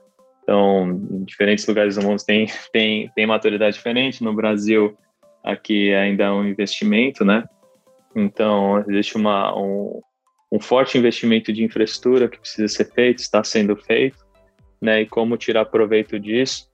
Então, 0.42 0.90
em 1.10 1.24
diferentes 1.24 1.66
lugares 1.66 1.96
do 1.96 2.02
mundo 2.02 2.22
tem, 2.24 2.46
tem, 2.72 3.10
tem 3.14 3.26
maturidade 3.26 3.76
diferente. 3.76 4.24
No 4.24 4.34
Brasil, 4.34 4.96
aqui 5.44 5.94
ainda 5.94 6.24
é 6.24 6.30
um 6.30 6.46
investimento, 6.46 7.24
né? 7.24 7.44
Então, 8.14 8.84
existe 8.88 9.16
uma, 9.16 9.56
um, 9.56 10.00
um 10.50 10.60
forte 10.60 10.98
investimento 10.98 11.52
de 11.52 11.62
infraestrutura 11.62 12.28
que 12.28 12.38
precisa 12.38 12.68
ser 12.68 12.90
feito, 12.92 13.18
está 13.18 13.44
sendo 13.44 13.76
feito, 13.76 14.18
né? 14.80 15.02
E 15.02 15.06
como 15.06 15.36
tirar 15.36 15.66
proveito 15.66 16.18
disso. 16.18 16.68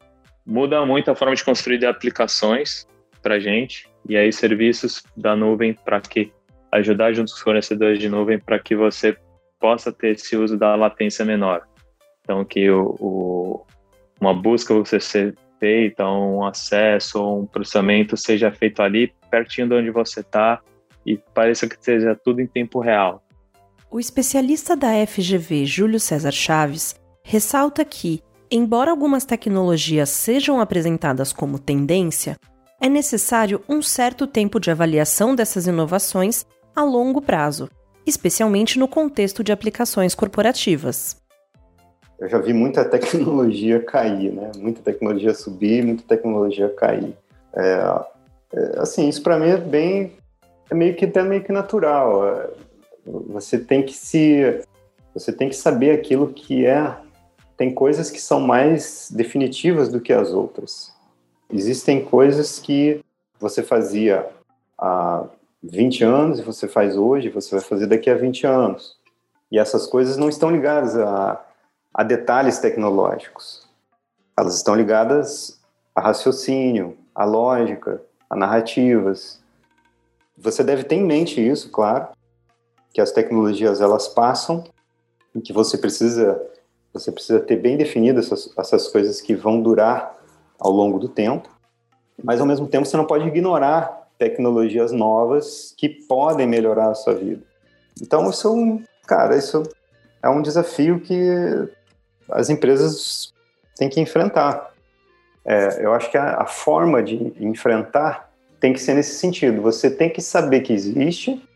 Muda 0.47 0.85
muito 0.85 1.11
a 1.11 1.14
forma 1.14 1.35
de 1.35 1.45
construir 1.45 1.85
aplicações 1.87 2.87
para 3.22 3.41
gente, 3.41 3.89
e 4.07 4.16
aí 4.16 4.30
serviços 4.30 5.03
da 5.16 5.35
nuvem 5.35 5.72
para 5.72 6.01
que 6.01 6.30
ajudar 6.70 7.12
junto 7.14 7.30
com 7.30 7.37
os 7.37 7.43
fornecedores 7.43 7.99
de 7.99 8.09
nuvem 8.09 8.39
para 8.39 8.59
que 8.59 8.76
você 8.76 9.16
possa 9.59 9.91
ter 9.91 10.11
esse 10.11 10.37
uso 10.37 10.59
da 10.59 10.74
latência 10.74 11.24
menor. 11.24 11.62
Então, 12.20 12.45
que 12.45 12.68
o, 12.70 12.97
o, 13.01 13.66
uma 14.20 14.35
busca 14.35 14.74
você 14.74 15.01
ser 15.01 15.35
feita, 15.59 16.07
um 16.07 16.45
acesso, 16.45 17.39
um 17.39 17.47
processamento 17.47 18.16
seja 18.16 18.53
feito 18.53 18.82
ali, 18.82 19.14
pertinho 19.30 19.68
de 19.68 19.74
onde 19.74 19.91
você 19.91 20.20
está 20.20 20.61
e 21.07 21.17
pareça 21.35 21.69
que 21.69 21.77
seja 21.81 22.15
tudo 22.15 22.41
em 22.41 22.47
tempo 22.47 22.81
real. 22.81 23.23
O 23.91 24.01
especialista 24.01 24.75
da 24.77 24.89
FGV, 25.07 25.65
Júlio 25.67 26.01
César 26.01 26.33
Chaves, 26.33 26.97
ressalta 27.23 27.85
que, 27.85 28.23
embora 28.51 28.91
algumas 28.91 29.25
tecnologias 29.25 30.11
sejam 30.11 30.61
apresentadas 30.61 31.33
como 31.33 31.59
tendência, 31.59 32.37
é 32.81 32.89
necessário 32.89 33.63
um 33.69 33.81
certo 33.81 34.27
tempo 34.27 34.59
de 34.59 34.71
avaliação 34.71 35.35
dessas 35.35 35.67
inovações 35.67 36.45
a 36.75 36.83
longo 36.83 37.23
prazo, 37.23 37.69
especialmente 38.05 38.79
no 38.79 38.89
contexto 38.89 39.45
de 39.45 39.53
aplicações 39.53 40.15
corporativas. 40.15 41.17
Eu 42.19 42.29
já 42.29 42.39
vi 42.39 42.53
muita 42.53 42.85
tecnologia 42.85 43.81
cair, 43.81 44.33
né? 44.33 44.51
Muita 44.57 44.83
tecnologia 44.83 45.35
subir, 45.35 45.85
muita 45.85 46.03
tecnologia 46.05 46.69
cair. 46.69 47.17
É, 47.57 48.05
é, 48.55 48.81
assim, 48.81 49.09
isso 49.09 49.23
para 49.23 49.39
mim 49.39 49.49
é 49.49 49.57
bem, 49.57 50.13
é 50.71 50.75
meio 50.75 50.95
que 50.95 51.05
até 51.05 51.23
meio 51.23 51.43
que 51.43 51.53
natural. 51.53 52.27
É, 52.27 52.51
você 53.07 53.59
tem 53.59 53.83
que 53.83 53.95
se, 53.95 54.62
você 55.12 55.33
tem 55.33 55.49
que 55.49 55.57
saber 55.57 55.93
aquilo 55.93 56.33
que 56.33 56.67
é. 56.67 56.97
Tem 57.57 57.73
coisas 57.73 58.11
que 58.11 58.21
são 58.21 58.41
mais 58.41 59.09
definitivas 59.15 59.89
do 59.89 60.01
que 60.01 60.12
as 60.12 60.33
outras. 60.33 60.93
Existem 61.53 62.05
coisas 62.05 62.59
que 62.59 63.01
você 63.39 63.62
fazia 63.62 64.27
há 64.77 65.25
20 65.62 66.03
anos 66.03 66.39
e 66.41 66.43
você 66.43 66.67
faz 66.67 66.97
hoje, 66.97 67.29
você 67.29 67.55
vai 67.55 67.65
fazer 67.65 67.87
daqui 67.87 68.11
a 68.11 68.17
20 68.17 68.47
anos. 68.47 68.97
E 69.53 69.59
essas 69.59 69.87
coisas 69.87 70.17
não 70.17 70.29
estão 70.29 70.51
ligadas 70.51 70.97
a, 70.97 71.45
a 71.93 72.03
detalhes 72.03 72.59
tecnológicos. 72.59 73.69
Elas 74.37 74.57
estão 74.57 74.75
ligadas 74.75 75.61
a 75.95 76.01
raciocínio, 76.01 76.99
a 77.15 77.25
lógica, 77.25 78.03
a 78.29 78.35
narrativas. 78.35 79.41
Você 80.37 80.62
deve 80.64 80.85
ter 80.85 80.97
em 80.97 81.05
mente 81.05 81.47
isso, 81.47 81.70
claro, 81.70 82.09
que 82.93 83.01
as 83.01 83.12
tecnologias 83.12 83.80
elas 83.80 84.09
passam 84.09 84.64
e 85.35 85.41
que 85.41 85.53
você 85.53 85.78
precisa 85.78 86.41
você 86.93 87.11
precisa 87.11 87.41
ter 87.41 87.57
bem 87.57 87.76
definidas 87.76 88.26
essas, 88.26 88.57
essas 88.57 88.87
coisas 88.87 89.20
que 89.20 89.35
vão 89.35 89.61
durar 89.61 90.16
ao 90.61 90.70
longo 90.70 90.97
do 90.97 91.09
tempo, 91.09 91.49
mas 92.22 92.41
ao 92.41 92.47
mesmo 92.47 92.68
tempo 92.68 92.87
você 92.87 92.97
não 92.97 93.05
pode 93.05 93.26
ignorar 93.26 94.09
tecnologias 94.16 94.93
novas 94.93 95.74
que 95.76 95.89
podem 95.89 96.47
melhorar 96.47 96.91
a 96.91 96.95
sua 96.95 97.14
vida. 97.14 97.43
Então, 98.01 98.30
isso 98.30 98.47
é 98.47 98.51
um, 98.51 98.85
cara, 99.07 99.37
isso 99.37 99.62
é 100.22 100.28
um 100.28 100.41
desafio 100.41 101.01
que 101.01 101.18
as 102.30 102.49
empresas 102.49 103.32
têm 103.76 103.89
que 103.89 104.01
enfrentar. 104.01 104.72
É, 105.45 105.85
eu 105.85 105.93
acho 105.93 106.11
que 106.11 106.16
a, 106.16 106.43
a, 106.43 106.47
forma 106.47 107.03
de 107.03 107.35
enfrentar 107.39 108.30
tem 108.65 108.73
que 108.73 108.81
ser 108.81 108.95
nesse 108.95 109.19
sentido. 109.19 109.61
Você 109.61 109.91
tem 109.91 110.09
que 110.09 110.23
saber 110.23 110.62
que 110.62 110.73
existe, 110.73 111.47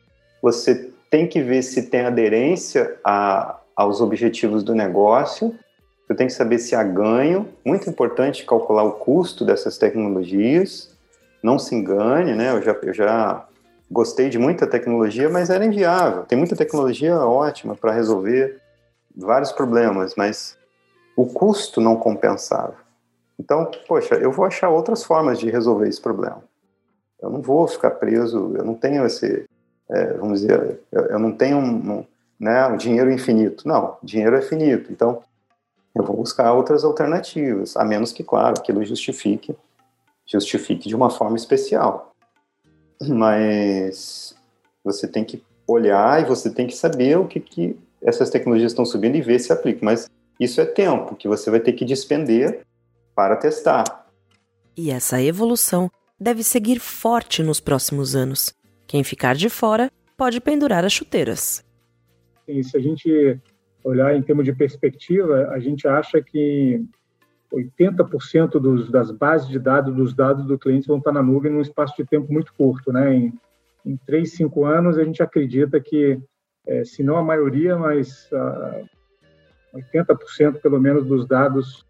você 0.42 0.92
tem 1.08 1.26
que 1.26 1.40
ver 1.40 1.62
se 1.62 1.84
tem 1.84 2.02
aderência 2.02 2.98
a, 3.02 3.60
aos 3.74 4.02
objetivos 4.02 4.62
do 4.62 4.74
negócio, 4.74 5.58
você 6.06 6.14
tem 6.14 6.26
que 6.26 6.34
saber 6.34 6.58
se 6.58 6.74
há 6.74 6.82
ganho. 6.82 7.48
Muito 7.64 7.88
importante 7.88 8.44
calcular 8.44 8.82
o 8.82 8.92
custo 8.92 9.42
dessas 9.42 9.78
tecnologias. 9.78 10.94
Não 11.42 11.58
se 11.58 11.74
engane, 11.74 12.34
né? 12.34 12.52
Eu 12.52 12.60
já, 12.60 12.76
eu 12.82 12.92
já 12.92 13.46
gostei 13.90 14.28
de 14.28 14.38
muita 14.38 14.66
tecnologia, 14.66 15.30
mas 15.30 15.48
era 15.48 15.64
inviável. 15.64 16.24
Tem 16.24 16.36
muita 16.36 16.54
tecnologia 16.54 17.16
ótima 17.16 17.74
para 17.74 17.90
resolver 17.90 18.60
vários 19.16 19.50
problemas, 19.50 20.14
mas 20.14 20.58
o 21.16 21.24
custo 21.24 21.80
não 21.80 21.96
compensava. 21.96 22.74
Então, 23.40 23.70
poxa, 23.88 24.16
eu 24.16 24.30
vou 24.30 24.44
achar 24.44 24.68
outras 24.68 25.02
formas 25.02 25.38
de 25.38 25.48
resolver 25.48 25.88
esse 25.88 26.02
problema. 26.02 26.42
Eu 27.20 27.30
não 27.30 27.42
vou 27.42 27.66
ficar 27.66 27.92
preso, 27.92 28.54
eu 28.56 28.64
não 28.64 28.74
tenho 28.74 29.04
esse, 29.04 29.44
é, 29.90 30.12
vamos 30.14 30.40
dizer, 30.40 30.80
eu, 30.92 31.06
eu 31.06 31.18
não 31.18 31.32
tenho 31.32 31.58
um, 31.58 31.98
um, 31.98 32.04
né, 32.38 32.66
um 32.66 32.76
dinheiro 32.76 33.10
infinito. 33.10 33.66
Não, 33.66 33.96
dinheiro 34.02 34.36
é 34.36 34.42
finito. 34.42 34.92
Então, 34.92 35.22
eu 35.94 36.04
vou 36.04 36.16
buscar 36.16 36.52
outras 36.52 36.84
alternativas, 36.84 37.76
a 37.76 37.84
menos 37.84 38.12
que, 38.12 38.22
claro, 38.22 38.56
aquilo 38.58 38.84
justifique, 38.84 39.56
justifique 40.24 40.88
de 40.88 40.94
uma 40.94 41.10
forma 41.10 41.36
especial. 41.36 42.14
Mas 43.02 44.34
você 44.84 45.08
tem 45.08 45.24
que 45.24 45.42
olhar 45.66 46.22
e 46.22 46.24
você 46.24 46.50
tem 46.50 46.66
que 46.66 46.76
saber 46.76 47.18
o 47.18 47.26
que, 47.26 47.40
que 47.40 47.78
essas 48.00 48.30
tecnologias 48.30 48.72
estão 48.72 48.84
subindo 48.84 49.16
e 49.16 49.22
ver 49.22 49.38
se 49.38 49.52
aplica. 49.52 49.84
Mas 49.84 50.08
isso 50.38 50.60
é 50.60 50.64
tempo 50.64 51.16
que 51.16 51.26
você 51.26 51.50
vai 51.50 51.60
ter 51.60 51.72
que 51.72 51.84
despender 51.84 52.60
para 53.14 53.36
testar. 53.36 54.06
E 54.76 54.90
essa 54.92 55.20
evolução 55.20 55.90
deve 56.20 56.42
seguir 56.42 56.80
forte 56.80 57.42
nos 57.42 57.60
próximos 57.60 58.16
anos. 58.16 58.54
Quem 58.86 59.04
ficar 59.04 59.34
de 59.34 59.48
fora 59.48 59.90
pode 60.16 60.40
pendurar 60.40 60.84
as 60.84 60.92
chuteiras. 60.92 61.64
Se 62.46 62.76
a 62.76 62.80
gente 62.80 63.38
olhar 63.84 64.14
em 64.14 64.22
termos 64.22 64.44
de 64.44 64.52
perspectiva, 64.52 65.48
a 65.50 65.58
gente 65.58 65.86
acha 65.86 66.20
que 66.22 66.82
80% 67.52 68.58
dos, 68.58 68.90
das 68.90 69.10
bases 69.10 69.48
de 69.48 69.58
dados, 69.58 69.94
dos 69.94 70.14
dados 70.14 70.46
do 70.46 70.58
cliente 70.58 70.88
vão 70.88 70.98
estar 70.98 71.12
na 71.12 71.22
nuvem 71.22 71.52
num 71.52 71.60
espaço 71.60 71.94
de 71.96 72.04
tempo 72.04 72.32
muito 72.32 72.52
curto. 72.54 72.92
Né? 72.92 73.14
Em, 73.14 73.32
em 73.84 73.96
3, 74.06 74.30
5 74.30 74.64
anos, 74.64 74.98
a 74.98 75.04
gente 75.04 75.22
acredita 75.22 75.80
que, 75.80 76.18
é, 76.66 76.84
se 76.84 77.02
não 77.02 77.16
a 77.16 77.22
maioria, 77.22 77.76
mas 77.76 78.28
ah, 78.32 78.82
80% 79.74 80.60
pelo 80.60 80.80
menos 80.80 81.06
dos 81.06 81.26
dados 81.26 81.86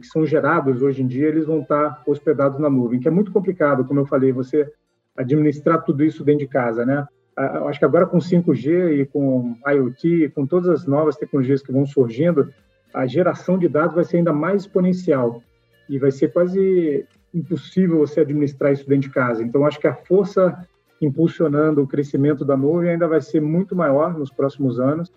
que 0.00 0.06
são 0.06 0.26
gerados 0.26 0.82
hoje 0.82 1.02
em 1.02 1.06
dia, 1.06 1.28
eles 1.28 1.46
vão 1.46 1.60
estar 1.60 2.02
hospedados 2.06 2.58
na 2.58 2.70
nuvem, 2.70 3.00
que 3.00 3.08
é 3.08 3.10
muito 3.10 3.32
complicado, 3.32 3.84
como 3.84 4.00
eu 4.00 4.06
falei, 4.06 4.32
você 4.32 4.70
administrar 5.16 5.82
tudo 5.82 6.04
isso 6.04 6.24
dentro 6.24 6.40
de 6.40 6.48
casa, 6.48 6.84
né? 6.84 7.06
Acho 7.36 7.78
que 7.78 7.84
agora 7.84 8.06
com 8.06 8.18
5G 8.18 9.00
e 9.00 9.06
com 9.06 9.54
IoT, 9.66 10.30
com 10.34 10.46
todas 10.46 10.68
as 10.68 10.86
novas 10.86 11.16
tecnologias 11.16 11.62
que 11.62 11.72
vão 11.72 11.84
surgindo, 11.84 12.50
a 12.94 13.06
geração 13.06 13.58
de 13.58 13.68
dados 13.68 13.94
vai 13.94 14.04
ser 14.04 14.18
ainda 14.18 14.32
mais 14.32 14.62
exponencial 14.62 15.42
e 15.88 15.98
vai 15.98 16.10
ser 16.10 16.32
quase 16.32 17.04
impossível 17.34 17.98
você 17.98 18.20
administrar 18.20 18.72
isso 18.72 18.88
dentro 18.88 19.08
de 19.08 19.14
casa. 19.14 19.42
Então, 19.42 19.66
acho 19.66 19.78
que 19.78 19.86
a 19.86 19.94
força 19.94 20.66
impulsionando 21.00 21.82
o 21.82 21.86
crescimento 21.86 22.42
da 22.42 22.56
nuvem 22.56 22.90
ainda 22.90 23.06
vai 23.06 23.20
ser 23.20 23.40
muito 23.40 23.76
maior 23.76 24.18
nos 24.18 24.30
próximos 24.30 24.80
anos 24.80 25.12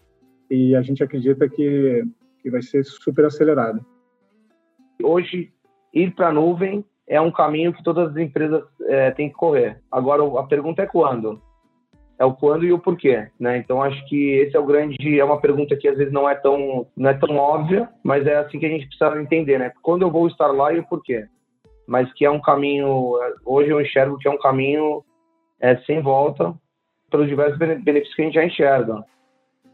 e 0.49 0.75
a 0.75 0.81
gente 0.81 1.01
acredita 1.01 1.47
que, 1.47 2.03
que 2.41 2.49
vai 2.49 2.61
ser 2.61 2.83
super 2.83 3.23
acelerado. 3.23 3.85
Hoje, 5.01 5.51
ir 5.93 6.13
para 6.13 6.27
a 6.27 6.33
nuvem 6.33 6.83
é 7.07 7.19
um 7.19 7.31
caminho 7.31 7.73
que 7.73 7.83
todas 7.83 8.11
as 8.11 8.17
empresas 8.17 8.63
é, 8.83 9.11
têm 9.11 9.29
que 9.29 9.35
correr. 9.35 9.79
Agora, 9.91 10.23
a 10.39 10.43
pergunta 10.43 10.83
é 10.83 10.85
quando? 10.85 11.41
É 12.19 12.25
o 12.25 12.33
quando 12.33 12.65
e 12.65 12.73
o 12.73 12.79
porquê, 12.79 13.27
né? 13.39 13.57
Então, 13.57 13.81
acho 13.81 14.05
que 14.07 14.31
esse 14.33 14.55
é 14.55 14.59
o 14.59 14.65
grande... 14.65 15.19
É 15.19 15.23
uma 15.23 15.39
pergunta 15.39 15.75
que, 15.75 15.87
às 15.87 15.97
vezes, 15.97 16.11
não 16.11 16.29
é 16.29 16.35
tão, 16.35 16.85
não 16.95 17.09
é 17.09 17.13
tão 17.13 17.37
óbvia, 17.37 17.89
mas 18.03 18.27
é 18.27 18.35
assim 18.35 18.59
que 18.59 18.65
a 18.65 18.69
gente 18.69 18.87
precisa 18.87 19.21
entender, 19.21 19.57
né? 19.57 19.71
Quando 19.81 20.01
eu 20.01 20.11
vou 20.11 20.27
estar 20.27 20.47
lá 20.47 20.73
e 20.73 20.79
o 20.79 20.87
porquê. 20.87 21.25
Mas 21.87 22.11
que 22.13 22.25
é 22.25 22.29
um 22.29 22.41
caminho... 22.41 23.13
Hoje 23.45 23.69
eu 23.69 23.81
enxergo 23.81 24.17
que 24.17 24.27
é 24.27 24.31
um 24.31 24.37
caminho 24.37 25.03
é, 25.61 25.77
sem 25.77 26.01
volta 26.01 26.53
pelos 27.09 27.27
diversos 27.27 27.57
benefícios 27.57 28.13
que 28.13 28.21
a 28.21 28.25
gente 28.25 28.35
já 28.35 28.45
enxerga. 28.45 29.03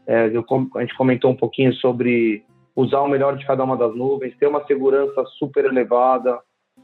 É, 0.06 0.28
eu, 0.28 0.44
a 0.76 0.80
gente 0.80 0.96
comentou 0.96 1.32
um 1.32 1.36
pouquinho 1.36 1.72
sobre 1.74 2.44
usar 2.76 3.00
o 3.00 3.08
melhor 3.08 3.36
de 3.36 3.46
cada 3.46 3.64
uma 3.64 3.76
das 3.76 3.96
nuvens, 3.96 4.36
ter 4.36 4.46
uma 4.46 4.64
segurança 4.66 5.24
super 5.38 5.64
elevada, 5.64 6.38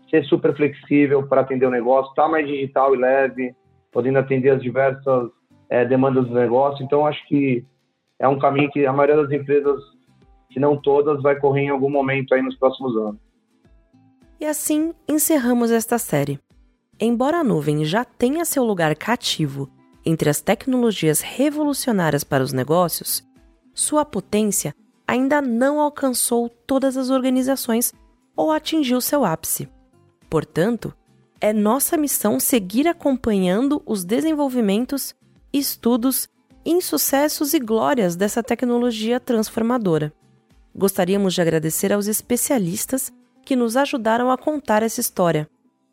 ser 0.09 0.24
super 0.24 0.57
flexível 0.57 1.28
para 1.28 1.43
atender 1.43 1.66
o 1.66 1.70
negócio, 1.70 2.11
estar 2.11 2.24
tá 2.24 2.28
mais 2.28 2.47
digital 2.47 2.95
e 2.95 2.99
leve, 2.99 3.55
podendo 3.93 4.18
atender 4.18 4.51
as 4.51 4.62
diversas 4.62 5.30
é, 5.68 5.84
demandas 5.84 6.26
do 6.26 6.34
negócio. 6.34 6.82
Então, 6.82 7.07
acho 7.07 7.22
que 7.28 7.64
é 8.18 8.26
um 8.26 8.38
caminho 8.38 8.70
que 8.70 8.86
a 8.86 8.93
maioria 8.93 9.22
das 9.22 9.30
empresas, 9.30 9.80
se 10.53 10.59
não 10.59 10.80
todas, 10.80 11.22
vai 11.22 11.38
correr 11.38 11.62
em 11.62 11.68
algum 11.68 11.90
momento 11.90 12.34
aí 12.34 12.40
nos 12.40 12.57
próximos 12.57 12.97
anos. 12.97 13.20
E 14.40 14.47
assim 14.47 14.95
encerramos 15.07 15.70
esta 15.70 15.99
série. 15.99 16.40
Embora 16.99 17.38
a 17.38 17.45
nuvem 17.45 17.84
já 17.84 18.05
tenha 18.05 18.45
seu 18.45 18.64
lugar 18.64 18.95
cativo 18.97 19.68
entre 20.05 20.28
as 20.28 20.40
tecnologias 20.40 21.20
revolucionárias 21.20 22.24
para 22.24 22.43
os 22.43 22.53
negócios, 22.53 23.22
sua 23.72 24.05
potência 24.05 24.74
ainda 25.12 25.42
não 25.42 25.78
alcançou 25.78 26.48
todas 26.48 26.96
as 26.96 27.10
organizações 27.10 27.92
ou 28.34 28.50
atingiu 28.50 28.98
seu 28.98 29.26
ápice. 29.26 29.68
Portanto, 30.30 30.94
é 31.38 31.52
nossa 31.52 31.98
missão 31.98 32.40
seguir 32.40 32.88
acompanhando 32.88 33.82
os 33.84 34.06
desenvolvimentos, 34.06 35.14
estudos, 35.52 36.30
insucessos 36.64 37.52
e 37.52 37.58
glórias 37.58 38.16
dessa 38.16 38.42
tecnologia 38.42 39.20
transformadora. 39.20 40.14
Gostaríamos 40.74 41.34
de 41.34 41.42
agradecer 41.42 41.92
aos 41.92 42.06
especialistas 42.06 43.12
que 43.44 43.54
nos 43.54 43.76
ajudaram 43.76 44.30
a 44.30 44.38
contar 44.38 44.82
essa 44.82 45.02
história: 45.02 45.46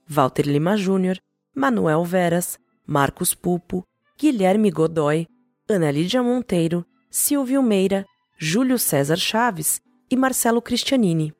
Walter 0.08 0.48
Lima 0.48 0.78
Júnior, 0.78 1.18
Manuel 1.54 2.06
Veras, 2.06 2.58
Marcos 2.88 3.36
Pupo, 3.36 3.84
Guilherme 4.18 4.72
Godoy, 4.72 5.28
Ana 5.68 5.92
Lídia 5.92 6.24
Monteiro, 6.24 6.86
Silvio 7.12 7.62
Meira 7.62 8.06
Júlio 8.42 8.80
César 8.80 9.18
Chaves 9.18 9.82
e 10.10 10.16
Marcelo 10.16 10.62
Cristianini. 10.62 11.34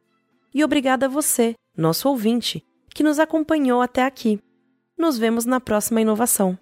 E 0.54 0.66
obrigada 0.66 1.06
a 1.06 1.10
você, 1.10 1.56
nosso 1.78 2.10
ouvinte, 2.10 2.62
que 2.94 3.02
nos 3.02 3.20
acompanhou 3.20 3.82
até 3.82 4.04
aqui. 4.04 4.38
Nos 4.98 5.18
vemos 5.18 5.46
na 5.46 5.62
próxima 5.62 6.02
inovação. 6.02 6.60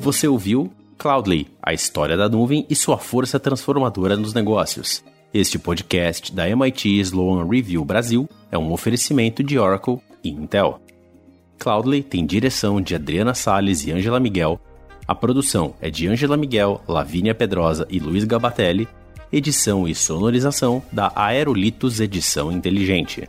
Você 0.00 0.26
ouviu 0.26 0.72
Cloudly, 0.96 1.54
a 1.62 1.74
história 1.74 2.16
da 2.16 2.26
nuvem 2.26 2.66
e 2.70 2.74
sua 2.74 2.96
força 2.96 3.38
transformadora 3.38 4.16
nos 4.16 4.32
negócios. 4.32 5.04
Este 5.34 5.58
podcast 5.58 6.32
da 6.32 6.48
MIT 6.48 7.00
Sloan 7.00 7.48
Review 7.48 7.84
Brasil 7.84 8.30
é 8.52 8.56
um 8.56 8.70
oferecimento 8.70 9.42
de 9.42 9.58
Oracle 9.58 9.98
e 10.22 10.28
Intel. 10.28 10.80
Cloudly 11.58 12.04
tem 12.04 12.24
direção 12.24 12.80
de 12.80 12.94
Adriana 12.94 13.34
Salles 13.34 13.84
e 13.84 13.90
Angela 13.90 14.20
Miguel. 14.20 14.60
A 15.08 15.12
produção 15.12 15.74
é 15.80 15.90
de 15.90 16.06
Angela 16.06 16.36
Miguel, 16.36 16.80
Lavínia 16.86 17.34
Pedrosa 17.34 17.84
e 17.90 17.98
Luiz 17.98 18.22
Gabatelli. 18.22 18.86
Edição 19.32 19.88
e 19.88 19.92
sonorização 19.92 20.80
da 20.92 21.10
Aerolitos 21.16 21.98
Edição 21.98 22.52
Inteligente. 22.52 23.26